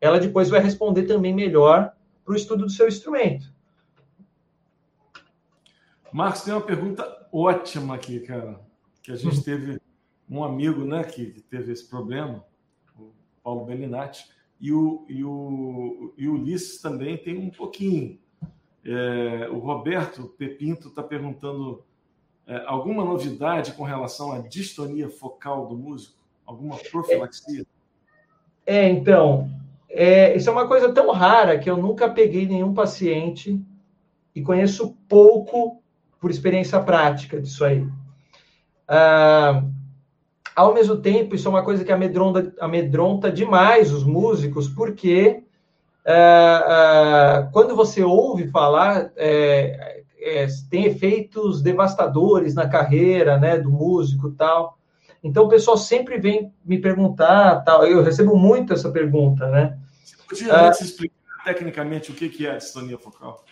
ela 0.00 0.18
depois 0.18 0.50
vai 0.50 0.60
responder 0.60 1.04
também 1.04 1.32
melhor 1.32 1.94
para 2.24 2.32
o 2.32 2.36
estudo 2.36 2.64
do 2.64 2.70
seu 2.70 2.88
instrumento. 2.88 3.54
Marcos, 6.12 6.42
tem 6.42 6.52
uma 6.52 6.60
pergunta 6.60 7.28
ótima 7.32 7.94
aqui, 7.94 8.18
cara, 8.18 8.60
que 9.00 9.12
a 9.12 9.14
gente 9.14 9.36
uhum. 9.36 9.42
teve 9.44 9.80
um 10.28 10.42
amigo, 10.42 10.84
né, 10.84 11.04
que, 11.04 11.26
que 11.26 11.40
teve 11.42 11.70
esse 11.70 11.88
problema, 11.88 12.44
o 12.98 13.12
Paulo 13.40 13.64
Bellinati, 13.64 14.28
e 14.60 14.72
o, 14.72 15.06
e 15.08 15.22
o, 15.22 16.12
e 16.18 16.26
o 16.26 16.34
Ulisses 16.34 16.80
também 16.80 17.16
tem 17.16 17.38
um 17.38 17.50
pouquinho. 17.50 18.18
É, 18.84 19.48
o 19.48 19.60
Roberto 19.60 20.24
Pepinto 20.36 20.88
está 20.88 21.04
perguntando 21.04 21.84
é, 22.48 22.64
alguma 22.66 23.04
novidade 23.04 23.74
com 23.74 23.84
relação 23.84 24.32
à 24.32 24.40
distonia 24.40 25.08
focal 25.08 25.68
do 25.68 25.76
músico? 25.76 26.19
Alguma 26.50 26.76
profilaxia? 26.78 27.64
É, 28.66 28.88
então, 28.88 29.48
é, 29.88 30.36
isso 30.36 30.50
é 30.50 30.52
uma 30.52 30.66
coisa 30.66 30.92
tão 30.92 31.12
rara 31.12 31.56
que 31.58 31.70
eu 31.70 31.76
nunca 31.76 32.08
peguei 32.10 32.44
nenhum 32.44 32.74
paciente 32.74 33.60
e 34.34 34.42
conheço 34.42 34.96
pouco 35.08 35.80
por 36.18 36.28
experiência 36.28 36.80
prática 36.80 37.40
disso 37.40 37.64
aí. 37.64 37.86
Ah, 38.88 39.62
ao 40.56 40.74
mesmo 40.74 40.96
tempo, 40.96 41.36
isso 41.36 41.46
é 41.46 41.50
uma 41.50 41.62
coisa 41.62 41.84
que 41.84 41.92
amedronta, 41.92 42.52
amedronta 42.60 43.30
demais 43.30 43.92
os 43.92 44.02
músicos, 44.02 44.68
porque 44.68 45.44
é, 46.04 46.12
é, 46.12 47.48
quando 47.52 47.76
você 47.76 48.02
ouve 48.02 48.48
falar, 48.48 49.12
é, 49.16 50.02
é, 50.18 50.48
tem 50.68 50.86
efeitos 50.86 51.62
devastadores 51.62 52.56
na 52.56 52.68
carreira 52.68 53.38
né, 53.38 53.56
do 53.56 53.70
músico 53.70 54.32
tal. 54.32 54.79
Então, 55.22 55.44
o 55.44 55.48
pessoal 55.48 55.76
sempre 55.76 56.18
vem 56.18 56.52
me 56.64 56.78
perguntar, 56.78 57.60
tal. 57.60 57.86
eu 57.86 58.02
recebo 58.02 58.36
muito 58.36 58.72
essa 58.72 58.90
pergunta, 58.90 59.48
né? 59.48 59.76
Você 60.02 60.16
podia 60.26 60.68
ah, 60.68 60.70
explicar 60.70 61.14
tecnicamente 61.44 62.10
o 62.10 62.14
que 62.14 62.46
é 62.46 62.52
a 62.52 62.56
distonia 62.56 62.96
focal? 62.98 63.44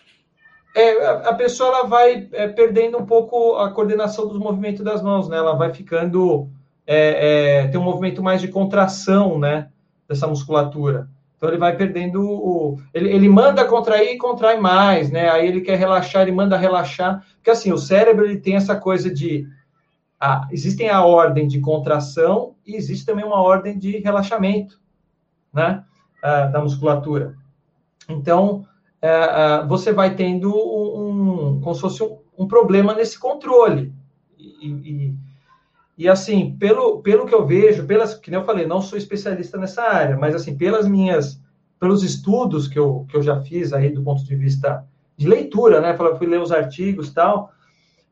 É, 0.75 1.07
a 1.27 1.35
pessoa 1.35 1.71
ela 1.71 1.87
vai 1.87 2.29
é, 2.33 2.49
perdendo 2.49 2.99
um 2.99 3.05
pouco 3.05 3.57
a 3.57 3.71
coordenação 3.71 4.29
dos 4.29 4.39
movimentos 4.39 4.85
das 4.85 5.03
mãos, 5.03 5.29
né? 5.29 5.37
Ela 5.37 5.55
vai 5.55 5.73
ficando 5.75 6.49
é, 6.91 7.65
é, 7.65 7.69
tem 7.69 7.79
um 7.79 7.85
movimento 7.85 8.23
mais 8.23 8.41
de 8.41 8.49
contração, 8.49 9.39
né, 9.39 9.69
dessa 10.09 10.27
musculatura. 10.27 11.07
Então 11.37 11.51
ele 11.51 11.59
vai 11.59 11.77
perdendo 11.77 12.23
o. 12.23 12.81
Ele, 12.93 13.11
ele 13.13 13.29
manda 13.29 13.65
contrair 13.65 14.15
e 14.15 14.19
contrai 14.19 14.59
mais, 14.59 15.11
né? 15.11 15.31
Aí 15.31 15.47
ele 15.47 15.61
quer 15.61 15.77
relaxar, 15.77 16.23
ele 16.23 16.33
manda 16.33 16.57
relaxar. 16.57 17.25
Porque 17.37 17.51
assim, 17.51 17.71
o 17.71 17.79
cérebro 17.79 18.25
ele 18.25 18.39
tem 18.39 18.57
essa 18.57 18.75
coisa 18.75 19.13
de. 19.13 19.47
Ah, 20.21 20.49
existem 20.51 20.89
a 20.89 21.05
ordem 21.05 21.47
de 21.47 21.61
contração 21.61 22.57
e 22.67 22.75
existe 22.75 23.07
também 23.07 23.25
uma 23.25 23.41
ordem 23.41 23.79
de 23.79 23.99
relaxamento, 23.99 24.81
né? 25.53 25.85
Da 26.23 26.61
musculatura. 26.61 27.37
Então, 28.09 28.67
é, 29.01 29.11
ah, 29.11 29.67
você 29.69 29.93
vai 29.93 30.17
tendo 30.17 30.51
um, 30.51 31.55
um, 31.57 31.61
como 31.61 31.75
se 31.75 31.81
fosse 31.81 32.03
um, 32.03 32.19
um 32.37 32.49
problema 32.49 32.95
nesse 32.95 33.19
controle. 33.19 33.93
E, 34.37 34.67
e, 34.67 35.15
e 35.97 36.09
assim, 36.09 36.57
pelo, 36.59 37.01
pelo 37.01 37.27
que 37.27 37.35
eu 37.35 37.47
vejo, 37.47 37.87
pelas 37.87 38.15
que 38.15 38.35
eu 38.35 38.45
falei, 38.45 38.67
não 38.67 38.81
sou 38.81 38.99
especialista 38.99 39.57
nessa 39.57 39.83
área, 39.83 40.17
mas 40.17 40.35
assim, 40.35 40.57
pelas 40.57 40.89
minhas 40.89 41.41
pelos 41.79 42.03
estudos 42.03 42.67
que 42.67 42.79
eu, 42.79 43.07
que 43.09 43.17
eu 43.17 43.23
já 43.23 43.41
fiz 43.41 43.73
aí 43.73 43.91
do 43.91 44.03
ponto 44.03 44.25
de 44.25 44.35
vista 44.35 44.85
de 45.17 45.29
leitura, 45.29 45.81
né? 45.81 45.97
Fui 46.17 46.27
ler 46.27 46.41
os 46.41 46.53
artigos 46.53 47.13
tal. 47.13 47.53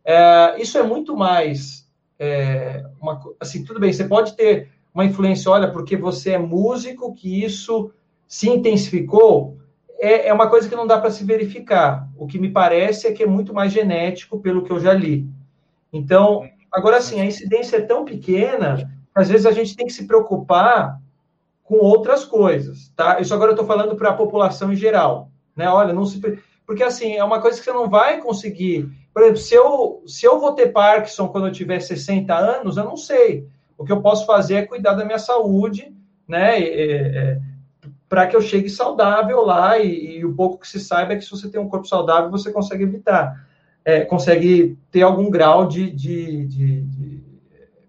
É, 0.05 0.61
isso 0.61 0.79
é 0.79 0.83
muito 0.83 1.17
mais 1.17 1.86
é, 2.19 2.85
uma, 3.01 3.21
assim, 3.41 3.65
tudo 3.65 3.81
bem, 3.81 3.93
você 3.93 4.05
pode 4.05 4.35
ter 4.35 4.71
uma 4.95 5.05
influência, 5.05 5.51
olha, 5.51 5.71
porque 5.71 5.97
você 5.97 6.33
é 6.33 6.39
músico, 6.39 7.15
que 7.15 7.45
isso 7.45 7.93
se 8.27 8.49
intensificou, 8.49 9.59
é, 9.99 10.29
é 10.29 10.33
uma 10.33 10.49
coisa 10.49 10.69
que 10.69 10.77
não 10.77 10.87
dá 10.87 10.99
para 10.99 11.11
se 11.11 11.25
verificar. 11.25 12.09
O 12.17 12.27
que 12.27 12.39
me 12.39 12.51
parece 12.51 13.07
é 13.07 13.13
que 13.13 13.23
é 13.23 13.27
muito 13.27 13.53
mais 13.55 13.73
genético, 13.73 14.41
pelo 14.41 14.63
que 14.63 14.71
eu 14.71 14.81
já 14.81 14.93
li. 14.93 15.27
Então, 15.93 16.43
Agora, 16.77 16.99
assim, 16.99 17.19
a 17.19 17.25
incidência 17.25 17.79
é 17.79 17.81
tão 17.81 18.05
pequena, 18.05 18.77
que 18.77 18.87
às 19.15 19.31
vezes 19.31 19.47
a 19.47 19.51
gente 19.51 19.75
tem 19.75 19.87
que 19.87 19.93
se 19.95 20.07
preocupar 20.07 21.01
com 21.65 21.77
outras 21.77 22.23
coisas, 22.23 22.93
tá? 22.95 23.19
Isso 23.19 23.33
agora 23.33 23.51
eu 23.51 23.55
estou 23.55 23.67
falando 23.67 23.97
para 23.97 24.11
a 24.11 24.15
população 24.15 24.71
em 24.71 24.77
geral, 24.77 25.31
né? 25.57 25.71
Olha, 25.71 25.95
não 25.95 26.05
se... 26.05 26.21
Porque, 26.67 26.83
assim, 26.83 27.15
é 27.15 27.25
uma 27.25 27.41
coisa 27.41 27.59
que 27.59 27.65
você 27.65 27.73
não 27.73 27.89
vai 27.89 28.21
conseguir... 28.21 28.91
Por 29.17 29.23
exemplo, 29.23 29.41
se 29.41 29.55
eu, 29.55 30.03
se 30.07 30.27
eu 30.27 30.39
vou 30.39 30.53
ter 30.53 30.73
Parkinson 30.73 31.29
quando 31.29 31.47
eu 31.47 31.53
tiver 31.53 31.81
60 31.81 32.35
anos, 32.37 32.77
eu 32.77 32.85
não 32.85 32.99
sei. 32.99 33.49
O 33.79 33.83
que 33.83 33.91
eu 33.91 34.03
posso 34.03 34.27
fazer 34.27 34.57
é 34.57 34.67
cuidar 34.67 34.93
da 34.93 35.07
minha 35.07 35.19
saúde, 35.19 35.91
né? 36.29 36.61
É, 36.61 37.41
para 38.07 38.27
que 38.27 38.37
eu 38.37 38.43
chegue 38.43 38.69
saudável 38.69 39.41
lá 39.43 39.79
e, 39.79 40.19
e, 40.19 40.25
o 40.27 40.35
pouco 40.35 40.59
que 40.59 40.69
se 40.69 40.79
saiba 40.79 41.15
é 41.15 41.17
que 41.17 41.25
se 41.25 41.31
você 41.31 41.51
tem 41.51 41.59
um 41.59 41.69
corpo 41.69 41.89
saudável, 41.89 42.31
você 42.31 42.53
consegue 42.53 42.83
evitar 42.83 43.47
é, 43.87 44.05
consegue 44.05 44.77
ter 44.91 45.01
algum 45.01 45.31
grau 45.31 45.67
de, 45.67 45.91
de, 45.91 46.45
de, 46.45 46.83
de 46.83 47.25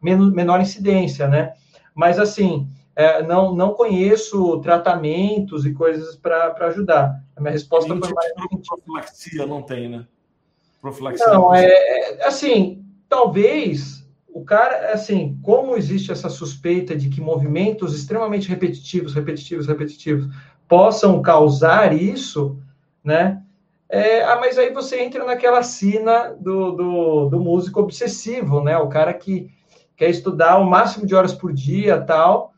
menor 0.02 0.62
incidência, 0.62 1.28
né? 1.28 1.52
Mas, 1.94 2.20
assim, 2.20 2.70
é, 2.96 3.22
não, 3.22 3.54
não 3.54 3.74
conheço 3.74 4.62
tratamentos 4.62 5.66
e 5.66 5.74
coisas 5.74 6.16
para 6.16 6.56
ajudar. 6.68 7.22
A 7.36 7.42
minha 7.42 7.52
resposta 7.52 7.90
foi 7.90 8.00
tipo 8.00 8.16
mais... 8.16 8.32
Profilaxia 8.66 9.46
não 9.46 9.62
tem, 9.62 9.90
né? 9.90 10.08
Profilaxia. 10.88 11.28
Não, 11.28 11.54
é, 11.54 11.66
é, 11.66 12.28
assim, 12.28 12.86
talvez 13.10 14.08
o 14.30 14.46
cara, 14.46 14.94
assim, 14.94 15.38
como 15.44 15.76
existe 15.76 16.12
essa 16.12 16.30
suspeita 16.30 16.96
de 16.96 17.10
que 17.10 17.20
movimentos 17.20 17.94
extremamente 17.94 18.48
repetitivos, 18.48 19.14
repetitivos, 19.14 19.68
repetitivos, 19.68 20.34
possam 20.68 21.22
causar 21.22 21.94
isso, 21.94 22.58
né? 23.04 23.42
É, 23.90 24.24
ah, 24.24 24.38
mas 24.40 24.58
aí 24.58 24.72
você 24.72 25.02
entra 25.02 25.26
naquela 25.26 25.64
sina 25.64 26.36
do, 26.40 26.72
do, 26.72 27.30
do, 27.30 27.40
músico 27.40 27.82
obsessivo, 27.82 28.62
né? 28.62 28.78
O 28.78 28.88
cara 28.88 29.14
que 29.14 29.50
quer 29.96 30.10
estudar 30.10 30.58
o 30.58 30.70
máximo 30.70 31.06
de 31.06 31.16
horas 31.16 31.34
por 31.34 31.52
dia 31.52 32.00
tal, 32.00 32.54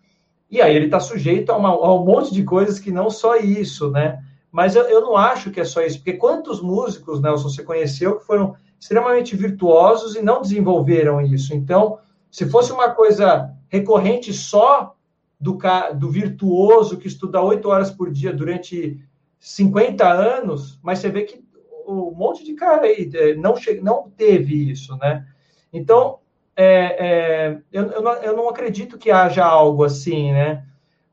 e 0.51 0.61
aí 0.61 0.75
ele 0.75 0.85
está 0.85 0.99
sujeito 0.99 1.51
a, 1.51 1.57
uma, 1.57 1.69
a, 1.69 1.95
um 1.95 2.03
monte 2.03 2.33
de 2.33 2.43
coisas 2.43 2.79
que 2.79 2.91
não 2.91 3.09
só 3.09 3.37
isso, 3.37 3.89
né? 3.89 4.23
Mas 4.51 4.75
eu, 4.75 4.83
eu 4.83 5.01
não 5.01 5.15
acho 5.15 5.51
que 5.51 5.59
é 5.59 5.63
só 5.63 5.81
isso, 5.81 5.97
porque 5.97 6.13
quantos 6.13 6.61
músicos, 6.61 7.21
Nelson, 7.21 7.49
você 7.49 7.63
conheceu 7.63 8.17
que 8.17 8.25
foram 8.25 8.55
extremamente 8.79 9.35
virtuosos 9.35 10.15
e 10.15 10.21
não 10.21 10.41
desenvolveram 10.41 11.21
isso? 11.21 11.53
Então, 11.53 11.99
se 12.31 12.49
fosse 12.49 12.71
uma 12.71 12.91
coisa 12.91 13.53
recorrente 13.67 14.33
só 14.33 14.95
do, 15.39 15.57
do 15.95 16.09
virtuoso 16.09 16.97
que 16.97 17.07
estuda 17.07 17.41
oito 17.41 17.69
horas 17.69 17.91
por 17.91 18.11
dia 18.11 18.33
durante 18.33 18.99
50 19.39 20.07
anos, 20.07 20.79
mas 20.83 20.99
você 20.99 21.09
vê 21.09 21.23
que 21.23 21.43
um 21.87 22.11
monte 22.11 22.43
de 22.43 22.53
cara 22.53 22.83
aí 22.83 23.09
é, 23.13 23.35
não, 23.35 23.55
não 23.81 24.09
teve 24.09 24.69
isso, 24.69 24.95
né? 24.97 25.25
Então, 25.71 26.19
é, 26.55 27.07
é, 27.07 27.61
eu, 27.71 27.85
eu, 27.91 28.01
não, 28.01 28.13
eu 28.15 28.35
não 28.35 28.49
acredito 28.49 28.97
que 28.97 29.09
haja 29.09 29.45
algo 29.45 29.83
assim, 29.83 30.31
né? 30.31 30.65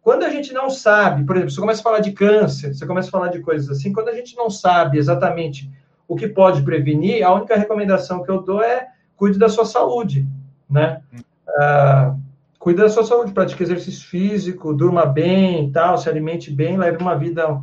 Quando 0.07 0.23
a 0.23 0.31
gente 0.31 0.53
não 0.53 0.71
sabe, 0.71 1.25
por 1.25 1.35
exemplo, 1.35 1.51
você 1.51 1.61
começa 1.61 1.81
a 1.81 1.83
falar 1.83 1.99
de 1.99 2.13
câncer, 2.13 2.73
você 2.73 2.87
começa 2.87 3.09
a 3.09 3.11
falar 3.11 3.27
de 3.27 3.41
coisas 3.41 3.69
assim, 3.69 3.93
quando 3.93 4.09
a 4.09 4.15
gente 4.15 4.37
não 4.37 4.49
sabe 4.49 4.99
exatamente 4.99 5.69
o 6.07 6.15
que 6.15 6.29
pode 6.29 6.63
prevenir, 6.63 7.27
a 7.27 7.35
única 7.35 7.57
recomendação 7.57 8.23
que 8.23 8.31
eu 8.31 8.41
dou 8.41 8.63
é 8.63 8.87
cuide 9.17 9.37
da 9.37 9.49
sua 9.49 9.65
saúde, 9.65 10.25
né? 10.71 11.03
Uh, 11.49 12.21
cuide 12.57 12.83
da 12.83 12.89
sua 12.89 13.03
saúde, 13.03 13.33
pratique 13.33 13.61
exercício 13.61 14.07
físico, 14.07 14.73
durma 14.73 15.05
bem, 15.05 15.73
tal, 15.73 15.99
se 15.99 16.09
alimente 16.09 16.53
bem, 16.53 16.77
leve 16.77 16.99
uma 16.99 17.17
vida 17.17 17.61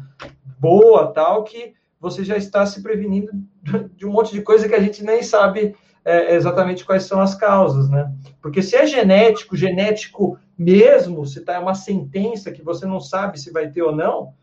boa, 0.59 1.13
tal, 1.13 1.45
que 1.45 1.73
você 1.97 2.25
já 2.25 2.35
está 2.35 2.65
se 2.65 2.83
prevenindo 2.83 3.31
de 3.95 4.05
um 4.05 4.11
monte 4.11 4.33
de 4.33 4.41
coisa 4.41 4.67
que 4.67 4.75
a 4.75 4.81
gente 4.81 5.01
nem 5.01 5.23
sabe 5.23 5.77
é, 6.03 6.35
exatamente 6.35 6.83
quais 6.83 7.03
são 7.03 7.21
as 7.21 7.35
causas, 7.35 7.89
né? 7.89 8.11
Porque 8.41 8.61
se 8.61 8.75
é 8.75 8.85
genético, 8.85 9.55
genético 9.55 10.37
mesmo, 10.57 11.25
se 11.25 11.39
está 11.39 11.59
uma 11.59 11.75
sentença 11.75 12.51
que 12.51 12.61
você 12.61 12.85
não 12.85 12.99
sabe 12.99 13.39
se 13.39 13.51
vai 13.51 13.69
ter 13.69 13.81
ou 13.81 13.95
não, 13.95 14.33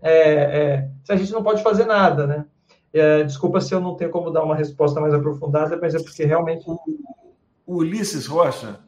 é, 0.00 0.10
é, 0.22 0.90
a 1.08 1.16
gente 1.16 1.32
não 1.32 1.42
pode 1.42 1.62
fazer 1.62 1.84
nada, 1.84 2.26
né? 2.26 2.46
É, 2.92 3.24
desculpa 3.24 3.60
se 3.60 3.74
eu 3.74 3.80
não 3.80 3.94
tenho 3.94 4.10
como 4.10 4.30
dar 4.30 4.44
uma 4.44 4.54
resposta 4.54 5.00
mais 5.00 5.12
aprofundada, 5.12 5.76
mas 5.76 5.94
é 5.94 6.02
porque 6.02 6.24
realmente 6.24 6.64
o 6.66 6.78
Ulisses 7.66 8.26
Rocha, 8.26 8.80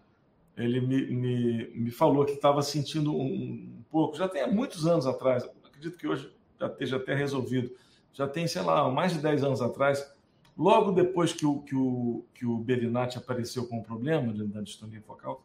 ele 0.57 0.81
me, 0.81 1.07
me, 1.11 1.68
me 1.74 1.91
falou 1.91 2.24
que 2.24 2.33
estava 2.33 2.62
sentindo 2.62 3.12
um, 3.14 3.22
um, 3.22 3.85
pouco, 3.91 4.16
já 4.16 4.29
tem 4.29 4.51
muitos 4.51 4.87
anos 4.87 5.07
atrás, 5.07 5.49
acredito 5.64 5.99
que 5.99 6.07
hoje 6.07 6.33
já 6.59 6.66
esteja 6.66 6.97
até 6.97 7.14
resolvido, 7.14 7.70
já 8.12 8.26
tem, 8.26 8.47
sei 8.47 8.62
lá, 8.62 8.89
mais 8.91 9.12
de 9.12 9.18
10 9.18 9.45
anos 9.45 9.61
atrás, 9.61 10.11
logo 10.57 10.93
depois 10.93 11.33
que 11.33 11.45
o, 11.45 11.61
que 11.61 11.76
o, 11.76 12.24
que 12.35 12.47
o 12.47 12.57
Berinati 12.57 13.18
apareceu 13.18 13.66
com 13.66 13.79
o 13.79 13.83
problema 13.83 14.33
da 14.33 14.61
distonia 14.61 15.03
focal, 15.03 15.45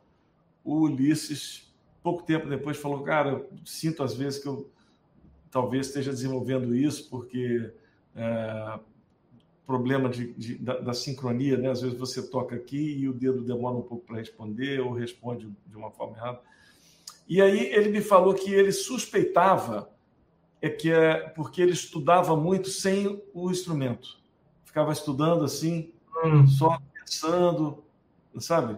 o 0.64 0.82
Ulisses, 0.82 1.74
pouco 2.02 2.24
tempo 2.24 2.48
depois, 2.48 2.78
falou, 2.78 3.02
cara, 3.04 3.46
sinto 3.66 4.04
às 4.04 4.14
vezes 4.14 4.42
que 4.42 4.48
eu 4.48 4.70
talvez 5.52 5.88
esteja 5.88 6.12
desenvolvendo 6.12 6.76
isso, 6.76 7.10
porque 7.10 7.72
é, 8.16 8.80
problema 9.66 10.10
de, 10.10 10.34
de 10.34 10.56
da, 10.56 10.80
da, 10.80 10.94
sincronia, 10.94 11.58
né? 11.58 11.70
Às 11.70 11.82
vezes 11.82 11.98
você 11.98 12.22
toca 12.28 12.56
aqui 12.56 12.98
e 12.98 13.08
o 13.08 13.14
dedo 13.14 13.42
demora 13.42 13.76
um 13.76 13.82
pouco 13.82 14.06
para 14.06 14.18
responder 14.18 14.80
ou 14.82 14.94
responde 14.94 15.50
de 15.68 15.76
uma 15.76 15.92
forma 15.92 16.18
errada. 16.18 16.42
E 17.28 17.42
aí 17.42 17.68
ele 17.68 17.90
me 17.90 18.02
falou 18.02 18.34
que 18.34 18.52
ele 18.52 18.72
suspeitava 18.72 19.90
é 20.62 20.70
que 20.70 20.92
é 20.92 21.30
porque 21.30 21.62
ele 21.62 21.74
estudava 21.74 22.36
muito 22.36 22.70
sem 22.70 23.22
o 23.34 23.52
instrumento. 23.52 24.18
Ficava 24.64 24.92
estudando 24.92 25.44
assim, 25.44 25.92
hum. 26.24 26.48
só 26.48 26.80
pensando, 26.94 27.84
sabe? 28.40 28.78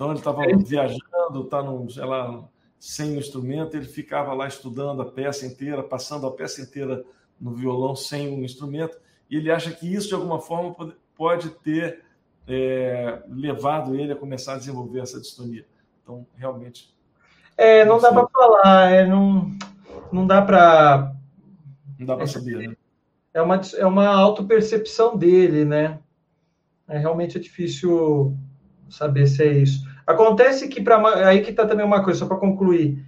Então 0.00 0.12
ele 0.12 0.18
estava 0.18 0.46
é. 0.46 0.56
viajando, 0.56 1.44
tá 1.44 1.62
num, 1.62 1.86
sei 1.90 2.06
lá, 2.06 2.42
sem 2.78 3.16
o 3.16 3.18
instrumento, 3.18 3.76
ele 3.76 3.84
ficava 3.84 4.32
lá 4.32 4.48
estudando 4.48 5.02
a 5.02 5.04
peça 5.04 5.44
inteira, 5.44 5.82
passando 5.82 6.26
a 6.26 6.30
peça 6.30 6.62
inteira 6.62 7.04
no 7.38 7.54
violão 7.54 7.94
sem 7.94 8.34
o 8.34 8.42
instrumento 8.42 8.96
e 9.28 9.36
ele 9.36 9.50
acha 9.50 9.70
que 9.70 9.92
isso, 9.92 10.08
de 10.08 10.14
alguma 10.14 10.40
forma, 10.40 10.74
pode 11.14 11.50
ter 11.50 12.02
é, 12.48 13.22
levado 13.28 13.94
ele 13.94 14.14
a 14.14 14.16
começar 14.16 14.54
a 14.54 14.56
desenvolver 14.56 15.00
essa 15.00 15.20
distonia. 15.20 15.66
Então, 16.02 16.26
realmente. 16.34 16.96
É, 17.54 17.84
não, 17.84 18.00
dá 18.00 18.10
para 18.10 18.26
falar, 18.26 18.90
é, 18.90 19.06
não, 19.06 19.50
não 20.10 20.26
dá 20.26 20.40
para. 20.40 21.14
Não 21.98 22.06
dá 22.06 22.16
para 22.16 22.26
saber, 22.26 22.70
né? 22.70 22.76
É 23.34 23.42
uma, 23.42 23.60
é 23.76 23.84
uma 23.84 24.08
autopercepção 24.08 25.14
dele, 25.14 25.66
né? 25.66 25.98
É, 26.88 26.96
realmente 26.96 27.36
é 27.36 27.40
difícil 27.40 28.34
saber 28.88 29.26
se 29.26 29.42
é 29.42 29.52
isso. 29.52 29.89
Acontece 30.10 30.68
que, 30.68 30.80
para 30.80 31.26
aí 31.26 31.42
que 31.42 31.50
está 31.50 31.66
também 31.66 31.84
uma 31.84 32.04
coisa, 32.04 32.20
só 32.20 32.26
para 32.26 32.36
concluir. 32.36 33.04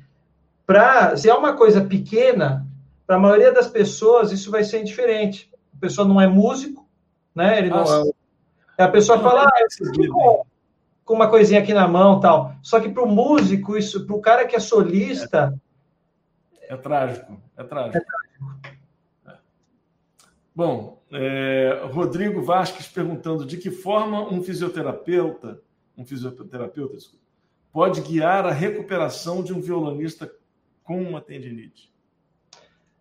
Pra, 0.67 1.17
se 1.17 1.29
é 1.29 1.35
uma 1.35 1.55
coisa 1.55 1.81
pequena, 1.81 2.67
para 3.07 3.17
a 3.17 3.19
maioria 3.19 3.53
das 3.53 3.69
pessoas 3.69 4.33
isso 4.33 4.51
vai 4.51 4.65
ser 4.65 4.81
indiferente 4.81 5.53
pessoa 5.83 6.07
não 6.07 6.21
é 6.21 6.29
músico, 6.29 6.89
né? 7.35 7.59
Ele 7.59 7.69
não 7.69 7.83
é, 8.79 8.85
a 8.85 8.89
pessoa 8.89 9.19
fala, 9.19 9.45
ah, 9.45 9.67
com, 10.11 10.47
com 11.05 11.15
uma 11.15 11.29
coisinha 11.29 11.61
aqui 11.61 11.75
na 11.75 11.89
mão 11.89 12.21
tal. 12.21 12.55
Só 12.63 12.79
que 12.79 12.89
para 12.89 13.03
o 13.03 13.09
músico, 13.09 13.77
isso, 13.77 14.07
para 14.07 14.17
o 14.17 14.21
cara 14.21 14.47
que 14.47 14.55
é 14.55 14.61
solista. 14.61 15.53
É, 16.63 16.75
é 16.75 16.77
trágico, 16.77 17.41
é 17.57 17.65
trágico. 17.65 17.99
É 17.99 18.01
trágico. 18.01 19.43
Bom, 20.55 21.03
é, 21.11 21.83
Rodrigo 21.93 22.43
Vasques 22.43 22.87
perguntando 22.87 23.45
de 23.45 23.57
que 23.57 23.71
forma 23.71 24.23
um 24.31 24.43
fisioterapeuta, 24.43 25.61
um 25.97 26.05
fisioterapeuta 26.05 26.97
pode 27.73 28.01
guiar 28.03 28.45
a 28.47 28.53
recuperação 28.53 29.43
de 29.43 29.53
um 29.53 29.61
violonista 29.61 30.31
com 30.85 31.01
uma 31.01 31.21
tendinite. 31.21 31.91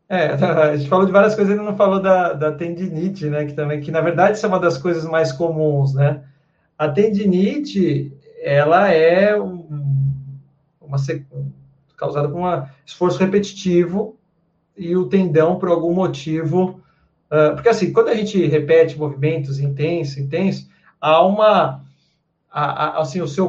É, 0.07 0.27
a 0.33 0.75
gente 0.75 0.89
falou 0.89 1.05
de 1.05 1.11
várias 1.11 1.35
coisas, 1.35 1.53
ele 1.53 1.63
não 1.63 1.75
falou 1.75 2.01
da, 2.01 2.33
da 2.33 2.51
tendinite, 2.51 3.27
né? 3.27 3.45
Que 3.45 3.53
também, 3.53 3.81
que 3.81 3.91
na 3.91 4.01
verdade 4.01 4.37
isso 4.37 4.45
é 4.45 4.49
uma 4.49 4.59
das 4.59 4.77
coisas 4.77 5.05
mais 5.05 5.31
comuns, 5.31 5.93
né? 5.93 6.23
A 6.77 6.89
tendinite, 6.89 8.11
ela 8.41 8.89
é 8.89 9.39
um, 9.39 9.85
uma 10.81 10.97
causada 11.95 12.27
por 12.27 12.39
um 12.39 12.65
esforço 12.85 13.19
repetitivo 13.19 14.17
e 14.75 14.95
o 14.97 15.07
tendão, 15.07 15.59
por 15.59 15.69
algum 15.69 15.93
motivo, 15.93 16.81
uh, 17.29 17.53
porque 17.53 17.69
assim, 17.69 17.93
quando 17.93 18.09
a 18.09 18.15
gente 18.15 18.43
repete 18.47 18.97
movimentos 18.97 19.59
intensos, 19.59 20.17
intensos, 20.17 20.67
há 20.99 21.23
uma, 21.23 21.85
a, 22.52 22.64
a, 22.64 23.02
assim, 23.02 23.22
o 23.22 23.28
seu 23.28 23.45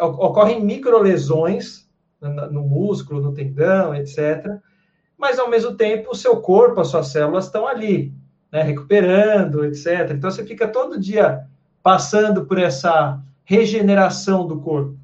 ocorrem 0.00 0.64
microlesões 0.64 1.88
no 2.20 2.62
músculo, 2.62 3.20
no 3.20 3.34
tendão, 3.34 3.94
etc 3.94 4.60
mas 5.22 5.38
ao 5.38 5.48
mesmo 5.48 5.76
tempo 5.76 6.10
o 6.10 6.16
seu 6.16 6.40
corpo, 6.40 6.80
as 6.80 6.88
suas 6.88 7.06
células 7.06 7.44
estão 7.44 7.64
ali, 7.64 8.12
né, 8.50 8.60
recuperando, 8.60 9.64
etc. 9.64 10.10
Então 10.10 10.28
você 10.28 10.44
fica 10.44 10.66
todo 10.66 10.98
dia 10.98 11.46
passando 11.80 12.44
por 12.44 12.58
essa 12.58 13.22
regeneração 13.44 14.48
do 14.48 14.58
corpo. 14.58 14.98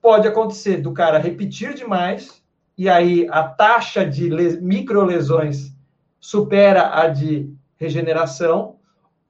Pode 0.00 0.26
acontecer 0.26 0.78
do 0.78 0.94
cara 0.94 1.18
repetir 1.18 1.74
demais, 1.74 2.42
e 2.76 2.88
aí 2.88 3.28
a 3.30 3.42
taxa 3.42 4.02
de 4.02 4.30
microlesões 4.62 5.74
supera 6.18 6.98
a 6.98 7.06
de 7.08 7.52
regeneração, 7.76 8.76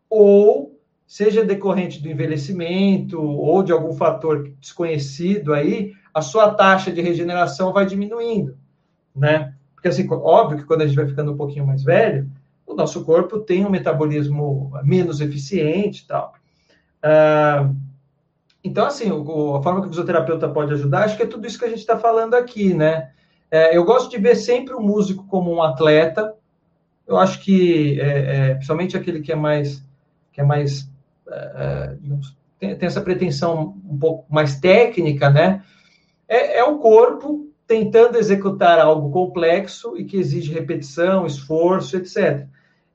ou 0.09 0.68
seja 1.09 1.43
decorrente 1.43 2.03
do 2.03 2.09
envelhecimento 2.09 3.19
ou 3.19 3.63
de 3.63 3.73
algum 3.73 3.95
fator 3.95 4.53
desconhecido 4.61 5.55
aí, 5.55 5.95
a 6.13 6.21
sua 6.21 6.53
taxa 6.53 6.93
de 6.93 7.01
regeneração 7.01 7.73
vai 7.73 7.87
diminuindo, 7.87 8.59
né? 9.17 9.55
Porque, 9.75 9.89
assim, 9.89 10.07
óbvio 10.11 10.59
que 10.59 10.65
quando 10.65 10.83
a 10.83 10.87
gente 10.87 10.97
vai 10.97 11.07
ficando 11.07 11.33
um 11.33 11.37
pouquinho 11.37 11.67
mais 11.67 11.83
velho, 11.83 12.31
o 12.67 12.75
nosso 12.75 13.05
corpo 13.05 13.39
tem 13.39 13.65
um 13.65 13.71
metabolismo 13.71 14.71
menos 14.85 15.21
eficiente 15.23 16.03
e 16.03 16.07
tal. 16.07 16.35
Ah, 17.03 17.71
então, 18.63 18.85
assim, 18.85 19.11
o, 19.11 19.57
a 19.57 19.63
forma 19.63 19.81
que 19.81 19.87
o 19.87 19.91
fisioterapeuta 19.91 20.47
pode 20.49 20.75
ajudar, 20.75 21.05
acho 21.05 21.17
que 21.17 21.23
é 21.23 21.27
tudo 21.27 21.47
isso 21.47 21.59
que 21.59 21.65
a 21.65 21.69
gente 21.69 21.79
está 21.79 21.99
falando 21.99 22.35
aqui, 22.35 22.75
né? 22.75 23.13
É, 23.51 23.75
eu 23.75 23.85
gosto 23.85 24.11
de 24.11 24.19
ver 24.19 24.37
sempre 24.37 24.75
o 24.75 24.81
músico 24.81 25.25
como 25.27 25.51
um 25.51 25.63
atleta. 25.63 26.35
Eu 27.07 27.17
acho 27.17 27.41
que, 27.41 27.99
é, 27.99 28.51
é, 28.51 28.55
principalmente 28.55 28.97
aquele 28.97 29.21
que 29.21 29.33
é 29.33 29.37
mais, 29.37 29.83
que 30.33 30.41
é 30.41 30.45
mais 30.45 30.88
tem, 32.59 32.76
tem, 32.76 32.87
essa 32.87 33.01
pretensão 33.01 33.76
um 33.89 33.99
pouco 33.99 34.33
mais 34.33 34.59
técnica, 34.59 35.31
né? 35.31 35.62
É, 36.29 36.59
é 36.59 36.64
o 36.64 36.79
corpo 36.79 37.49
tentando 37.66 38.16
executar 38.16 38.79
algo 38.79 39.11
complexo 39.11 39.97
e 39.97 40.05
que 40.05 40.16
exige 40.16 40.53
repetição, 40.53 41.26
esforço, 41.26 41.97
etc. 41.97 42.47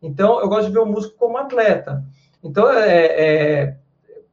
Então, 0.01 0.41
eu 0.41 0.49
gosto 0.49 0.67
de 0.67 0.73
ver 0.73 0.79
o 0.79 0.85
músico 0.85 1.15
como 1.17 1.37
atleta. 1.37 2.03
Então, 2.43 2.69
é, 2.71 3.05
é, 3.05 3.77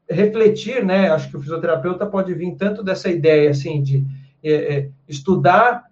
refletir, 0.09 0.84
né? 0.84 1.11
Acho 1.11 1.30
que 1.30 1.36
o 1.36 1.40
fisioterapeuta 1.40 2.07
pode 2.07 2.32
vir 2.34 2.57
tanto 2.57 2.82
dessa 2.82 3.09
ideia, 3.11 3.51
assim, 3.51 3.82
de 3.82 4.05
é, 4.42 4.53
é 4.53 4.88
estudar 5.07 5.89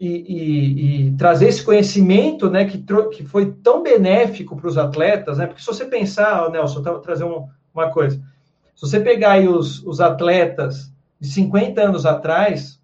e, 0.00 0.06
e, 0.08 1.08
e, 1.08 1.16
trazer 1.16 1.48
esse 1.48 1.62
conhecimento, 1.62 2.48
né, 2.48 2.64
que, 2.64 2.84
que 3.12 3.24
foi 3.24 3.52
tão 3.52 3.82
benéfico 3.82 4.56
para 4.56 4.68
os 4.68 4.78
atletas, 4.78 5.38
né? 5.38 5.46
Porque 5.46 5.60
se 5.60 5.66
você 5.66 5.84
pensar, 5.84 6.48
Nelson, 6.50 6.82
eu 6.86 6.98
trazer 7.00 7.24
um, 7.24 7.48
uma 7.74 7.90
coisa. 7.90 8.16
Se 8.76 8.82
você 8.82 9.00
pegar 9.00 9.32
aí 9.32 9.48
os, 9.48 9.84
os 9.84 10.00
atletas 10.00 10.92
de 11.20 11.28
50 11.28 11.80
anos 11.80 12.06
atrás, 12.06 12.78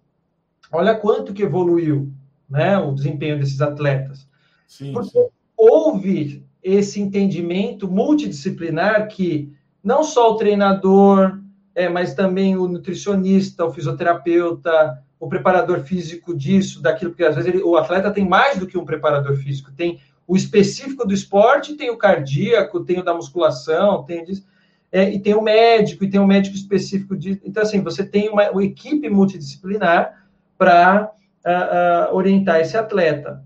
Olha 0.71 0.95
quanto 0.95 1.33
que 1.33 1.43
evoluiu 1.43 2.11
né, 2.49 2.77
o 2.77 2.91
desempenho 2.91 3.39
desses 3.39 3.61
atletas. 3.61 4.27
Sim, 4.67 4.91
Porque 4.91 5.09
sim. 5.11 5.27
houve 5.55 6.45
esse 6.61 6.99
entendimento 6.99 7.89
multidisciplinar 7.89 9.07
que 9.07 9.53
não 9.83 10.03
só 10.03 10.31
o 10.31 10.35
treinador, 10.35 11.39
é, 11.73 11.87
mas 11.87 12.13
também 12.13 12.57
o 12.57 12.67
nutricionista, 12.67 13.65
o 13.65 13.71
fisioterapeuta, 13.71 15.01
o 15.19 15.27
preparador 15.27 15.81
físico 15.81 16.35
disso, 16.35 16.81
daquilo, 16.81 17.11
porque 17.11 17.23
às 17.23 17.35
vezes 17.35 17.53
ele, 17.53 17.63
o 17.63 17.77
atleta 17.77 18.11
tem 18.11 18.27
mais 18.27 18.57
do 18.57 18.67
que 18.67 18.77
um 18.77 18.85
preparador 18.85 19.35
físico, 19.37 19.71
tem 19.71 19.99
o 20.27 20.35
específico 20.35 21.07
do 21.07 21.13
esporte, 21.13 21.75
tem 21.75 21.89
o 21.89 21.97
cardíaco, 21.97 22.83
tem 22.83 22.99
o 22.99 23.03
da 23.03 23.13
musculação, 23.13 24.03
tem 24.03 24.23
disso, 24.23 24.45
é, 24.91 25.09
e 25.09 25.19
tem 25.19 25.33
o 25.33 25.41
médico, 25.41 26.03
e 26.03 26.09
tem 26.09 26.19
o 26.19 26.27
médico 26.27 26.55
específico 26.55 27.15
disso. 27.15 27.41
Então, 27.43 27.63
assim, 27.63 27.81
você 27.81 28.03
tem 28.03 28.29
uma, 28.29 28.49
uma 28.49 28.63
equipe 28.63 29.09
multidisciplinar 29.09 30.25
para 30.57 31.11
uh, 31.45 32.11
uh, 32.11 32.15
orientar 32.15 32.59
esse 32.59 32.77
atleta. 32.77 33.43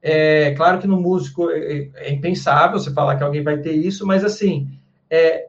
É 0.00 0.52
claro 0.52 0.78
que 0.78 0.86
no 0.86 1.00
músico 1.00 1.50
é, 1.50 1.58
é, 1.58 1.90
é, 1.94 2.12
impensável 2.12 2.78
você 2.78 2.92
falar 2.92 3.16
que 3.16 3.24
alguém 3.24 3.42
vai 3.42 3.58
ter 3.58 3.72
isso, 3.72 4.06
mas 4.06 4.24
assim, 4.24 4.68
é, 5.10 5.48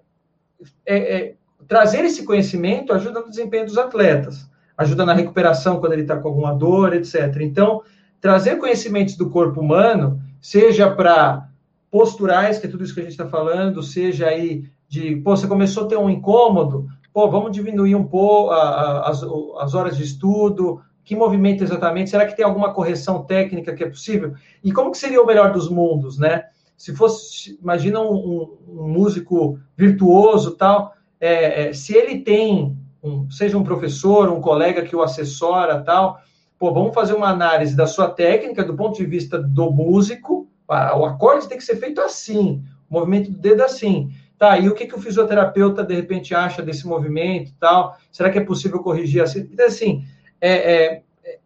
é, 0.86 0.98
é, 0.98 1.34
trazer 1.68 2.04
esse 2.04 2.26
conhecimento 2.26 2.92
ajuda 2.92 3.22
no 3.22 3.30
desempenho 3.30 3.66
dos 3.66 3.78
atletas, 3.78 4.49
ajuda 4.80 5.06
na 5.06 5.14
recuperação 5.14 5.80
quando 5.80 5.92
ele 5.92 6.04
está 6.04 6.16
com 6.16 6.30
alguma 6.30 6.54
dor, 6.54 6.94
etc. 6.94 7.38
Então, 7.42 7.82
trazer 8.22 8.56
conhecimentos 8.56 9.18
do 9.18 9.30
corpo 9.30 9.60
humano, 9.60 10.22
seja 10.42 10.90
para 10.90 11.50
posturais, 11.92 12.60
que 12.60 12.66
é 12.66 12.70
tudo 12.70 12.86
isso 12.86 12.94
que 12.94 13.02
a 13.02 13.04
gente 13.04 13.12
está 13.12 13.28
falando, 13.28 13.84
seja 13.84 14.28
aí 14.28 14.64
de, 14.88 15.18
pô, 15.18 15.36
você 15.36 15.48
começou 15.48 15.84
a 15.84 15.88
ter 15.88 15.98
um 15.98 16.10
incômodo, 16.10 16.88
pô, 17.14 17.30
vamos 17.30 17.52
diminuir 17.52 17.94
um 17.94 18.06
pouco 18.06 18.52
as, 18.52 19.22
as 19.60 19.74
horas 19.76 19.98
de 19.98 20.04
estudo, 20.04 20.82
que 21.04 21.14
movimento 21.14 21.62
exatamente? 21.62 22.10
Será 22.10 22.26
que 22.26 22.38
tem 22.38 22.46
alguma 22.46 22.74
correção 22.74 23.24
técnica 23.24 23.74
que 23.76 23.84
é 23.84 23.90
possível? 23.90 24.34
E 24.64 24.72
como 24.72 24.92
que 24.92 24.98
seria 24.98 25.22
o 25.22 25.26
melhor 25.26 25.52
dos 25.52 25.70
mundos, 25.70 26.18
né? 26.18 26.46
Se 26.78 26.96
fosse, 26.96 27.60
imagina 27.62 28.00
um, 28.00 28.58
um, 28.66 28.88
músico 28.88 29.60
virtuoso 29.76 30.52
tal, 30.52 30.94
é, 31.20 31.68
é, 31.68 31.74
se 31.74 31.94
ele 31.94 32.20
tem, 32.20 32.78
um, 33.04 33.30
seja 33.30 33.58
um 33.58 33.64
professor, 33.64 34.30
um 34.30 34.42
colega 34.42 34.84
que 34.84 34.96
o 34.96 35.02
assessora, 35.02 35.82
tal, 35.82 36.20
pô, 36.58 36.74
vamos 36.74 36.94
fazer 36.94 37.14
uma 37.14 37.30
análise 37.30 37.76
da 37.76 37.88
sua 37.88 38.10
técnica 38.10 38.64
do 38.64 38.76
ponto 38.76 38.98
de 38.98 39.06
vista 39.06 39.38
do 39.38 39.72
músico, 39.72 40.48
o 40.68 41.06
acorde 41.06 41.48
tem 41.48 41.58
que 41.58 41.64
ser 41.64 41.78
feito 41.78 42.00
assim, 42.00 42.64
o 42.90 42.94
movimento 43.00 43.32
do 43.32 43.40
dedo 43.40 43.64
assim. 43.64 44.12
Tá, 44.38 44.58
e 44.58 44.70
o 44.70 44.74
que, 44.74 44.86
que 44.86 44.96
o 44.96 45.02
fisioterapeuta, 45.02 45.84
de 45.84 45.94
repente, 45.94 46.34
acha 46.34 46.62
desse 46.62 46.88
movimento 46.88 47.52
tal? 47.60 47.98
Será 48.10 48.30
que 48.30 48.38
é 48.38 48.44
possível 48.44 48.80
corrigir 48.80 49.22
assim? 49.22 49.40
Então, 49.52 49.66
assim, 49.66 50.06
é, 50.40 50.52
é, 50.74 51.02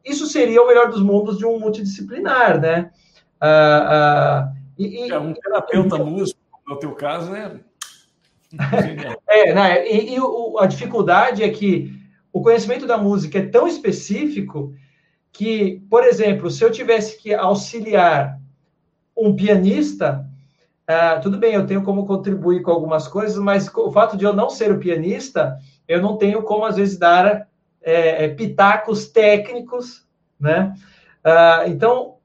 isso 0.05 0.27
seria 0.27 0.61
o 0.61 0.67
melhor 0.67 0.91
dos 0.91 1.01
mundos 1.01 1.39
de 1.39 1.45
um 1.45 1.59
multidisciplinar, 1.59 2.61
né? 2.61 2.91
Ah, 3.41 3.87
ah, 3.89 4.53
e, 4.77 5.11
é, 5.11 5.17
um 5.17 5.33
terapeuta 5.33 5.95
e, 5.95 6.03
músico, 6.03 6.39
no 6.67 6.77
teu 6.77 6.91
caso, 6.93 7.31
né? 7.31 7.59
É, 9.27 9.53
né? 9.53 9.87
E, 9.87 10.15
e 10.15 10.19
o, 10.19 10.57
a 10.59 10.65
dificuldade 10.65 11.43
é 11.43 11.49
que 11.49 11.93
o 12.31 12.41
conhecimento 12.41 12.85
da 12.85 12.97
música 12.97 13.39
é 13.39 13.45
tão 13.45 13.67
específico 13.67 14.73
que, 15.31 15.81
por 15.89 16.03
exemplo, 16.03 16.49
se 16.49 16.63
eu 16.63 16.71
tivesse 16.71 17.17
que 17.17 17.33
auxiliar 17.33 18.39
um 19.17 19.35
pianista, 19.35 20.27
ah, 20.87 21.19
tudo 21.19 21.37
bem, 21.37 21.53
eu 21.53 21.65
tenho 21.65 21.83
como 21.83 22.05
contribuir 22.05 22.61
com 22.61 22.71
algumas 22.71 23.07
coisas, 23.07 23.37
mas 23.37 23.71
o 23.73 23.91
fato 23.91 24.17
de 24.17 24.25
eu 24.25 24.33
não 24.33 24.49
ser 24.49 24.71
o 24.71 24.79
pianista, 24.79 25.57
eu 25.87 26.01
não 26.01 26.17
tenho 26.17 26.43
como, 26.43 26.65
às 26.65 26.75
vezes, 26.75 26.97
dar 26.97 27.47
é, 27.81 28.25
é 28.25 28.27
pitacos 28.29 29.07
técnicos, 29.07 30.05
né? 30.39 30.73
Ah, 31.23 31.63
então, 31.67 32.15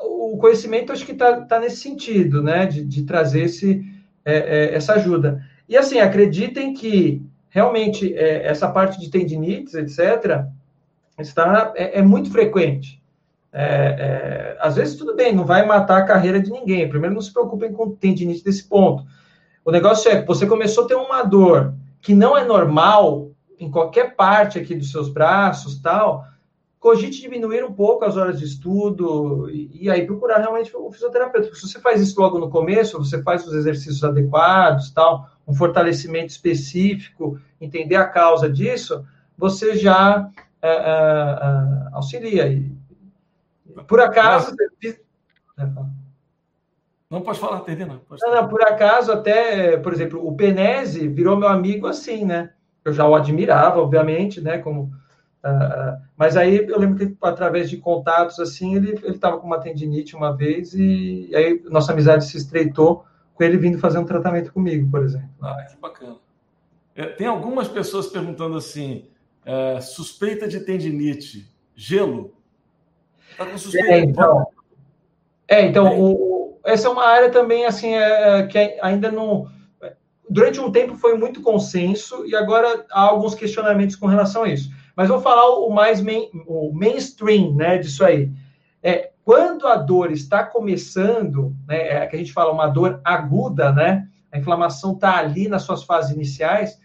o 0.00 0.38
conhecimento 0.38 0.92
acho 0.92 1.04
que 1.04 1.12
está 1.12 1.42
tá 1.42 1.58
nesse 1.58 1.76
sentido, 1.76 2.42
né? 2.42 2.66
De, 2.66 2.84
de 2.84 3.02
trazer 3.02 3.42
esse, 3.42 3.84
é, 4.24 4.36
é, 4.36 4.74
essa 4.74 4.94
ajuda. 4.94 5.44
E, 5.68 5.76
assim, 5.76 5.98
acreditem 5.98 6.74
que, 6.74 7.22
realmente, 7.48 8.14
é, 8.14 8.46
essa 8.46 8.68
parte 8.68 9.00
de 9.00 9.10
tendinites, 9.10 9.74
etc., 9.74 10.44
está, 11.18 11.72
é, 11.76 11.98
é 11.98 12.02
muito 12.02 12.30
frequente. 12.30 13.02
É, 13.52 13.62
é, 13.62 14.56
às 14.60 14.76
vezes, 14.76 14.96
tudo 14.96 15.14
bem, 15.14 15.34
não 15.34 15.44
vai 15.44 15.64
matar 15.64 15.98
a 15.98 16.04
carreira 16.04 16.40
de 16.40 16.50
ninguém. 16.50 16.88
Primeiro, 16.88 17.14
não 17.14 17.22
se 17.22 17.32
preocupem 17.32 17.72
com 17.72 17.94
tendinite 17.94 18.42
desse 18.42 18.68
ponto. 18.68 19.04
O 19.64 19.70
negócio 19.70 20.10
é 20.10 20.20
que 20.20 20.26
você 20.26 20.46
começou 20.46 20.84
a 20.84 20.88
ter 20.88 20.94
uma 20.94 21.22
dor 21.22 21.74
que 22.02 22.14
não 22.14 22.36
é 22.36 22.44
normal 22.44 23.30
em 23.58 23.70
qualquer 23.70 24.14
parte 24.14 24.58
aqui 24.58 24.74
dos 24.74 24.90
seus 24.90 25.08
braços, 25.08 25.80
tal, 25.80 26.24
cogite 26.78 27.22
diminuir 27.22 27.64
um 27.64 27.72
pouco 27.72 28.04
as 28.04 28.14
horas 28.14 28.40
de 28.40 28.44
estudo 28.44 29.48
e, 29.48 29.84
e 29.84 29.90
aí 29.90 30.06
procurar 30.06 30.38
realmente 30.38 30.70
o 30.76 30.92
fisioterapeuta. 30.92 31.54
Se 31.54 31.62
você 31.62 31.80
faz 31.80 32.00
isso 32.00 32.20
logo 32.20 32.38
no 32.38 32.50
começo, 32.50 32.98
você 32.98 33.22
faz 33.22 33.46
os 33.46 33.54
exercícios 33.54 34.04
adequados, 34.04 34.90
tal, 34.90 35.26
um 35.46 35.54
fortalecimento 35.54 36.28
específico, 36.28 37.38
entender 37.60 37.96
a 37.96 38.06
causa 38.06 38.48
disso, 38.48 39.04
você 39.36 39.76
já 39.76 40.30
é, 40.62 40.68
é, 40.68 40.72
é 40.72 41.88
auxilia. 41.92 42.48
E, 42.48 42.74
por 43.86 44.00
acaso. 44.00 44.54
Não 47.10 47.20
pode 47.20 47.38
falar. 47.38 47.60
Pode 47.60 47.76
não, 47.76 48.34
não, 48.34 48.48
por 48.48 48.62
acaso, 48.62 49.12
até, 49.12 49.76
por 49.76 49.92
exemplo, 49.92 50.26
o 50.26 50.34
Penese 50.34 51.06
virou 51.06 51.36
meu 51.36 51.48
amigo 51.48 51.86
assim, 51.86 52.24
né? 52.24 52.50
Eu 52.84 52.92
já 52.92 53.06
o 53.06 53.14
admirava, 53.14 53.80
obviamente, 53.80 54.40
né? 54.40 54.58
Como, 54.58 54.92
uh, 55.44 56.02
mas 56.16 56.36
aí 56.36 56.56
eu 56.56 56.78
lembro 56.78 56.98
que 56.98 57.16
através 57.22 57.70
de 57.70 57.76
contatos 57.76 58.40
assim, 58.40 58.74
ele 58.74 58.98
estava 59.06 59.38
com 59.38 59.46
uma 59.46 59.60
tendinite 59.60 60.16
uma 60.16 60.36
vez 60.36 60.74
e, 60.74 61.28
e 61.30 61.36
aí 61.36 61.62
nossa 61.70 61.92
amizade 61.92 62.24
se 62.24 62.36
estreitou 62.36 63.04
com 63.34 63.44
ele 63.44 63.56
vindo 63.56 63.78
fazer 63.78 63.98
um 63.98 64.04
tratamento 64.04 64.52
comigo, 64.52 64.90
por 64.90 65.02
exemplo. 65.02 65.28
Ah, 65.42 65.66
que 65.68 65.76
bacana. 65.76 66.16
É, 66.94 67.06
tem 67.06 67.26
algumas 67.26 67.68
pessoas 67.68 68.06
perguntando 68.06 68.56
assim: 68.56 69.08
é, 69.44 69.80
suspeita 69.80 70.46
de 70.46 70.60
tendinite, 70.60 71.52
gelo? 71.74 72.32
Tá 73.36 73.44
com 73.44 73.58
suspeita. 73.58 73.92
É, 73.92 74.00
então, 74.00 74.46
é, 75.48 75.66
então 75.66 76.00
o, 76.00 76.58
essa 76.64 76.88
é 76.88 76.90
uma 76.90 77.04
área 77.04 77.30
também 77.30 77.66
assim 77.66 77.94
é, 77.94 78.38
é, 78.38 78.46
que 78.46 78.58
ainda 78.80 79.10
não. 79.10 79.52
Durante 80.30 80.58
um 80.58 80.72
tempo 80.72 80.96
foi 80.96 81.18
muito 81.18 81.42
consenso 81.42 82.24
e 82.26 82.34
agora 82.34 82.86
há 82.90 83.02
alguns 83.02 83.34
questionamentos 83.34 83.96
com 83.96 84.06
relação 84.06 84.44
a 84.44 84.48
isso. 84.48 84.70
Mas 84.96 85.08
vou 85.08 85.20
falar 85.20 85.58
o 85.58 85.68
mais 85.68 86.00
main, 86.00 86.30
o 86.46 86.72
mainstream, 86.72 87.54
né, 87.54 87.76
disso 87.76 88.04
aí. 88.04 88.30
É, 88.82 89.10
quando 89.24 89.66
a 89.66 89.76
dor 89.76 90.12
está 90.12 90.44
começando, 90.44 91.54
né, 91.66 91.88
é 91.88 92.06
que 92.06 92.14
a 92.14 92.18
gente 92.18 92.32
fala 92.32 92.52
uma 92.52 92.66
dor 92.66 93.00
aguda, 93.02 93.72
né, 93.72 94.06
a 94.30 94.38
inflamação 94.38 94.92
está 94.92 95.16
ali 95.16 95.48
nas 95.48 95.62
suas 95.62 95.82
fases 95.82 96.10
iniciais, 96.14 96.78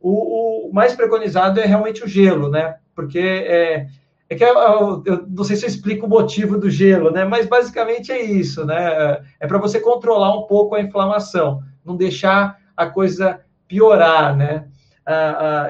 o, 0.00 0.68
o, 0.68 0.72
mais 0.72 0.94
preconizado 0.94 1.58
é 1.60 1.66
realmente 1.66 2.04
o 2.04 2.08
gelo, 2.08 2.48
né, 2.48 2.76
porque 2.94 3.18
é, 3.18 3.88
é 4.30 4.34
que 4.36 4.44
eu, 4.44 5.02
eu, 5.04 5.26
não 5.28 5.42
sei 5.42 5.56
se 5.56 5.64
eu 5.64 5.68
explico 5.68 6.06
o 6.06 6.08
motivo 6.08 6.56
do 6.56 6.70
gelo, 6.70 7.10
né? 7.10 7.24
Mas 7.24 7.46
basicamente 7.46 8.12
é 8.12 8.22
isso, 8.22 8.64
né? 8.64 9.20
É 9.40 9.46
para 9.46 9.58
você 9.58 9.80
controlar 9.80 10.36
um 10.38 10.42
pouco 10.42 10.76
a 10.76 10.80
inflamação, 10.80 11.62
não 11.84 11.96
deixar 11.96 12.56
a 12.76 12.86
coisa 12.86 13.40
piorar, 13.66 14.36
né? 14.36 14.68
Ah, 15.04 15.14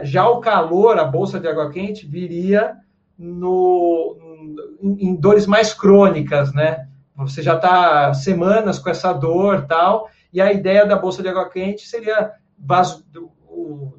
ah, 0.00 0.04
já 0.04 0.28
o 0.28 0.40
calor, 0.40 0.98
a 0.98 1.04
bolsa 1.04 1.40
de 1.40 1.48
água 1.48 1.70
quente, 1.70 2.06
viria 2.06 2.76
no, 3.18 4.29
em, 4.82 5.14
dores 5.14 5.46
mais 5.46 5.74
crônicas, 5.74 6.52
né? 6.52 6.86
Você 7.16 7.42
já 7.42 7.56
está 7.56 8.14
semanas 8.14 8.78
com 8.78 8.88
essa 8.88 9.12
dor 9.12 9.66
tal, 9.66 10.08
e 10.32 10.40
a 10.40 10.52
ideia 10.52 10.86
da 10.86 10.96
bolsa 10.96 11.22
de 11.22 11.28
água 11.28 11.48
quente 11.48 11.86
seria 11.86 12.32
vaso, 12.58 13.04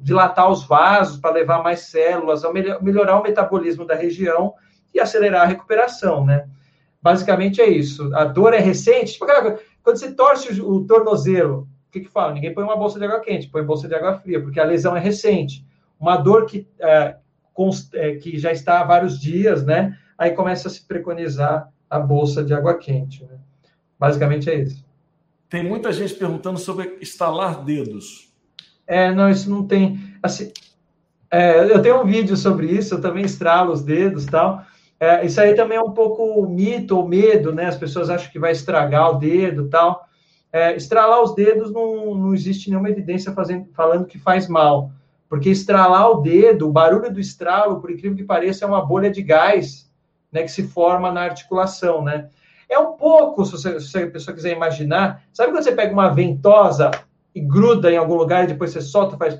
dilatar 0.00 0.50
os 0.50 0.64
vasos 0.64 1.18
para 1.18 1.34
levar 1.34 1.62
mais 1.62 1.80
células, 1.80 2.42
melhorar 2.80 3.20
o 3.20 3.22
metabolismo 3.22 3.84
da 3.84 3.94
região 3.94 4.54
e 4.94 5.00
acelerar 5.00 5.42
a 5.42 5.46
recuperação, 5.46 6.24
né? 6.24 6.46
Basicamente 7.00 7.60
é 7.60 7.68
isso. 7.68 8.14
A 8.14 8.24
dor 8.24 8.54
é 8.54 8.58
recente. 8.58 9.14
Tipo, 9.14 9.26
quando 9.82 9.96
você 9.96 10.12
torce 10.12 10.60
o 10.60 10.84
tornozelo, 10.84 11.68
o 11.88 11.90
que, 11.90 12.00
que 12.00 12.08
fala? 12.08 12.32
Ninguém 12.32 12.54
põe 12.54 12.64
uma 12.64 12.76
bolsa 12.76 12.98
de 12.98 13.04
água 13.04 13.20
quente, 13.20 13.48
põe 13.48 13.64
bolsa 13.64 13.88
de 13.88 13.94
água 13.94 14.18
fria, 14.18 14.40
porque 14.40 14.60
a 14.60 14.64
lesão 14.64 14.96
é 14.96 15.00
recente. 15.00 15.66
Uma 15.98 16.16
dor 16.16 16.46
que, 16.46 16.68
é, 16.78 17.16
é, 17.94 18.14
que 18.16 18.38
já 18.38 18.52
está 18.52 18.80
há 18.80 18.84
vários 18.84 19.20
dias, 19.20 19.64
né? 19.64 19.98
Aí 20.22 20.30
começa 20.30 20.68
a 20.68 20.70
se 20.70 20.86
preconizar 20.86 21.68
a 21.90 21.98
bolsa 21.98 22.44
de 22.44 22.54
água 22.54 22.78
quente. 22.78 23.24
Né? 23.24 23.40
Basicamente 23.98 24.48
é 24.48 24.54
isso. 24.54 24.84
Tem 25.48 25.64
muita 25.64 25.90
gente 25.90 26.14
perguntando 26.14 26.60
sobre 26.60 26.96
estalar 27.00 27.64
dedos. 27.64 28.32
É, 28.86 29.12
não, 29.12 29.28
isso 29.28 29.50
não 29.50 29.66
tem. 29.66 29.98
Assim, 30.22 30.52
é, 31.28 31.64
eu 31.64 31.82
tenho 31.82 32.00
um 32.00 32.06
vídeo 32.06 32.36
sobre 32.36 32.68
isso, 32.68 32.94
eu 32.94 33.00
também 33.00 33.24
estralo 33.24 33.72
os 33.72 33.82
dedos 33.82 34.24
tal. 34.24 34.64
É, 35.00 35.26
isso 35.26 35.40
aí 35.40 35.54
também 35.56 35.76
é 35.76 35.82
um 35.82 35.90
pouco 35.90 36.46
mito 36.46 36.96
ou 36.96 37.08
medo, 37.08 37.52
né? 37.52 37.66
As 37.66 37.76
pessoas 37.76 38.08
acham 38.08 38.30
que 38.30 38.38
vai 38.38 38.52
estragar 38.52 39.10
o 39.10 39.18
dedo 39.18 39.68
tal. 39.68 40.06
É, 40.52 40.76
estralar 40.76 41.20
os 41.20 41.34
dedos 41.34 41.72
não, 41.72 42.14
não 42.14 42.32
existe 42.32 42.70
nenhuma 42.70 42.90
evidência 42.90 43.32
fazendo, 43.32 43.66
falando 43.72 44.06
que 44.06 44.20
faz 44.20 44.46
mal. 44.46 44.92
Porque 45.28 45.50
estralar 45.50 46.08
o 46.12 46.20
dedo, 46.20 46.68
o 46.68 46.72
barulho 46.72 47.12
do 47.12 47.18
estralo, 47.18 47.80
por 47.80 47.90
incrível 47.90 48.16
que 48.16 48.22
pareça, 48.22 48.64
é 48.64 48.68
uma 48.68 48.86
bolha 48.86 49.10
de 49.10 49.20
gás 49.20 49.90
né, 50.32 50.42
que 50.42 50.50
se 50.50 50.62
forma 50.62 51.12
na 51.12 51.22
articulação, 51.22 52.02
né? 52.02 52.28
É 52.68 52.78
um 52.78 52.92
pouco, 52.92 53.44
se, 53.44 53.52
você, 53.52 53.78
se 53.80 53.98
a 53.98 54.10
pessoa 54.10 54.34
quiser 54.34 54.56
imaginar, 54.56 55.22
sabe 55.32 55.52
quando 55.52 55.62
você 55.62 55.72
pega 55.72 55.92
uma 55.92 56.08
ventosa 56.08 56.90
e 57.34 57.40
gruda 57.40 57.92
em 57.92 57.98
algum 57.98 58.14
lugar 58.14 58.44
e 58.44 58.46
depois 58.46 58.70
você 58.70 58.80
solta, 58.80 59.16
faz 59.18 59.34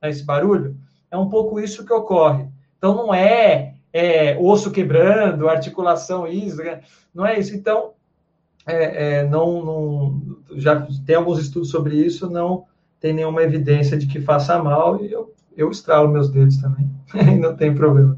né, 0.00 0.10
esse 0.10 0.24
barulho. 0.24 0.76
É 1.10 1.16
um 1.16 1.28
pouco 1.28 1.58
isso 1.58 1.84
que 1.84 1.92
ocorre. 1.92 2.46
Então, 2.78 2.94
não 2.94 3.12
é, 3.12 3.74
é 3.92 4.38
osso 4.40 4.70
quebrando, 4.70 5.48
articulação 5.48 6.26
isso, 6.26 6.58
né? 6.58 6.80
não 7.12 7.26
é 7.26 7.38
isso. 7.38 7.54
Então, 7.54 7.94
é, 8.64 9.18
é, 9.18 9.28
não, 9.28 9.64
não, 9.64 10.22
já 10.54 10.86
tem 11.04 11.16
alguns 11.16 11.40
estudos 11.40 11.70
sobre 11.70 11.96
isso, 11.96 12.30
não 12.30 12.64
tem 13.00 13.12
nenhuma 13.12 13.42
evidência 13.42 13.98
de 13.98 14.06
que 14.06 14.20
faça 14.20 14.62
mal, 14.62 15.02
e 15.02 15.10
eu, 15.10 15.34
eu 15.56 15.68
estralo 15.70 16.08
meus 16.08 16.30
dedos 16.30 16.58
também, 16.58 16.88
não 17.40 17.56
tem 17.56 17.74
problema. 17.74 18.16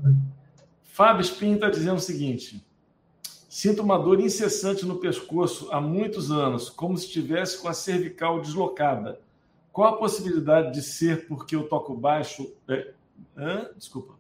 Fábio 0.95 1.23
Spin 1.23 1.55
está 1.55 1.69
dizendo 1.69 1.97
o 1.97 2.01
seguinte: 2.01 2.65
Sinto 3.49 3.83
uma 3.83 3.99
dor 3.99 4.21
incessante 4.21 4.87
no 4.87 5.01
pescoço 5.01 5.69
há 5.73 5.81
muitos 5.81 6.31
anos, 6.31 6.71
como 6.71 6.97
se 6.97 7.07
estivesse 7.07 7.61
com 7.61 7.67
a 7.67 7.75
cervical 7.75 8.41
deslocada. 8.41 9.21
Qual 9.73 9.93
a 9.93 9.97
possibilidade 9.97 10.73
de 10.73 10.83
ser 10.83 11.27
porque 11.27 11.57
eu 11.57 11.69
toco 11.69 11.97
baixo? 11.97 12.55
É... 12.69 12.93
Hã? 13.37 13.71
Desculpa. 13.77 14.15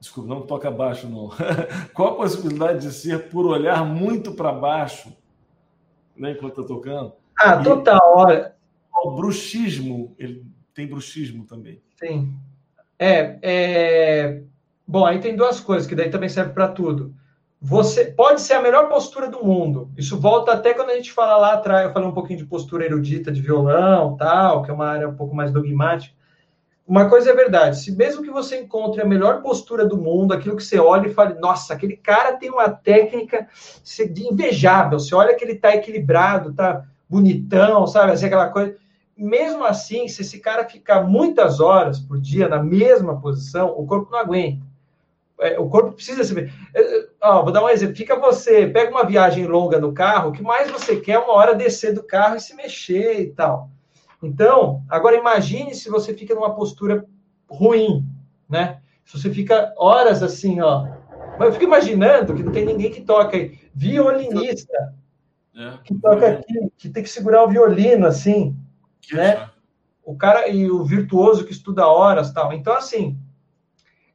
Desculpa, 0.00 0.28
não 0.28 0.42
toca 0.44 0.68
baixo, 0.68 1.08
não. 1.08 1.30
Qual 1.94 2.14
a 2.14 2.16
possibilidade 2.16 2.80
de 2.80 2.92
ser 2.92 3.28
por 3.28 3.46
olhar 3.46 3.84
muito 3.84 4.34
para 4.34 4.50
baixo, 4.50 5.16
né, 6.16 6.32
enquanto 6.32 6.60
estou 6.60 6.66
tocando? 6.66 7.12
Ah, 7.38 7.62
total. 7.62 8.00
Olha. 8.16 8.56
O 8.92 9.12
bruxismo, 9.12 10.12
ele 10.18 10.44
tem 10.74 10.88
bruxismo 10.88 11.46
também. 11.46 11.80
Sim. 11.94 12.36
É, 13.02 13.38
é, 13.42 14.42
Bom, 14.90 15.06
aí 15.06 15.20
tem 15.20 15.36
duas 15.36 15.60
coisas 15.60 15.86
que 15.86 15.94
daí 15.94 16.10
também 16.10 16.28
serve 16.28 16.52
para 16.52 16.66
tudo. 16.66 17.14
você 17.60 18.06
pode 18.06 18.40
ser 18.40 18.54
a 18.54 18.62
melhor 18.62 18.88
postura 18.88 19.28
do 19.28 19.44
mundo. 19.44 19.88
Isso 19.96 20.18
volta 20.18 20.52
até 20.52 20.74
quando 20.74 20.90
a 20.90 20.96
gente 20.96 21.12
fala 21.12 21.36
lá 21.36 21.52
atrás, 21.54 21.86
eu 21.86 21.92
falei 21.92 22.08
um 22.08 22.12
pouquinho 22.12 22.40
de 22.40 22.46
postura 22.46 22.84
erudita 22.86 23.30
de 23.30 23.40
violão, 23.40 24.16
tal, 24.16 24.62
que 24.64 24.70
é 24.70 24.74
uma 24.74 24.88
área 24.88 25.08
um 25.08 25.14
pouco 25.14 25.34
mais 25.34 25.52
dogmática. 25.52 26.12
Uma 26.86 27.08
coisa 27.08 27.30
é 27.30 27.34
verdade, 27.34 27.78
se 27.78 27.92
mesmo 27.92 28.22
que 28.24 28.30
você 28.30 28.60
encontre 28.60 29.00
a 29.00 29.06
melhor 29.06 29.42
postura 29.42 29.86
do 29.86 29.96
mundo, 29.96 30.34
aquilo 30.34 30.56
que 30.56 30.64
você 30.64 30.80
olha 30.80 31.06
e 31.06 31.14
fale, 31.14 31.38
nossa, 31.38 31.72
aquele 31.72 31.96
cara 31.96 32.32
tem 32.32 32.50
uma 32.50 32.68
técnica 32.68 33.46
invejável, 34.16 34.98
você 34.98 35.14
olha 35.14 35.36
que 35.36 35.44
ele 35.44 35.52
está 35.52 35.72
equilibrado, 35.72 36.52
tá 36.52 36.84
bonitão, 37.08 37.86
sabe, 37.86 38.10
assim, 38.10 38.26
aquela 38.26 38.48
coisa. 38.48 38.74
Mesmo 39.20 39.64
assim, 39.64 40.08
se 40.08 40.22
esse 40.22 40.38
cara 40.40 40.66
ficar 40.66 41.02
muitas 41.02 41.60
horas 41.60 41.98
por 41.98 42.18
dia 42.18 42.48
na 42.48 42.62
mesma 42.62 43.20
posição, 43.20 43.74
o 43.76 43.86
corpo 43.86 44.10
não 44.10 44.18
aguenta. 44.18 44.64
É, 45.38 45.58
o 45.58 45.68
corpo 45.68 45.92
precisa 45.92 46.24
se 46.24 46.32
ver. 46.32 46.52
Ó, 47.22 47.42
vou 47.42 47.52
dar 47.52 47.62
um 47.62 47.68
exemplo. 47.68 47.94
Fica 47.94 48.18
você, 48.18 48.66
pega 48.66 48.90
uma 48.90 49.04
viagem 49.04 49.46
longa 49.46 49.78
no 49.78 49.92
carro, 49.92 50.30
o 50.30 50.32
que 50.32 50.42
mais 50.42 50.70
você 50.70 50.96
quer 50.96 51.12
é 51.12 51.18
uma 51.18 51.34
hora 51.34 51.54
descer 51.54 51.92
do 51.94 52.02
carro 52.02 52.36
e 52.36 52.40
se 52.40 52.54
mexer 52.54 53.20
e 53.20 53.26
tal. 53.30 53.68
Então, 54.22 54.82
agora 54.88 55.16
imagine 55.16 55.74
se 55.74 55.90
você 55.90 56.14
fica 56.14 56.34
numa 56.34 56.54
postura 56.54 57.06
ruim, 57.48 58.06
né? 58.48 58.80
Se 59.04 59.18
você 59.18 59.30
fica 59.30 59.74
horas 59.76 60.22
assim, 60.22 60.60
ó. 60.60 60.86
Mas 61.38 61.48
eu 61.48 61.52
fico 61.52 61.64
imaginando 61.64 62.34
que 62.34 62.42
não 62.42 62.52
tem 62.52 62.64
ninguém 62.64 62.90
que 62.90 63.00
toca 63.02 63.36
aí. 63.36 63.58
Violinista. 63.74 64.94
É, 65.54 65.78
que 65.84 65.94
toca 65.94 66.26
aqui, 66.26 66.54
que 66.78 66.88
tem 66.88 67.02
que 67.02 67.08
segurar 67.10 67.44
o 67.44 67.48
violino, 67.48 68.06
assim. 68.06 68.56
Que 69.00 69.16
né? 69.16 69.48
O 70.04 70.16
cara 70.16 70.48
e 70.48 70.70
o 70.70 70.84
virtuoso 70.84 71.44
que 71.44 71.52
estuda 71.52 71.86
horas 71.86 72.32
tal. 72.32 72.52
Então, 72.52 72.74
assim, 72.74 73.18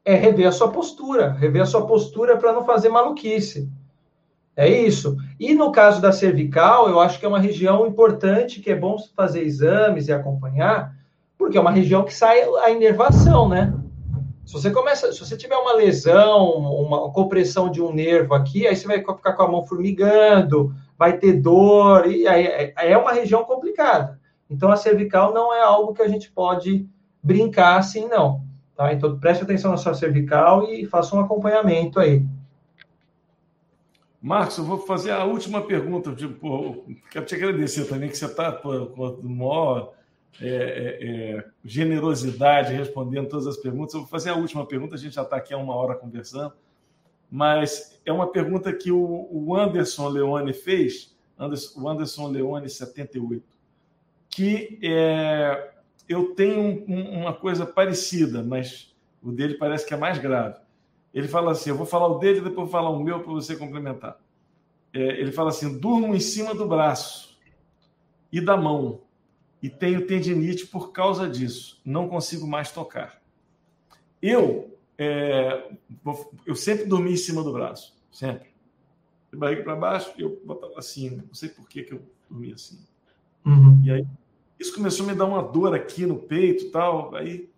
é 0.04 0.16
rever 0.16 0.48
a 0.48 0.52
sua 0.52 0.70
postura, 0.70 1.32
rever 1.34 1.62
a 1.62 1.66
sua 1.66 1.86
postura 1.88 2.38
para 2.38 2.54
não 2.54 2.64
fazer 2.66 2.90
maluquice. 2.90 3.70
É 4.56 4.70
isso. 4.70 5.18
E 5.40 5.54
no 5.54 5.72
caso 5.72 6.02
da 6.02 6.12
cervical, 6.12 6.88
eu 6.88 7.00
acho 7.00 7.20
que 7.20 7.26
é 7.26 7.28
uma 7.28 7.40
região 7.40 7.86
importante, 7.86 8.62
que 8.62 8.72
é 8.72 8.76
bom 8.76 8.98
fazer 9.16 9.44
exames 9.44 10.08
e 10.08 10.14
acompanhar, 10.14 10.96
porque 11.38 11.58
é 11.58 11.62
uma 11.62 11.72
região 11.72 12.06
que 12.06 12.14
sai 12.14 12.42
a 12.64 12.70
inervação, 12.70 13.50
né? 13.50 13.74
Se 14.46 14.54
você 14.54 14.70
começa, 14.70 15.12
se 15.12 15.20
você 15.20 15.36
tiver 15.36 15.58
uma 15.58 15.74
lesão, 15.74 16.52
uma 16.52 17.12
compressão 17.12 17.70
de 17.70 17.82
um 17.82 17.92
nervo 17.92 18.36
aqui, 18.36 18.68
aí 18.68 18.76
você 18.76 18.88
vai 18.88 19.00
ficar 19.00 19.34
com 19.34 19.44
a 19.44 19.52
mão 19.52 19.66
formigando, 19.66 20.74
vai 20.98 21.18
ter 21.18 21.34
dor, 21.34 22.06
e 22.06 22.28
aí 22.28 22.46
é, 22.46 22.74
é 22.92 22.98
uma 22.98 23.12
região 23.12 23.44
complicada. 23.44 24.20
Então 24.56 24.72
a 24.72 24.78
cervical 24.78 25.34
não 25.34 25.54
é 25.54 25.62
algo 25.62 25.94
que 25.94 26.02
a 26.02 26.08
gente 26.08 26.32
pode 26.32 26.88
brincar 27.22 27.78
assim, 27.78 28.08
não. 28.08 28.44
Tá? 28.76 28.94
Então, 28.94 29.18
preste 29.20 29.44
atenção 29.44 29.72
na 29.72 29.78
sua 29.78 29.94
cervical 29.94 30.64
e 30.70 30.86
faça 30.86 31.16
um 31.16 31.20
acompanhamento 31.20 32.00
aí. 32.00 32.26
Marcos, 34.22 34.58
eu 34.58 34.64
vou 34.64 34.80
fazer 34.80 35.12
a 35.12 35.24
última 35.24 35.62
pergunta. 35.62 36.14
Tipo, 36.14 36.84
quero 37.12 37.26
te 37.26 37.36
agradecer 37.36 37.86
também, 37.86 38.10
que 38.10 38.18
você 38.18 38.26
está 38.26 38.52
com 38.52 39.20
maior 39.24 39.94
é, 40.42 40.48
é, 40.48 41.08
é, 41.38 41.46
generosidade 41.64 42.74
respondendo 42.74 43.30
todas 43.30 43.48
as 43.48 43.58
perguntas. 43.58 43.94
Eu 43.94 44.02
vou 44.02 44.10
fazer 44.10 44.32
a 44.32 44.36
última 44.36 44.66
pergunta, 44.66 44.96
a 44.96 44.98
gente 44.98 45.16
já 45.16 45.22
está 45.22 45.38
aqui 45.38 45.54
há 45.54 45.58
uma 45.58 45.76
hora 45.76 45.96
conversando, 45.96 46.54
mas 47.30 48.00
é 48.06 48.12
uma 48.12 48.28
pergunta 48.28 48.74
que 48.74 48.92
o, 48.92 49.28
o 49.32 49.56
Anderson 49.56 50.10
Leone 50.10 50.54
fez, 50.54 51.16
Anderson, 51.38 51.82
o 51.82 51.88
Anderson 51.88 52.28
Leone 52.28 52.70
78, 52.70 53.55
que 54.36 54.78
é, 54.84 55.72
eu 56.10 56.36
tenho 56.36 56.84
um, 56.90 57.22
uma 57.22 57.34
coisa 57.34 57.66
parecida, 57.66 58.44
mas 58.44 58.94
o 59.24 59.32
dele 59.32 59.54
parece 59.54 59.88
que 59.88 59.94
é 59.94 59.98
mais 59.98 60.18
grave. 60.18 60.60
Ele 61.14 61.30
fala 61.30 61.54
assim: 61.54 61.70
eu 61.70 61.78
vou 61.78 61.86
falar 61.86 62.08
o 62.08 62.20
dele, 62.20 62.42
depois 62.42 62.56
vou 62.56 62.68
falar 62.68 62.90
o 62.90 63.02
meu 63.02 63.22
para 63.24 63.32
você 63.32 63.56
complementar. 63.56 64.20
É, 64.94 65.00
ele 65.22 65.32
fala 65.32 65.52
assim: 65.52 65.80
durmo 65.80 66.14
em 66.14 66.20
cima 66.20 66.54
do 66.54 66.68
braço 66.68 67.40
e 68.30 68.42
da 68.42 68.58
mão 68.58 69.00
e 69.64 69.70
tenho 69.70 70.06
tendinite 70.06 70.68
por 70.68 70.92
causa 70.92 71.30
disso. 71.30 71.80
Não 71.86 72.10
consigo 72.10 72.46
mais 72.46 72.74
tocar. 72.74 73.22
Eu, 74.22 74.78
é, 74.98 75.72
eu 76.46 76.58
sempre 76.58 76.84
dormi 76.84 77.14
em 77.14 77.18
cima 77.18 77.42
do 77.42 77.54
braço, 77.54 77.96
sempre. 78.12 78.50
De 79.32 79.40
barriga 79.40 79.64
para 79.64 79.78
baixo, 79.78 80.12
eu 80.18 80.42
botava 80.44 80.78
assim. 80.78 81.22
Não 81.26 81.34
sei 81.34 81.48
por 81.48 81.70
que, 81.70 81.84
que 81.84 81.94
eu 81.94 82.02
dormia 82.30 82.56
assim. 82.56 82.86
Uhum. 83.46 83.82
E 83.86 83.92
aí 83.92 84.06
isso 84.60 84.74
começou 84.74 85.06
a 85.06 85.10
me 85.12 85.16
dar 85.16 85.26
uma 85.26 85.42
dor 85.42 85.76
aqui 85.76 86.06
no 86.06 86.18
peito 86.18 86.72
tal. 86.72 87.14
Aí 87.16 87.50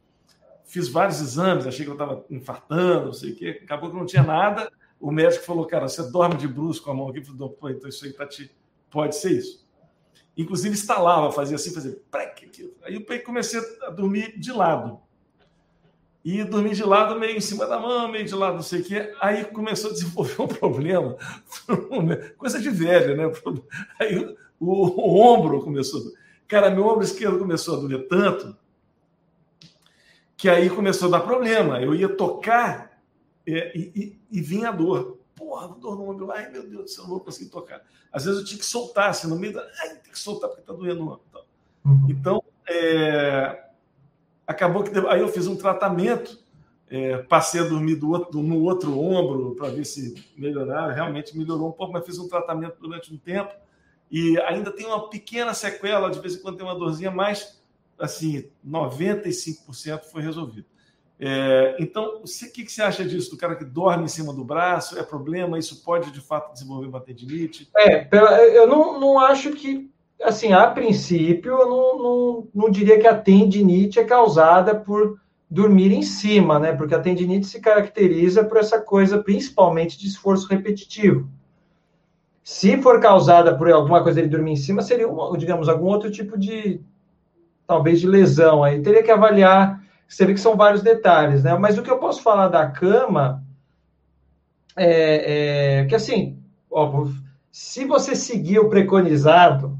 fiz 0.66 0.88
vários 0.88 1.22
exames, 1.22 1.66
achei 1.66 1.86
que 1.86 1.92
eu 1.92 1.96
estava 1.96 2.26
infartando, 2.30 3.08
não 3.08 3.14
sei 3.14 3.32
o 3.32 3.36
quê. 3.36 3.60
Acabou 3.64 3.90
que 3.90 3.96
não 3.96 4.06
tinha 4.06 4.24
nada. 4.24 4.72
O 5.00 5.12
médico 5.12 5.46
falou, 5.46 5.66
cara, 5.66 5.88
você 5.88 6.04
dorme 6.12 6.36
de 6.36 6.48
bruxo 6.48 6.84
com 6.84 6.92
a 6.92 6.94
mão 6.94 7.10
aqui. 7.10 7.20
Eu 7.20 7.26
falei, 7.26 7.50
Pô, 7.50 7.70
então 7.70 7.90
isso 7.90 8.06
aí 8.06 8.14
tá 8.14 8.26
te... 8.26 8.52
pode 8.90 9.16
ser 9.16 9.32
isso. 9.32 9.68
Inclusive 10.36 10.76
instalava, 10.76 11.32
fazia 11.32 11.56
assim, 11.56 11.74
fazia. 11.74 12.00
Aí 12.84 12.96
eu 12.96 13.24
comecei 13.24 13.60
a 13.84 13.90
dormir 13.90 14.40
de 14.40 14.52
lado. 14.52 15.00
E 16.24 16.44
dormir 16.44 16.76
de 16.76 16.84
lado, 16.84 17.18
meio 17.18 17.38
em 17.38 17.42
cima 17.42 17.66
da 17.66 17.80
mão, 17.80 18.12
meio 18.12 18.26
de 18.26 18.36
lado, 18.36 18.56
não 18.56 18.62
sei 18.62 18.82
o 18.82 18.84
quê. 18.84 19.14
Aí 19.22 19.46
começou 19.46 19.92
a 19.92 19.94
desenvolver 19.94 20.42
um 20.42 20.48
problema. 20.48 21.16
Coisa 22.38 22.60
de 22.60 22.70
velho, 22.70 23.16
né? 23.16 23.32
Aí 24.00 24.18
o, 24.18 24.36
o, 24.60 25.02
o 25.02 25.20
ombro 25.22 25.64
começou. 25.64 26.02
Cara, 26.48 26.70
meu 26.70 26.88
ombro 26.88 27.04
esquerdo 27.04 27.40
começou 27.40 27.78
a 27.78 27.80
doer 27.82 28.08
tanto 28.08 28.56
que 30.38 30.48
aí 30.48 30.70
começou 30.70 31.08
a 31.08 31.18
dar 31.18 31.26
problema. 31.26 31.82
Eu 31.82 31.96
ia 31.96 32.08
tocar 32.08 33.02
é, 33.46 33.76
e, 33.76 33.92
e, 33.96 34.20
e, 34.32 34.42
vinha 34.42 34.70
a 34.70 34.72
dor. 34.72 35.18
Porra, 35.36 35.68
dor 35.68 35.98
no 35.98 36.10
ombro. 36.10 36.32
Ai, 36.32 36.50
meu 36.52 36.68
Deus 36.68 36.84
do 36.84 36.88
céu, 36.90 37.04
não 37.04 37.12
vou 37.12 37.20
conseguir 37.20 37.50
tocar. 37.50 37.82
Às 38.12 38.26
vezes 38.26 38.40
eu 38.40 38.46
tinha 38.46 38.60
que 38.60 38.66
soltar, 38.66 39.10
assim, 39.10 39.28
no 39.28 39.38
meio 39.38 39.54
da. 39.54 39.68
Ai, 39.82 39.96
tem 39.96 40.12
que 40.12 40.20
soltar 40.20 40.50
porque 40.50 40.64
tá 40.64 40.74
doendo 40.74 41.02
o 41.02 41.08
ombro. 41.08 41.22
Uhum. 41.84 42.06
Então, 42.08 42.44
é... 42.70 43.66
acabou 44.46 44.84
que. 44.84 44.92
Aí 45.08 45.22
eu 45.22 45.28
fiz 45.28 45.48
um 45.48 45.56
tratamento, 45.56 46.40
é... 46.88 47.18
passei 47.18 47.60
a 47.60 47.64
dormir 47.64 47.96
do 47.96 48.12
outro, 48.12 48.42
no 48.42 48.62
outro 48.62 49.00
ombro 49.00 49.56
para 49.56 49.70
ver 49.70 49.86
se 49.86 50.24
melhorava. 50.38 50.94
Realmente 50.94 51.36
melhorou 51.36 51.70
um 51.70 51.74
pouco, 51.74 51.94
mas 51.94 52.06
fiz 52.06 52.20
um 52.20 52.28
tratamento 52.28 52.78
durante 52.80 53.12
um 53.12 53.18
tempo 53.18 53.54
e 54.12 54.40
ainda 54.42 54.72
tem 54.72 54.86
uma 54.86 55.10
pequena 55.10 55.54
sequela, 55.54 56.10
de 56.10 56.20
vez 56.20 56.36
em 56.36 56.42
quando 56.42 56.58
tem 56.58 56.66
uma 56.66 56.78
dorzinha, 56.78 57.12
mas 57.12 57.62
assim, 58.00 58.46
95% 58.66 60.04
foi 60.12 60.22
resolvido. 60.22 60.66
É, 61.20 61.76
então, 61.80 62.22
o 62.22 62.24
que, 62.24 62.64
que, 62.64 62.72
você 62.72 62.82
acha 62.82 63.04
disso? 63.04 63.32
Do 63.32 63.38
cara 63.38 63.56
que 63.56 63.66
dorme 63.66 64.06
em 64.06 64.08
cima 64.08 64.32
do 64.32 64.44
braço? 64.44 65.00
É 65.00 65.04
problema? 65.04 65.58
Isso 65.58 65.84
pode, 65.84 66.12
de 66.12 66.22
fato, 66.22 66.54
desenvolver 66.54 66.88
uma 66.88 67.02
tendinite? 67.02 67.70
É, 67.76 68.08
eu 68.56 68.68
não, 68.68 69.00
não 69.00 69.20
acho 69.20 69.52
que, 69.52 69.90
assim, 70.22 70.54
a 70.54 70.68
princípio, 70.68 71.52
eu 71.52 71.68
não, 71.68 71.98
não, 71.98 72.48
não 72.54 72.70
diria 72.70 73.00
que 73.00 73.08
a 73.08 73.18
tendinite 73.18 74.00
é 74.00 74.04
causada 74.04 74.76
por 74.76 75.20
dormir 75.50 75.92
em 75.92 76.04
cima, 76.04 76.60
né? 76.60 76.72
Porque 76.74 76.94
a 76.94 77.00
tendinite 77.00 77.48
se 77.48 77.60
caracteriza 77.60 78.44
por 78.44 78.58
essa 78.58 78.80
coisa, 78.80 79.18
principalmente 79.18 79.98
de 79.98 80.08
esforço 80.08 80.48
repetitivo. 80.48 81.28
Se 82.50 82.82
for 82.82 83.02
causada 83.02 83.58
por 83.58 83.70
alguma 83.70 84.02
coisa 84.02 84.22
ele 84.22 84.30
dormir 84.30 84.54
em 84.54 84.56
cima, 84.56 84.82
seria, 84.82 85.06
uma, 85.06 85.38
digamos, 85.38 85.68
algum 85.68 85.88
outro 85.88 86.10
tipo 86.10 86.40
de, 86.40 86.80
talvez, 87.68 88.00
de 88.00 88.08
lesão. 88.08 88.64
Aí 88.64 88.82
teria 88.82 89.04
que 89.04 89.12
avaliar, 89.12 89.84
você 90.08 90.26
vê 90.26 90.34
que 90.34 90.40
são 90.40 90.56
vários 90.56 90.82
detalhes, 90.82 91.44
né? 91.44 91.58
Mas 91.58 91.78
o 91.78 91.84
que 91.84 91.92
eu 91.92 92.00
posso 92.00 92.22
falar 92.22 92.48
da 92.48 92.66
cama 92.66 93.44
é, 94.78 95.82
é 95.82 95.86
que, 95.88 95.96
assim, 95.96 96.42
ó, 96.72 97.08
se 97.52 97.84
você 97.84 98.16
seguir 98.16 98.60
o 98.60 98.70
preconizado, 98.70 99.78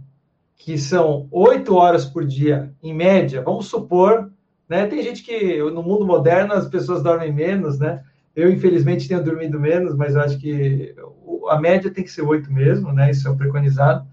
que 0.58 0.78
são 0.78 1.26
oito 1.32 1.74
horas 1.74 2.04
por 2.04 2.26
dia, 2.26 2.74
em 2.84 2.94
média, 2.94 3.42
vamos 3.42 3.68
supor, 3.68 4.30
né? 4.68 4.86
Tem 4.88 5.02
gente 5.02 5.24
que, 5.24 5.58
no 5.72 5.82
mundo 5.82 6.06
moderno, 6.06 6.54
as 6.54 6.68
pessoas 6.68 7.02
dormem 7.02 7.34
menos, 7.34 7.80
né? 7.80 8.04
Eu, 8.38 8.52
infelizmente, 8.52 9.08
tenho 9.08 9.24
dormido 9.24 9.60
menos, 9.60 9.96
mas 9.96 10.14
eu 10.14 10.22
acho 10.22 10.38
que 10.38 10.94
a 11.50 11.60
média 11.60 11.90
tem 11.90 12.04
que 12.04 12.12
ser 12.12 12.22
oito 12.22 12.54
mesmo, 12.54 12.94
né? 12.94 13.10
Isso 13.10 13.28
é 13.28 13.34
preconizado. 13.34 14.08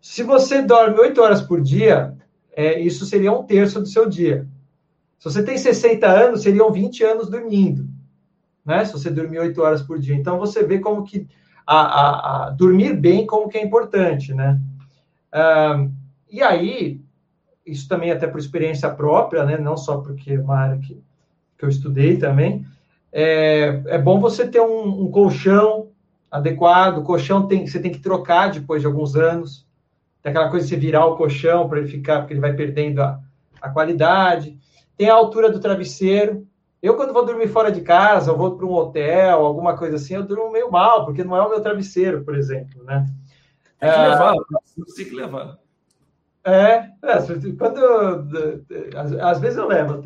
Se 0.00 0.22
você 0.22 0.62
dorme 0.62 0.98
oito 1.00 1.20
horas 1.20 1.42
por 1.42 1.60
dia, 1.60 2.16
é, 2.50 2.80
isso 2.80 3.04
seria 3.04 3.30
um 3.30 3.44
terço 3.44 3.78
do 3.78 3.86
seu 3.86 4.08
dia. 4.08 4.48
Se 5.18 5.24
você 5.24 5.42
tem 5.42 5.58
60 5.58 6.06
anos, 6.06 6.44
seriam 6.44 6.72
20 6.72 7.04
anos 7.04 7.28
dormindo, 7.28 7.86
né? 8.64 8.86
Se 8.86 8.94
você 8.94 9.10
dormir 9.10 9.38
oito 9.40 9.60
horas 9.60 9.82
por 9.82 9.98
dia. 9.98 10.14
Então, 10.14 10.38
você 10.38 10.62
vê 10.62 10.78
como 10.78 11.04
que 11.04 11.28
a, 11.66 11.76
a, 11.76 12.46
a 12.46 12.50
dormir 12.50 12.96
bem 12.96 13.26
como 13.26 13.50
que 13.50 13.58
é 13.58 13.62
importante, 13.62 14.32
né? 14.32 14.58
E 16.30 16.42
aí, 16.42 17.02
isso 17.66 17.86
também 17.86 18.10
até 18.10 18.26
por 18.26 18.40
experiência 18.40 18.88
própria, 18.88 19.44
né? 19.44 19.58
Não 19.58 19.76
só 19.76 19.98
porque 19.98 20.32
é 20.32 20.40
uma 20.40 20.56
área 20.56 20.78
que, 20.78 20.98
que 21.58 21.64
eu 21.66 21.68
estudei 21.68 22.16
também, 22.16 22.64
é, 23.12 23.82
é 23.86 23.98
bom 23.98 24.20
você 24.20 24.46
ter 24.46 24.60
um, 24.60 25.04
um, 25.04 25.10
colchão 25.10 25.90
adequado. 26.30 26.98
O 26.98 27.02
colchão 27.02 27.46
tem, 27.46 27.66
você 27.66 27.80
tem 27.80 27.92
que 27.92 28.00
trocar 28.00 28.50
depois 28.50 28.80
de 28.80 28.86
alguns 28.86 29.16
anos. 29.16 29.66
Tem 30.22 30.30
aquela 30.30 30.50
coisa 30.50 30.66
de 30.66 30.74
você 30.74 30.80
virar 30.80 31.06
o 31.06 31.16
colchão 31.16 31.68
para 31.68 31.78
ele 31.78 31.88
ficar, 31.88 32.20
porque 32.20 32.34
ele 32.34 32.40
vai 32.40 32.52
perdendo 32.52 33.00
a, 33.00 33.20
a 33.60 33.70
qualidade. 33.70 34.58
Tem 34.96 35.08
a 35.08 35.14
altura 35.14 35.50
do 35.50 35.60
travesseiro. 35.60 36.46
Eu, 36.82 36.94
quando 36.94 37.12
vou 37.12 37.24
dormir 37.24 37.48
fora 37.48 37.72
de 37.72 37.80
casa, 37.80 38.30
eu 38.30 38.36
vou 38.36 38.56
para 38.56 38.66
um 38.66 38.74
hotel, 38.74 39.44
alguma 39.44 39.76
coisa 39.76 39.96
assim, 39.96 40.14
eu 40.14 40.22
durmo 40.22 40.52
meio 40.52 40.70
mal, 40.70 41.04
porque 41.04 41.24
não 41.24 41.36
é 41.36 41.42
o 41.42 41.48
meu 41.48 41.60
travesseiro, 41.60 42.22
por 42.22 42.36
exemplo, 42.36 42.84
né? 42.84 43.06
Tem 43.80 43.90
que 43.90 43.98
levar, 43.98 44.34
tem 44.96 45.04
que 45.04 45.14
levar. 45.14 45.58
É, 46.44 46.90
é 47.02 47.52
quando 47.58 47.80
às, 48.96 49.12
às, 49.12 49.40
vezes 49.40 49.58
eu 49.58 49.66
levo. 49.66 50.02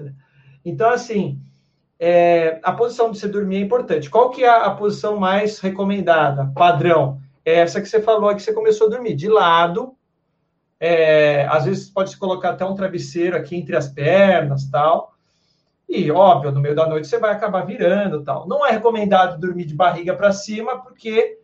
Então, 0.64 0.90
assim, 0.90 1.40
é, 2.02 2.58
a 2.62 2.72
posição 2.72 3.10
de 3.10 3.18
você 3.18 3.28
dormir 3.28 3.56
é 3.56 3.60
importante. 3.60 4.08
Qual 4.08 4.30
que 4.30 4.42
é 4.42 4.48
a, 4.48 4.70
posição 4.70 5.18
mais 5.18 5.58
recomendada, 5.58 6.50
padrão? 6.54 7.20
É 7.44 7.56
essa 7.56 7.78
que 7.78 7.86
você 7.86 8.00
falou, 8.00 8.34
que 8.34 8.40
você 8.42 8.54
começou 8.54 8.86
a 8.86 8.90
dormir, 8.90 9.14
de 9.14 9.28
lado. 9.28 9.94
É, 10.80 11.46
às 11.50 11.66
vezes 11.66 11.90
pode 11.90 12.08
se 12.08 12.18
colocar 12.18 12.50
até 12.50 12.64
um 12.64 12.74
travesseiro 12.74 13.36
aqui 13.36 13.54
entre 13.54 13.76
as 13.76 13.86
pernas, 13.86 14.64
tal. 14.70 15.12
E, 15.86 16.10
óbvio, 16.10 16.52
no 16.52 16.60
meio 16.60 16.74
da 16.74 16.88
noite 16.88 17.06
você 17.06 17.18
vai 17.18 17.32
acabar 17.32 17.66
virando, 17.66 18.24
tal. 18.24 18.48
Não 18.48 18.66
é 18.66 18.70
recomendado 18.70 19.38
dormir 19.38 19.66
de 19.66 19.74
barriga 19.74 20.14
para 20.14 20.32
cima, 20.32 20.78
porque 20.78 21.38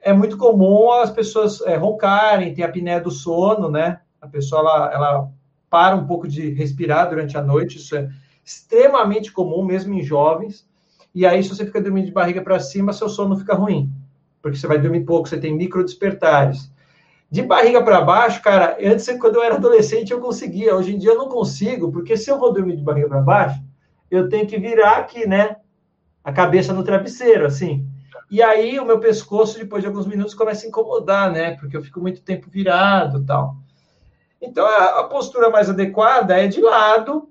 é 0.00 0.14
muito 0.14 0.38
comum 0.38 0.90
as 0.90 1.10
pessoas 1.10 1.60
é, 1.60 1.76
roncarem, 1.76 2.54
ter 2.54 2.62
a 2.62 2.66
apneia 2.66 3.00
do 3.00 3.10
sono, 3.10 3.70
né? 3.70 4.00
A 4.22 4.26
pessoa 4.26 4.60
ela, 4.60 4.90
ela 4.94 5.28
para 5.68 5.94
um 5.94 6.06
pouco 6.06 6.26
de 6.26 6.48
respirar 6.54 7.10
durante 7.10 7.36
a 7.36 7.42
noite, 7.42 7.76
isso 7.76 7.94
é 7.94 8.08
extremamente 8.48 9.30
comum, 9.30 9.62
mesmo 9.62 9.92
em 9.92 10.02
jovens. 10.02 10.66
E 11.14 11.26
aí, 11.26 11.42
se 11.42 11.50
você 11.50 11.66
fica 11.66 11.82
dormindo 11.82 12.06
de 12.06 12.12
barriga 12.12 12.40
para 12.40 12.58
cima, 12.58 12.94
seu 12.94 13.06
sono 13.06 13.36
fica 13.36 13.54
ruim, 13.54 13.92
porque 14.40 14.56
você 14.56 14.66
vai 14.66 14.78
dormir 14.78 15.04
pouco, 15.04 15.28
você 15.28 15.38
tem 15.38 15.54
micro 15.54 15.84
despertares. 15.84 16.72
De 17.30 17.42
barriga 17.42 17.82
para 17.82 18.00
baixo, 18.00 18.40
cara, 18.40 18.78
antes, 18.82 19.06
quando 19.18 19.34
eu 19.34 19.42
era 19.42 19.56
adolescente, 19.56 20.12
eu 20.12 20.20
conseguia. 20.20 20.74
Hoje 20.74 20.94
em 20.94 20.98
dia, 20.98 21.10
eu 21.10 21.18
não 21.18 21.28
consigo, 21.28 21.92
porque 21.92 22.16
se 22.16 22.30
eu 22.30 22.38
vou 22.38 22.50
dormir 22.50 22.76
de 22.76 22.82
barriga 22.82 23.06
para 23.06 23.20
baixo, 23.20 23.62
eu 24.10 24.30
tenho 24.30 24.46
que 24.46 24.58
virar 24.58 24.96
aqui, 24.96 25.28
né? 25.28 25.56
A 26.24 26.32
cabeça 26.32 26.72
no 26.72 26.82
travesseiro, 26.82 27.44
assim. 27.44 27.86
E 28.30 28.42
aí, 28.42 28.80
o 28.80 28.86
meu 28.86 28.98
pescoço, 28.98 29.58
depois 29.58 29.82
de 29.82 29.88
alguns 29.88 30.06
minutos, 30.06 30.32
começa 30.32 30.64
a 30.64 30.68
incomodar, 30.68 31.30
né? 31.30 31.54
Porque 31.56 31.76
eu 31.76 31.82
fico 31.82 32.00
muito 32.00 32.22
tempo 32.22 32.48
virado 32.48 33.22
tal. 33.26 33.56
Então, 34.40 34.66
a, 34.66 35.00
a 35.00 35.04
postura 35.04 35.50
mais 35.50 35.68
adequada 35.68 36.34
é 36.38 36.46
de 36.46 36.62
lado, 36.62 37.27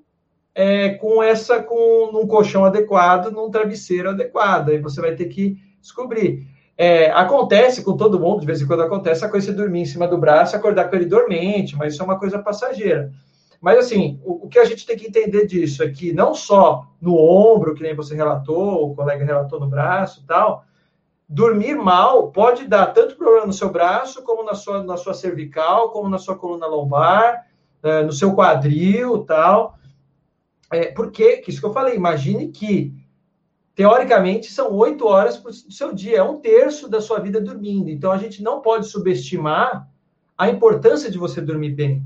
é, 0.58 0.90
com 0.96 1.22
essa, 1.22 1.62
com 1.62 2.10
num 2.12 2.26
colchão 2.26 2.66
adequado, 2.66 3.30
num 3.30 3.52
travesseiro 3.52 4.10
adequado. 4.10 4.70
Aí 4.70 4.80
você 4.80 5.00
vai 5.00 5.14
ter 5.14 5.26
que 5.26 5.56
descobrir. 5.80 6.48
É, 6.76 7.12
acontece 7.12 7.84
com 7.84 7.96
todo 7.96 8.20
mundo, 8.20 8.40
de 8.40 8.48
vez 8.48 8.60
em 8.60 8.66
quando 8.66 8.82
acontece 8.82 9.24
a 9.24 9.30
coisa 9.30 9.52
de 9.52 9.58
dormir 9.58 9.82
em 9.82 9.86
cima 9.86 10.08
do 10.08 10.18
braço 10.18 10.56
acordar 10.56 10.90
com 10.90 10.96
ele 10.96 11.06
dormente, 11.06 11.76
mas 11.76 11.94
isso 11.94 12.02
é 12.02 12.06
uma 12.06 12.18
coisa 12.18 12.40
passageira. 12.40 13.12
Mas, 13.62 13.78
assim, 13.78 14.20
o, 14.26 14.46
o, 14.46 14.50
que 14.50 14.58
a 14.58 14.66
gente 14.66 14.84
tem 14.84 14.98
que 14.98 15.06
entender 15.06 15.46
disso 15.46 15.84
é 15.84 15.90
que 15.90 16.12
não 16.12 16.34
só 16.34 16.88
no 17.00 17.16
ombro, 17.16 17.76
que 17.76 17.84
nem 17.84 17.96
você 17.96 18.16
relatou, 18.16 18.90
o 18.90 18.96
colega 18.96 19.24
relatou 19.24 19.60
no 19.60 19.68
braço 19.68 20.26
tal, 20.26 20.64
dormir 21.30 21.76
mal 21.76 22.32
pode 22.32 22.68
dar 22.68 22.88
tanto 22.88 23.16
problema 23.16 23.46
no 23.46 23.54
seu 23.54 23.70
braço, 23.70 24.24
como 24.24 24.44
na 24.44 24.56
sua, 24.56 24.82
na 24.82 24.98
sua 24.98 25.14
cervical, 25.14 25.92
como 25.92 26.10
na 26.10 26.18
sua 26.18 26.36
coluna 26.36 26.66
lombar, 26.66 27.46
é, 27.84 28.02
no 28.02 28.12
seu 28.12 28.34
quadril 28.34 29.20
tal. 29.20 29.77
É, 30.72 30.92
porque, 30.92 31.44
isso 31.48 31.60
que 31.60 31.66
eu 31.66 31.74
falei, 31.74 31.96
imagine 31.96 32.50
que, 32.50 32.94
teoricamente, 33.76 34.52
são 34.52 34.74
oito 34.74 35.06
horas 35.08 35.38
do 35.42 35.72
seu 35.72 35.94
dia, 35.94 36.18
é 36.18 36.24
um 36.24 36.40
terço 36.40 36.90
da 36.90 37.00
sua 37.00 37.20
vida 37.20 37.40
dormindo. 37.40 37.90
Então, 37.90 38.12
a 38.12 38.18
gente 38.18 38.44
não 38.44 38.62
pode 38.62 38.88
subestimar 38.88 39.88
a 40.38 40.50
importância 40.50 41.10
de 41.10 41.18
você 41.18 41.42
dormir 41.42 41.72
bem, 41.72 42.04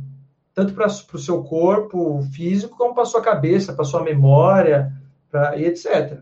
tanto 0.54 0.74
para 0.74 0.88
o 0.88 1.20
seu 1.20 1.44
corpo 1.44 2.22
físico, 2.34 2.78
como 2.78 2.94
para 2.94 3.04
a 3.04 3.08
sua 3.08 3.22
cabeça, 3.22 3.74
para 3.74 3.82
a 3.82 3.88
sua 3.88 4.04
memória, 4.04 4.94
pra, 5.30 5.58
e 5.58 5.66
etc. 5.66 6.22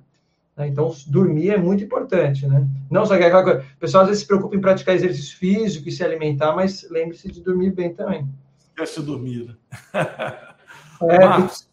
Né? 0.59 0.67
Então, 0.67 0.93
dormir 1.07 1.51
é 1.51 1.57
muito 1.57 1.83
importante, 1.83 2.45
né? 2.45 2.67
Não 2.91 3.05
só 3.05 3.17
que 3.17 3.23
aquela 3.23 3.43
coisa, 3.43 3.59
o 3.59 3.79
pessoal 3.79 4.03
às 4.03 4.09
vezes 4.09 4.23
se 4.23 4.27
preocupa 4.27 4.57
em 4.57 4.61
praticar 4.61 4.93
exercício 4.93 5.37
físico 5.37 5.87
e 5.87 5.91
se 5.91 6.03
alimentar, 6.03 6.53
mas 6.53 6.85
lembre-se 6.91 7.31
de 7.31 7.41
dormir 7.41 7.71
bem 7.71 7.93
também. 7.93 8.27
Esquece 8.57 8.99
de 8.99 9.05
dormir. 9.05 9.57
É, 11.01 11.19
Marcos, 11.25 11.68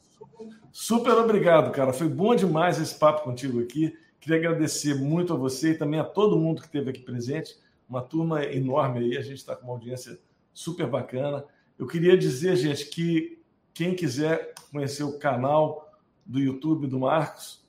super 0.77 1.15
obrigado, 1.15 1.73
cara. 1.73 1.91
Foi 1.91 2.07
bom 2.07 2.35
demais 2.35 2.79
esse 2.79 2.95
papo 2.95 3.25
contigo 3.25 3.63
aqui. 3.63 3.97
Queria 4.21 4.37
agradecer 4.37 4.95
muito 4.95 5.33
a 5.33 5.37
você 5.37 5.71
e 5.71 5.79
também 5.79 5.99
a 5.99 6.05
todo 6.05 6.39
mundo 6.39 6.61
que 6.61 6.67
esteve 6.67 6.91
aqui 6.91 7.01
presente. 7.01 7.57
Uma 7.89 8.03
turma 8.03 8.45
enorme 8.45 8.99
aí, 8.99 9.17
a 9.17 9.23
gente 9.23 9.39
está 9.39 9.57
com 9.57 9.65
uma 9.65 9.73
audiência 9.73 10.19
super 10.53 10.87
bacana. 10.87 11.47
Eu 11.79 11.87
queria 11.87 12.15
dizer, 12.15 12.57
gente, 12.57 12.91
que 12.91 13.43
quem 13.73 13.95
quiser 13.95 14.53
conhecer 14.71 15.03
o 15.03 15.19
canal 15.19 15.99
do 16.27 16.39
YouTube 16.39 16.87
do 16.87 17.01
Marcos, 17.01 17.65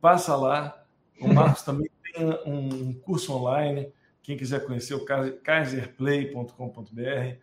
passa 0.00 0.36
lá. 0.36 0.84
O 1.20 1.26
Marcos 1.34 1.62
também 1.62 1.90
tem 2.14 2.24
um 2.46 2.94
curso 2.94 3.32
online. 3.32 3.92
Quem 4.22 4.36
quiser 4.36 4.64
conhecer 4.64 4.94
o 4.94 5.04
kaiserplay.com.br. 5.42 7.36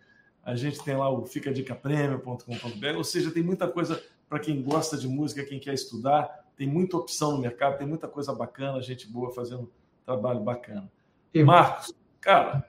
A 0.46 0.56
gente 0.56 0.82
tem 0.82 0.96
lá 0.96 1.10
o 1.10 1.26
ficadicapremio.com.br. 1.26 2.96
Ou 2.96 3.04
seja, 3.04 3.32
tem 3.32 3.44
muita 3.44 3.68
coisa 3.68 4.02
para 4.30 4.40
quem 4.40 4.62
gosta 4.62 4.96
de 4.96 5.08
música, 5.08 5.44
quem 5.44 5.60
quer 5.60 5.74
estudar. 5.74 6.46
Tem 6.56 6.68
muita 6.68 6.96
opção 6.98 7.32
no 7.32 7.40
mercado, 7.40 7.78
tem 7.78 7.88
muita 7.88 8.08
coisa 8.08 8.34
bacana, 8.34 8.82
gente 8.82 9.08
boa 9.08 9.34
fazendo 9.34 9.72
trabalho 10.06 10.42
bacana. 10.42 10.90
E 11.34 11.44
Marcos, 11.44 11.94
cara, 12.22 12.64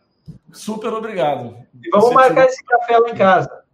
super 0.52 0.92
obrigado. 0.92 1.56
Vamos 1.92 2.12
marcar 2.12 2.46
esse 2.46 2.64
café 2.64 2.98
lá 2.98 3.11
em 3.11 3.14
casa. 3.14 3.64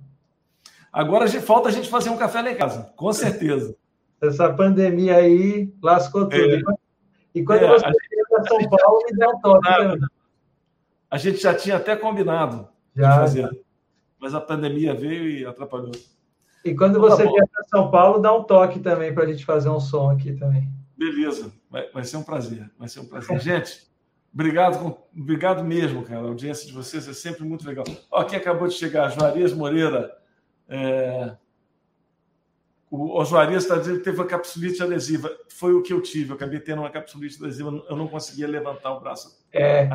Agora 0.93 1.29
falta 1.41 1.69
a 1.69 1.73
gente 1.73 1.89
fazer 1.89 2.11
um 2.11 2.17
café 2.17 2.43
lá 2.43 2.51
em 2.51 2.57
casa, 2.57 2.93
com 2.97 3.13
certeza. 3.13 3.77
Essa 4.21 4.53
pandemia 4.53 5.17
aí 5.17 5.73
lascou 5.83 6.29
tudo. 6.29 6.43
É. 6.43 6.61
E 7.35 7.45
quando 7.45 7.65
é, 7.65 7.69
você 7.69 7.85
vier 7.85 8.27
para 8.31 8.45
São 8.47 8.71
Paulo, 8.71 9.03
me 9.05 9.19
dá 9.19 9.29
um 9.29 9.41
toque 9.41 9.69
A 11.11 11.19
gente 11.19 11.39
já 11.39 11.55
tinha 11.55 11.77
até 11.77 11.95
combinado 11.95 12.69
já. 12.95 13.11
de 13.11 13.19
fazer, 13.19 13.65
mas 14.19 14.35
a 14.35 14.41
pandemia 14.41 14.95
veio 14.95 15.29
e 15.29 15.45
atrapalhou. 15.45 15.93
E 16.67 16.75
quando 16.75 16.99
então, 16.99 17.09
você 17.09 17.25
tá 17.25 17.31
vier 17.31 17.49
para 17.49 17.65
São 17.69 17.91
Paulo, 17.93 18.19
dá 18.19 18.35
um 18.35 18.43
toque 18.43 18.81
também 18.81 19.15
para 19.15 19.23
a 19.23 19.27
gente 19.27 19.45
fazer 19.45 19.69
um 19.69 19.79
som 19.79 20.11
aqui 20.11 20.33
também. 20.33 20.69
Beleza, 20.97 21.53
vai, 21.71 21.89
vai 21.93 22.03
ser 22.03 22.17
um 22.17 22.25
prazer. 22.25 22.69
Vai 22.77 22.89
ser 22.89 22.99
um 22.99 23.07
prazer. 23.07 23.39
gente, 23.39 23.87
obrigado, 24.35 24.99
obrigado 25.17 25.63
mesmo, 25.63 26.03
cara. 26.03 26.23
A 26.23 26.29
audiência 26.29 26.67
de 26.67 26.73
vocês 26.73 27.07
é 27.07 27.13
sempre 27.13 27.45
muito 27.45 27.65
legal. 27.65 27.85
Ó, 28.11 28.21
aqui 28.21 28.35
acabou 28.35 28.67
de 28.67 28.75
chegar, 28.75 29.11
Juarez 29.11 29.53
Moreira. 29.53 30.13
É... 30.69 31.37
O 32.91 33.17
Oswarias 33.17 33.63
está 33.63 33.77
dizendo 33.77 33.99
que 33.99 34.05
teve 34.05 34.17
uma 34.17 34.27
capsulite 34.27 34.83
adesiva. 34.83 35.31
Foi 35.49 35.73
o 35.73 35.83
que 35.83 35.93
eu 35.93 36.01
tive. 36.01 36.31
Eu 36.31 36.37
acabei 36.37 36.59
tendo 36.59 36.81
uma 36.81 36.91
capsulite 36.91 37.37
adesiva. 37.41 37.85
Eu 37.89 37.97
não 37.97 38.09
conseguia 38.09 38.49
levantar 38.49 38.93
o 38.93 39.01
braço. 39.01 39.45
É. 39.53 39.89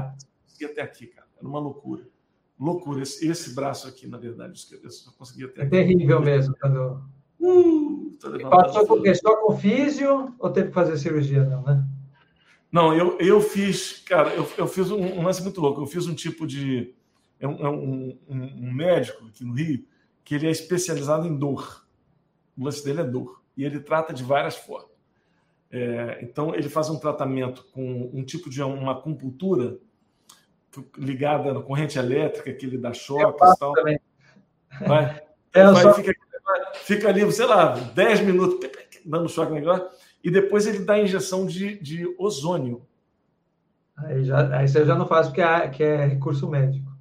até 0.63 0.81
aqui, 0.81 1.07
cara. 1.07 1.27
Era 1.37 1.47
uma 1.47 1.59
loucura. 1.59 2.03
Loucura. 2.61 3.01
Esse, 3.01 3.27
esse 3.27 3.55
braço 3.55 3.87
aqui, 3.87 4.07
na 4.07 4.19
verdade, 4.19 4.63
eu 4.83 4.91
só 4.91 5.11
conseguia 5.13 5.47
até 5.47 5.63
É 5.63 5.65
terrível 5.65 6.21
mesmo. 6.21 6.53
Quando... 6.61 7.01
Uh, 7.39 8.15
passou 8.51 8.85
com 8.85 8.93
o 8.93 9.15
Só 9.15 9.35
com 9.37 9.57
físio 9.57 10.35
ou 10.37 10.49
teve 10.51 10.67
que 10.67 10.73
fazer 10.75 10.95
cirurgia? 10.97 11.43
Não, 11.43 11.63
né? 11.63 11.83
Não, 12.71 12.93
eu, 12.93 13.17
eu 13.19 13.41
fiz, 13.41 14.03
cara, 14.05 14.29
eu, 14.35 14.47
eu 14.57 14.67
fiz 14.67 14.91
um, 14.91 15.01
um 15.01 15.23
lance 15.23 15.41
muito 15.41 15.59
louco. 15.59 15.81
Eu 15.81 15.87
fiz 15.87 16.05
um 16.05 16.13
tipo 16.13 16.45
de. 16.45 16.93
É 17.39 17.47
um, 17.47 17.55
um, 17.65 18.19
um 18.29 18.71
médico 18.71 19.25
aqui 19.25 19.43
no 19.43 19.53
Rio 19.53 19.83
que 20.23 20.35
ele 20.35 20.45
é 20.45 20.51
especializado 20.51 21.27
em 21.27 21.35
dor. 21.35 21.83
O 22.55 22.63
lance 22.63 22.85
dele 22.85 23.01
é 23.01 23.03
dor. 23.03 23.41
E 23.57 23.65
ele 23.65 23.79
trata 23.79 24.13
de 24.13 24.23
várias 24.23 24.55
formas. 24.55 24.91
É, 25.71 26.19
então, 26.21 26.53
ele 26.53 26.69
faz 26.69 26.89
um 26.89 26.99
tratamento 26.99 27.65
com 27.71 28.11
um 28.13 28.23
tipo 28.23 28.51
de 28.51 28.61
uma 28.61 28.91
acupuntura 28.91 29.79
ligada 30.97 31.53
na 31.53 31.61
corrente 31.61 31.97
elétrica, 31.99 32.53
que 32.53 32.65
ele 32.65 32.77
dá 32.77 32.93
choque 32.93 33.43
e 33.43 33.57
tal. 33.57 33.73
Também. 33.73 33.99
Vai, 34.87 35.21
é, 35.53 35.63
vai 35.65 35.83
só... 35.83 35.93
fica, 35.93 36.13
fica, 36.75 37.09
ali, 37.09 37.29
sei 37.31 37.45
lá, 37.45 37.75
10 37.75 38.21
minutos 38.21 38.69
dando 39.05 39.29
choque 39.29 39.51
negócio, 39.51 39.87
e 40.23 40.29
depois 40.29 40.67
ele 40.67 40.79
dá 40.79 40.99
injeção 40.99 41.45
de, 41.45 41.77
de 41.79 42.05
ozônio. 42.17 42.85
Aí, 43.97 44.23
já, 44.23 44.57
aí 44.57 44.67
você 44.67 44.85
já 44.85 44.95
não 44.95 45.07
faz 45.07 45.27
porque 45.27 45.41
é, 45.41 45.67
que 45.69 45.83
é 45.83 46.05
recurso 46.05 46.49
médico. 46.49 46.91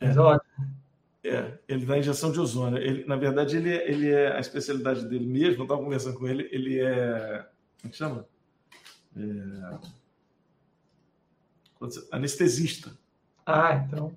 Mas 0.00 0.16
é. 0.16 0.20
ótimo. 0.20 0.76
É, 1.24 1.58
ele 1.66 1.84
dá 1.84 1.98
injeção 1.98 2.30
de 2.30 2.38
ozônio. 2.38 2.78
Ele, 2.78 3.04
na 3.04 3.16
verdade, 3.16 3.56
ele, 3.56 3.70
ele 3.70 4.10
é 4.10 4.36
a 4.36 4.40
especialidade 4.40 5.08
dele 5.08 5.26
mesmo. 5.26 5.60
Eu 5.60 5.64
estava 5.64 5.82
conversando 5.82 6.18
com 6.18 6.28
ele. 6.28 6.48
Ele 6.52 6.78
é. 6.78 7.44
Como 7.80 7.86
é 7.86 7.88
que 7.88 7.96
chama? 7.96 8.26
É, 9.16 9.78
anestesista. 12.10 12.96
Ah, 13.44 13.84
então. 13.86 14.12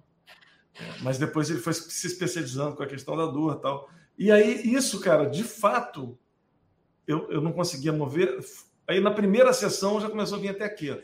É, 0.79 1.01
mas 1.01 1.17
depois 1.17 1.49
ele 1.49 1.59
foi 1.59 1.73
se 1.73 2.07
especializando 2.07 2.75
com 2.75 2.83
a 2.83 2.87
questão 2.87 3.15
da 3.15 3.25
dor 3.25 3.57
e 3.57 3.61
tal. 3.61 3.89
E 4.17 4.31
aí, 4.31 4.73
isso, 4.73 4.99
cara, 4.99 5.25
de 5.25 5.43
fato, 5.43 6.17
eu, 7.07 7.29
eu 7.31 7.41
não 7.41 7.51
conseguia 7.51 7.93
mover. 7.93 8.37
Aí 8.87 8.99
na 8.99 9.11
primeira 9.11 9.53
sessão 9.53 9.99
já 9.99 10.09
começou 10.09 10.37
a 10.37 10.41
vir 10.41 10.49
até 10.49 10.65
aqui. 10.65 10.95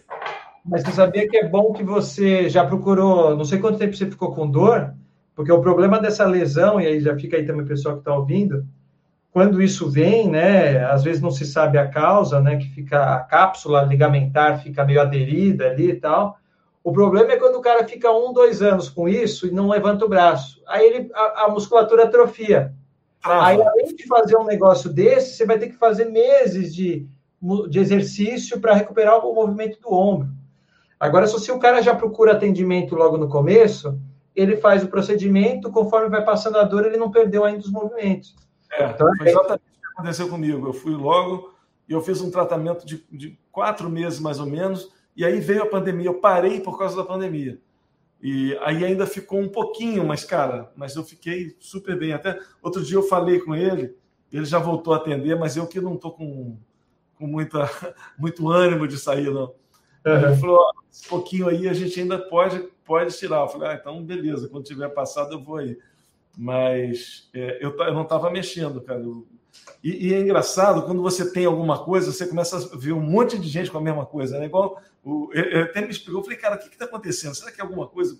Mas 0.64 0.84
você 0.84 0.92
sabia 0.94 1.28
que 1.28 1.38
é 1.38 1.48
bom 1.48 1.74
que 1.74 1.84
você 1.84 2.50
já 2.50 2.66
procurou, 2.66 3.38
não 3.38 3.46
sei 3.46 3.60
quanto 3.60 3.78
tempo 3.78 3.96
você 3.96 4.10
ficou 4.10 4.34
com 4.34 4.50
dor, 4.50 4.94
porque 5.36 5.52
o 5.52 5.62
problema 5.62 6.00
dessa 6.00 6.26
lesão, 6.26 6.82
e 6.82 6.88
aí 6.88 7.00
já 7.00 7.16
fica 7.16 7.38
aí 7.38 7.46
também 7.46 7.64
o 7.64 7.68
pessoal 7.68 7.96
que 7.96 8.02
está 8.02 8.16
ouvindo, 8.16 8.66
quando 9.32 9.62
isso 9.62 9.92
vem, 9.92 10.30
né, 10.30 10.84
às 10.86 11.04
vezes 11.04 11.22
não 11.22 11.30
se 11.30 11.46
sabe 11.46 11.78
a 11.78 11.88
causa, 11.88 12.40
né, 12.40 12.56
que 12.56 12.70
fica 12.70 13.16
a 13.16 13.20
cápsula 13.20 13.84
ligamentar 13.84 14.64
fica 14.64 14.86
meio 14.86 15.02
aderida 15.02 15.68
ali 15.68 15.90
e 15.90 15.96
tal. 15.96 16.40
O 16.86 16.94
problema 16.94 17.32
é 17.32 17.38
quando 17.38 17.56
o 17.56 17.62
cara 17.62 17.84
fica 17.88 18.12
um, 18.12 18.32
dois 18.32 18.62
anos 18.62 18.90
com 18.90 19.10
isso 19.10 19.48
e 19.48 19.52
não 19.52 19.68
levanta 19.68 20.06
o 20.06 20.08
braço. 20.08 20.62
Aí 20.68 20.86
ele, 20.86 21.10
a, 21.16 21.46
a 21.46 21.50
musculatura 21.50 22.04
atrofia. 22.04 22.76
Ah, 23.24 23.48
Aí, 23.48 23.60
além 23.60 23.96
de 23.96 24.06
fazer 24.06 24.38
um 24.38 24.46
negócio 24.46 24.94
desse, 24.94 25.36
você 25.36 25.48
vai 25.48 25.58
ter 25.58 25.70
que 25.70 25.78
fazer 25.78 26.06
meses 26.06 26.76
de, 26.76 27.08
de 27.72 27.80
exercício 27.80 28.62
para 28.62 28.76
recuperar 28.76 29.18
o 29.26 29.34
movimento 29.34 29.82
do 29.82 29.92
ombro. 29.92 30.30
Agora, 31.00 31.26
se 31.26 31.52
o 31.52 31.58
cara 31.58 31.82
já 31.82 31.96
procura 31.96 32.34
atendimento 32.34 32.94
logo 32.94 33.18
no 33.18 33.30
começo, 33.30 34.00
ele 34.36 34.56
faz 34.58 34.84
o 34.84 34.88
procedimento, 34.88 35.72
conforme 35.72 36.08
vai 36.08 36.24
passando 36.24 36.60
a 36.60 36.64
dor, 36.64 36.86
ele 36.86 36.98
não 36.98 37.10
perdeu 37.10 37.44
ainda 37.44 37.62
os 37.62 37.72
movimentos. 37.72 38.36
É, 38.72 38.92
então, 38.92 39.10
foi 39.18 39.28
exatamente 39.28 39.64
o 39.76 39.82
que 39.82 39.88
aconteceu 39.88 40.30
comigo. 40.30 40.68
Eu 40.68 40.74
fui 40.74 40.94
logo 40.94 41.52
e 41.90 41.94
eu 41.94 42.02
fiz 42.02 42.22
um 42.22 42.30
tratamento 42.30 42.86
de, 42.86 43.04
de 43.12 43.40
quatro 43.52 43.90
meses, 43.90 44.20
mais 44.20 44.40
ou 44.40 44.46
menos, 44.46 44.94
e 45.16 45.24
aí 45.24 45.40
veio 45.40 45.64
a 45.64 45.70
pandemia. 45.70 46.08
Eu 46.08 46.20
parei 46.20 46.60
por 46.60 46.78
causa 46.78 46.96
da 46.96 47.04
pandemia. 47.04 47.60
E 48.22 48.58
aí 48.62 48.84
ainda 48.84 49.06
ficou 49.06 49.40
um 49.40 49.48
pouquinho, 49.48 50.06
mas, 50.06 50.24
cara, 50.24 50.72
mas 50.76 50.96
eu 50.96 51.04
fiquei 51.04 51.56
super 51.60 51.98
bem. 51.98 52.12
Até 52.14 52.40
outro 52.62 52.84
dia 52.84 52.98
eu 52.98 53.04
falei 53.04 53.40
com 53.40 53.56
ele, 53.56 53.96
ele 54.32 54.46
já 54.46 54.58
voltou 54.58 54.94
a 54.94 54.98
atender, 54.98 55.38
mas 55.38 55.56
eu 55.56 55.68
que 55.68 55.80
não 55.80 55.96
estou 55.96 56.12
com, 56.12 56.58
com 57.16 57.28
muita, 57.28 57.70
muito 58.18 58.50
ânimo 58.50 58.88
de 58.88 58.98
sair, 58.98 59.30
não. 59.32 59.54
Uhum. 60.06 60.28
Ele 60.28 60.36
falou: 60.38 60.60
esse 60.92 61.08
pouquinho 61.08 61.48
aí 61.48 61.68
a 61.68 61.74
gente 61.74 62.00
ainda 62.00 62.18
pode, 62.18 62.60
pode 62.84 63.16
tirar. 63.18 63.42
Eu 63.42 63.48
falei: 63.48 63.70
ah, 63.70 63.78
então 63.80 64.04
beleza, 64.04 64.50
quando 64.50 64.66
tiver 64.66 64.90
passado 64.90 65.34
eu 65.34 65.44
vou 65.44 65.58
aí. 65.58 65.78
Mas 66.38 67.30
é, 67.34 67.64
eu, 67.64 67.78
eu 67.78 67.94
não 67.94 68.04
estava 68.04 68.30
mexendo, 68.30 68.82
cara. 68.82 69.02
Eu, 69.02 69.26
e, 69.84 70.08
e, 70.08 70.14
é 70.16 70.20
engraçado, 70.20 70.82
quando 70.84 71.02
você 71.02 71.32
tem 71.32 71.46
alguma 71.46 71.84
coisa, 71.84 72.12
você 72.12 72.26
começa 72.26 72.58
a 72.58 72.76
ver 72.76 72.94
um 72.94 73.02
monte 73.02 73.38
de 73.38 73.48
gente 73.48 73.70
com 73.70 73.78
a 73.78 73.82
mesma 73.82 74.06
coisa. 74.06 74.40
Né? 74.40 74.46
Igual 74.46 74.82
o, 75.04 75.30
ele 75.32 75.62
até 75.62 75.82
me 75.82 75.92
explicou, 75.92 76.22
eu 76.22 76.24
falei, 76.24 76.40
cara, 76.40 76.56
o 76.56 76.60
que 76.60 76.70
está 76.70 76.86
acontecendo? 76.86 77.36
Será 77.36 77.52
que 77.52 77.62
é 77.62 77.64
alguma 77.64 77.88
coisa? 77.88 78.20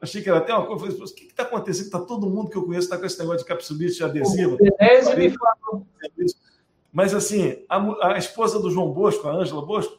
Achei 0.00 0.22
que 0.22 0.28
era 0.28 0.38
até 0.38 0.54
uma 0.54 0.64
coisa. 0.64 0.84
Eu 0.84 0.90
falei, 0.90 1.04
o 1.04 1.14
que 1.14 1.24
está 1.24 1.42
acontecendo? 1.42 1.86
Está 1.86 1.98
todo 1.98 2.30
mundo 2.30 2.50
que 2.50 2.56
eu 2.56 2.64
conheço 2.64 2.84
está 2.84 2.96
com 2.96 3.04
esse 3.04 3.18
negócio 3.18 3.40
de 3.40 3.46
capsulite 3.46 4.04
adesiva. 4.04 4.56
Mas 6.92 7.12
assim, 7.12 7.64
a, 7.68 8.12
a, 8.14 8.18
esposa 8.18 8.60
do 8.60 8.70
João 8.70 8.92
Bosco, 8.92 9.26
a 9.26 9.32
Ângela 9.32 9.66
Bosco, 9.66 9.98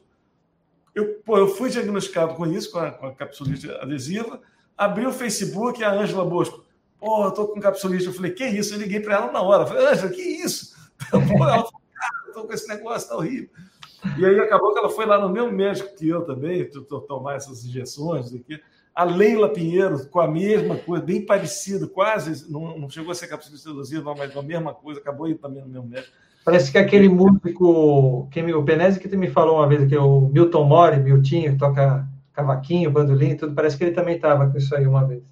eu, 0.96 1.16
pô, 1.26 1.38
eu 1.38 1.48
fui 1.50 1.70
diagnosticado 1.70 2.34
com 2.36 2.48
isso, 2.48 2.72
com 2.72 2.80
a, 2.80 2.92
com 2.92 3.08
a 3.08 3.14
capsulite 3.14 3.70
adesiva, 3.70 4.42
abri 4.78 5.06
o 5.06 5.12
Facebook 5.12 5.82
e 5.82 5.84
a 5.84 5.92
Ângela 5.92 6.24
Bosco 6.24 6.66
Pô, 7.00 7.26
eu 7.26 7.32
tô 7.32 7.48
com 7.48 7.60
capsulite. 7.60 8.06
Eu 8.06 8.14
falei, 8.14 8.32
que 8.32 8.46
isso? 8.46 8.74
Eu 8.74 8.80
liguei 8.80 9.00
para 9.00 9.16
ela 9.16 9.32
na 9.32 9.42
hora. 9.42 9.64
Eu 9.64 9.68
falei, 9.68 9.88
Ângela, 9.88 10.10
que 10.10 10.22
isso? 10.22 10.76
Ela 11.14 11.22
falou, 11.26 11.72
cara, 11.94 12.34
tô 12.34 12.44
com 12.46 12.54
esse 12.54 12.68
negócio, 12.68 13.08
tá 13.08 13.16
horrível. 13.16 13.50
E 14.18 14.26
aí 14.26 14.40
acabou 14.40 14.74
que 14.74 14.80
ela 14.80 14.90
foi 14.90 15.06
lá 15.06 15.20
no 15.20 15.30
mesmo 15.30 15.52
médico 15.52 15.96
que 15.96 16.08
eu 16.08 16.24
também, 16.24 16.68
tomar 17.08 17.36
essas 17.36 17.66
injeções 17.66 18.34
aqui. 18.34 18.60
A 18.96 19.04
Leila 19.04 19.50
Pinheiro, 19.50 20.08
com 20.08 20.20
a 20.20 20.28
mesma 20.28 20.76
coisa, 20.76 21.04
bem 21.04 21.24
parecido, 21.24 21.88
quase, 21.88 22.52
não, 22.52 22.80
não 22.80 22.90
chegou 22.90 23.12
a 23.12 23.16
ser 23.16 23.28
capsulite 23.28 23.62
seduziva, 23.62 24.16
mas 24.16 24.36
a 24.36 24.42
mesma 24.42 24.74
coisa, 24.74 25.00
acabou 25.00 25.28
indo 25.28 25.38
também 25.38 25.62
no 25.62 25.70
mesmo 25.70 25.88
médico. 25.88 26.14
Parece 26.44 26.72
que 26.72 26.78
aquele 26.78 27.10
músico, 27.10 28.28
quem, 28.32 28.54
o 28.54 28.64
Penese 28.64 29.00
que 29.00 29.16
me 29.16 29.30
falou 29.30 29.58
uma 29.58 29.68
vez 29.68 29.84
aqui, 29.84 29.98
o 29.98 30.22
Milton 30.22 30.64
Mori, 30.64 30.98
Miltinho, 30.98 31.52
que 31.52 31.60
toca 31.60 32.08
cavaquinho, 32.34 32.90
bandolim, 32.90 33.36
tudo, 33.36 33.54
parece 33.54 33.78
que 33.78 33.84
ele 33.84 33.92
também 33.92 34.16
estava 34.16 34.50
com 34.50 34.58
isso 34.58 34.76
aí 34.76 34.88
uma 34.88 35.06
vez. 35.06 35.24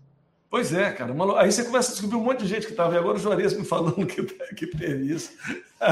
Pois 0.56 0.74
é, 0.74 0.90
cara. 0.90 1.14
Aí 1.38 1.52
você 1.52 1.66
começa 1.66 1.90
a 1.90 1.92
descobrir 1.92 2.16
um 2.16 2.24
monte 2.24 2.40
de 2.40 2.48
gente 2.48 2.66
que 2.66 2.72
estava. 2.72 2.96
E 2.96 2.98
agora 2.98 3.18
o 3.18 3.20
Juarez 3.20 3.52
me 3.60 3.66
falando 3.66 4.08
que, 4.08 4.24
que 4.24 4.68
teve 4.68 5.14
isso. 5.14 5.34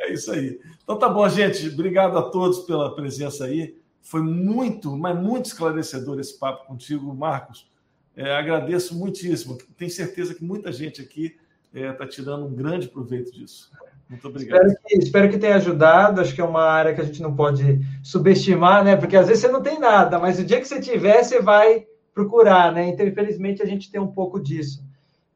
é 0.00 0.12
isso 0.12 0.32
aí. 0.32 0.60
Então 0.82 0.98
tá 0.98 1.08
bom, 1.08 1.28
gente. 1.28 1.68
Obrigado 1.68 2.18
a 2.18 2.22
todos 2.22 2.58
pela 2.66 2.92
presença 2.96 3.44
aí. 3.44 3.76
Foi 4.02 4.20
muito, 4.20 4.96
mas 4.96 5.16
muito 5.16 5.46
esclarecedor 5.46 6.18
esse 6.18 6.36
papo 6.36 6.66
contigo, 6.66 7.14
Marcos. 7.14 7.70
É, 8.16 8.34
agradeço 8.34 8.98
muitíssimo. 8.98 9.56
Tenho 9.76 9.92
certeza 9.92 10.34
que 10.34 10.42
muita 10.42 10.72
gente 10.72 11.00
aqui 11.00 11.36
está 11.72 12.02
é, 12.02 12.08
tirando 12.08 12.46
um 12.46 12.52
grande 12.52 12.88
proveito 12.88 13.30
disso. 13.30 13.70
Muito 14.10 14.26
obrigado. 14.26 14.66
Espero 14.66 14.82
que, 14.84 14.98
espero 14.98 15.30
que, 15.30 15.38
tenha 15.38 15.54
ajudado. 15.54 16.20
Acho 16.20 16.34
que 16.34 16.40
é 16.40 16.44
uma 16.44 16.64
área 16.64 16.92
que 16.92 17.00
a 17.00 17.04
gente 17.04 17.22
não 17.22 17.36
pode 17.36 17.78
subestimar, 18.02 18.82
né? 18.82 18.96
Porque 18.96 19.16
às 19.16 19.28
vezes 19.28 19.42
você 19.42 19.52
não 19.52 19.62
tem 19.62 19.78
nada, 19.78 20.18
mas 20.18 20.40
o 20.40 20.44
dia 20.44 20.58
que 20.58 20.66
você 20.66 20.80
tiver, 20.80 21.22
você 21.22 21.40
vai 21.40 21.86
procurar, 22.18 22.72
né? 22.72 22.88
Então, 22.88 23.06
infelizmente, 23.06 23.62
a 23.62 23.66
gente 23.66 23.92
tem 23.92 24.00
um 24.00 24.08
pouco 24.08 24.40
disso. 24.40 24.84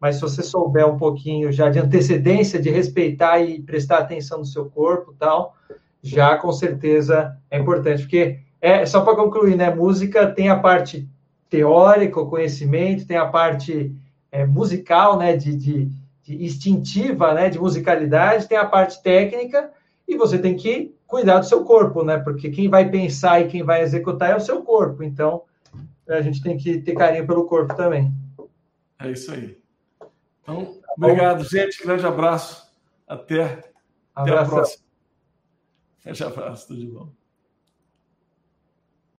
Mas 0.01 0.17
se 0.17 0.23
você 0.23 0.43
souber 0.43 0.85
um 0.85 0.97
pouquinho 0.97 1.53
já 1.53 1.71
de 1.71 1.79
antecedência, 1.79 2.61
de 2.61 2.71
respeitar 2.71 3.39
e 3.39 3.63
prestar 3.63 3.99
atenção 3.99 4.39
no 4.39 4.45
seu 4.45 4.69
corpo 4.69 5.15
tal, 5.17 5.55
já 6.03 6.37
com 6.37 6.51
certeza 6.51 7.37
é 7.49 7.57
importante. 7.61 8.03
Porque, 8.03 8.41
é 8.61 8.85
só 8.85 9.03
para 9.03 9.15
concluir, 9.15 9.57
né? 9.57 9.73
Música 9.73 10.27
tem 10.27 10.49
a 10.49 10.59
parte 10.59 11.09
teórica, 11.49 12.21
o 12.21 12.29
conhecimento, 12.29 13.07
tem 13.07 13.17
a 13.17 13.27
parte 13.27 13.95
é, 14.33 14.45
musical, 14.45 15.17
né? 15.17 15.37
De, 15.37 15.55
de, 15.55 15.89
de 16.25 16.45
instintiva, 16.45 17.33
né? 17.33 17.49
De 17.49 17.61
musicalidade, 17.61 18.49
tem 18.49 18.59
a 18.59 18.67
parte 18.67 19.01
técnica 19.01 19.71
e 20.09 20.17
você 20.17 20.37
tem 20.37 20.57
que 20.57 20.93
cuidar 21.07 21.39
do 21.39 21.47
seu 21.47 21.63
corpo, 21.63 22.03
né? 22.03 22.19
Porque 22.19 22.51
quem 22.51 22.69
vai 22.69 22.91
pensar 22.91 23.41
e 23.41 23.47
quem 23.47 23.63
vai 23.63 23.83
executar 23.83 24.31
é 24.31 24.37
o 24.37 24.41
seu 24.41 24.63
corpo. 24.63 25.05
Então, 25.05 25.43
a 26.17 26.23
gente 26.23 26.43
tem 26.43 26.57
que 26.57 26.81
ter 26.81 26.95
carinho 26.95 27.27
pelo 27.27 27.47
corpo 27.47 27.75
também. 27.75 28.13
É 28.99 29.11
isso 29.11 29.33
aí. 29.33 29.61
Então, 30.43 30.81
obrigado, 30.97 31.45
gente. 31.45 31.83
Grande 31.83 32.07
abraço. 32.07 32.71
Até, 33.07 33.73
até 34.15 34.31
a 34.31 34.45
próxima. 34.45 34.85
Grande 36.05 36.25
abraço, 36.25 36.69
tudo 36.69 36.81
de 36.81 36.87
bom. 36.87 37.22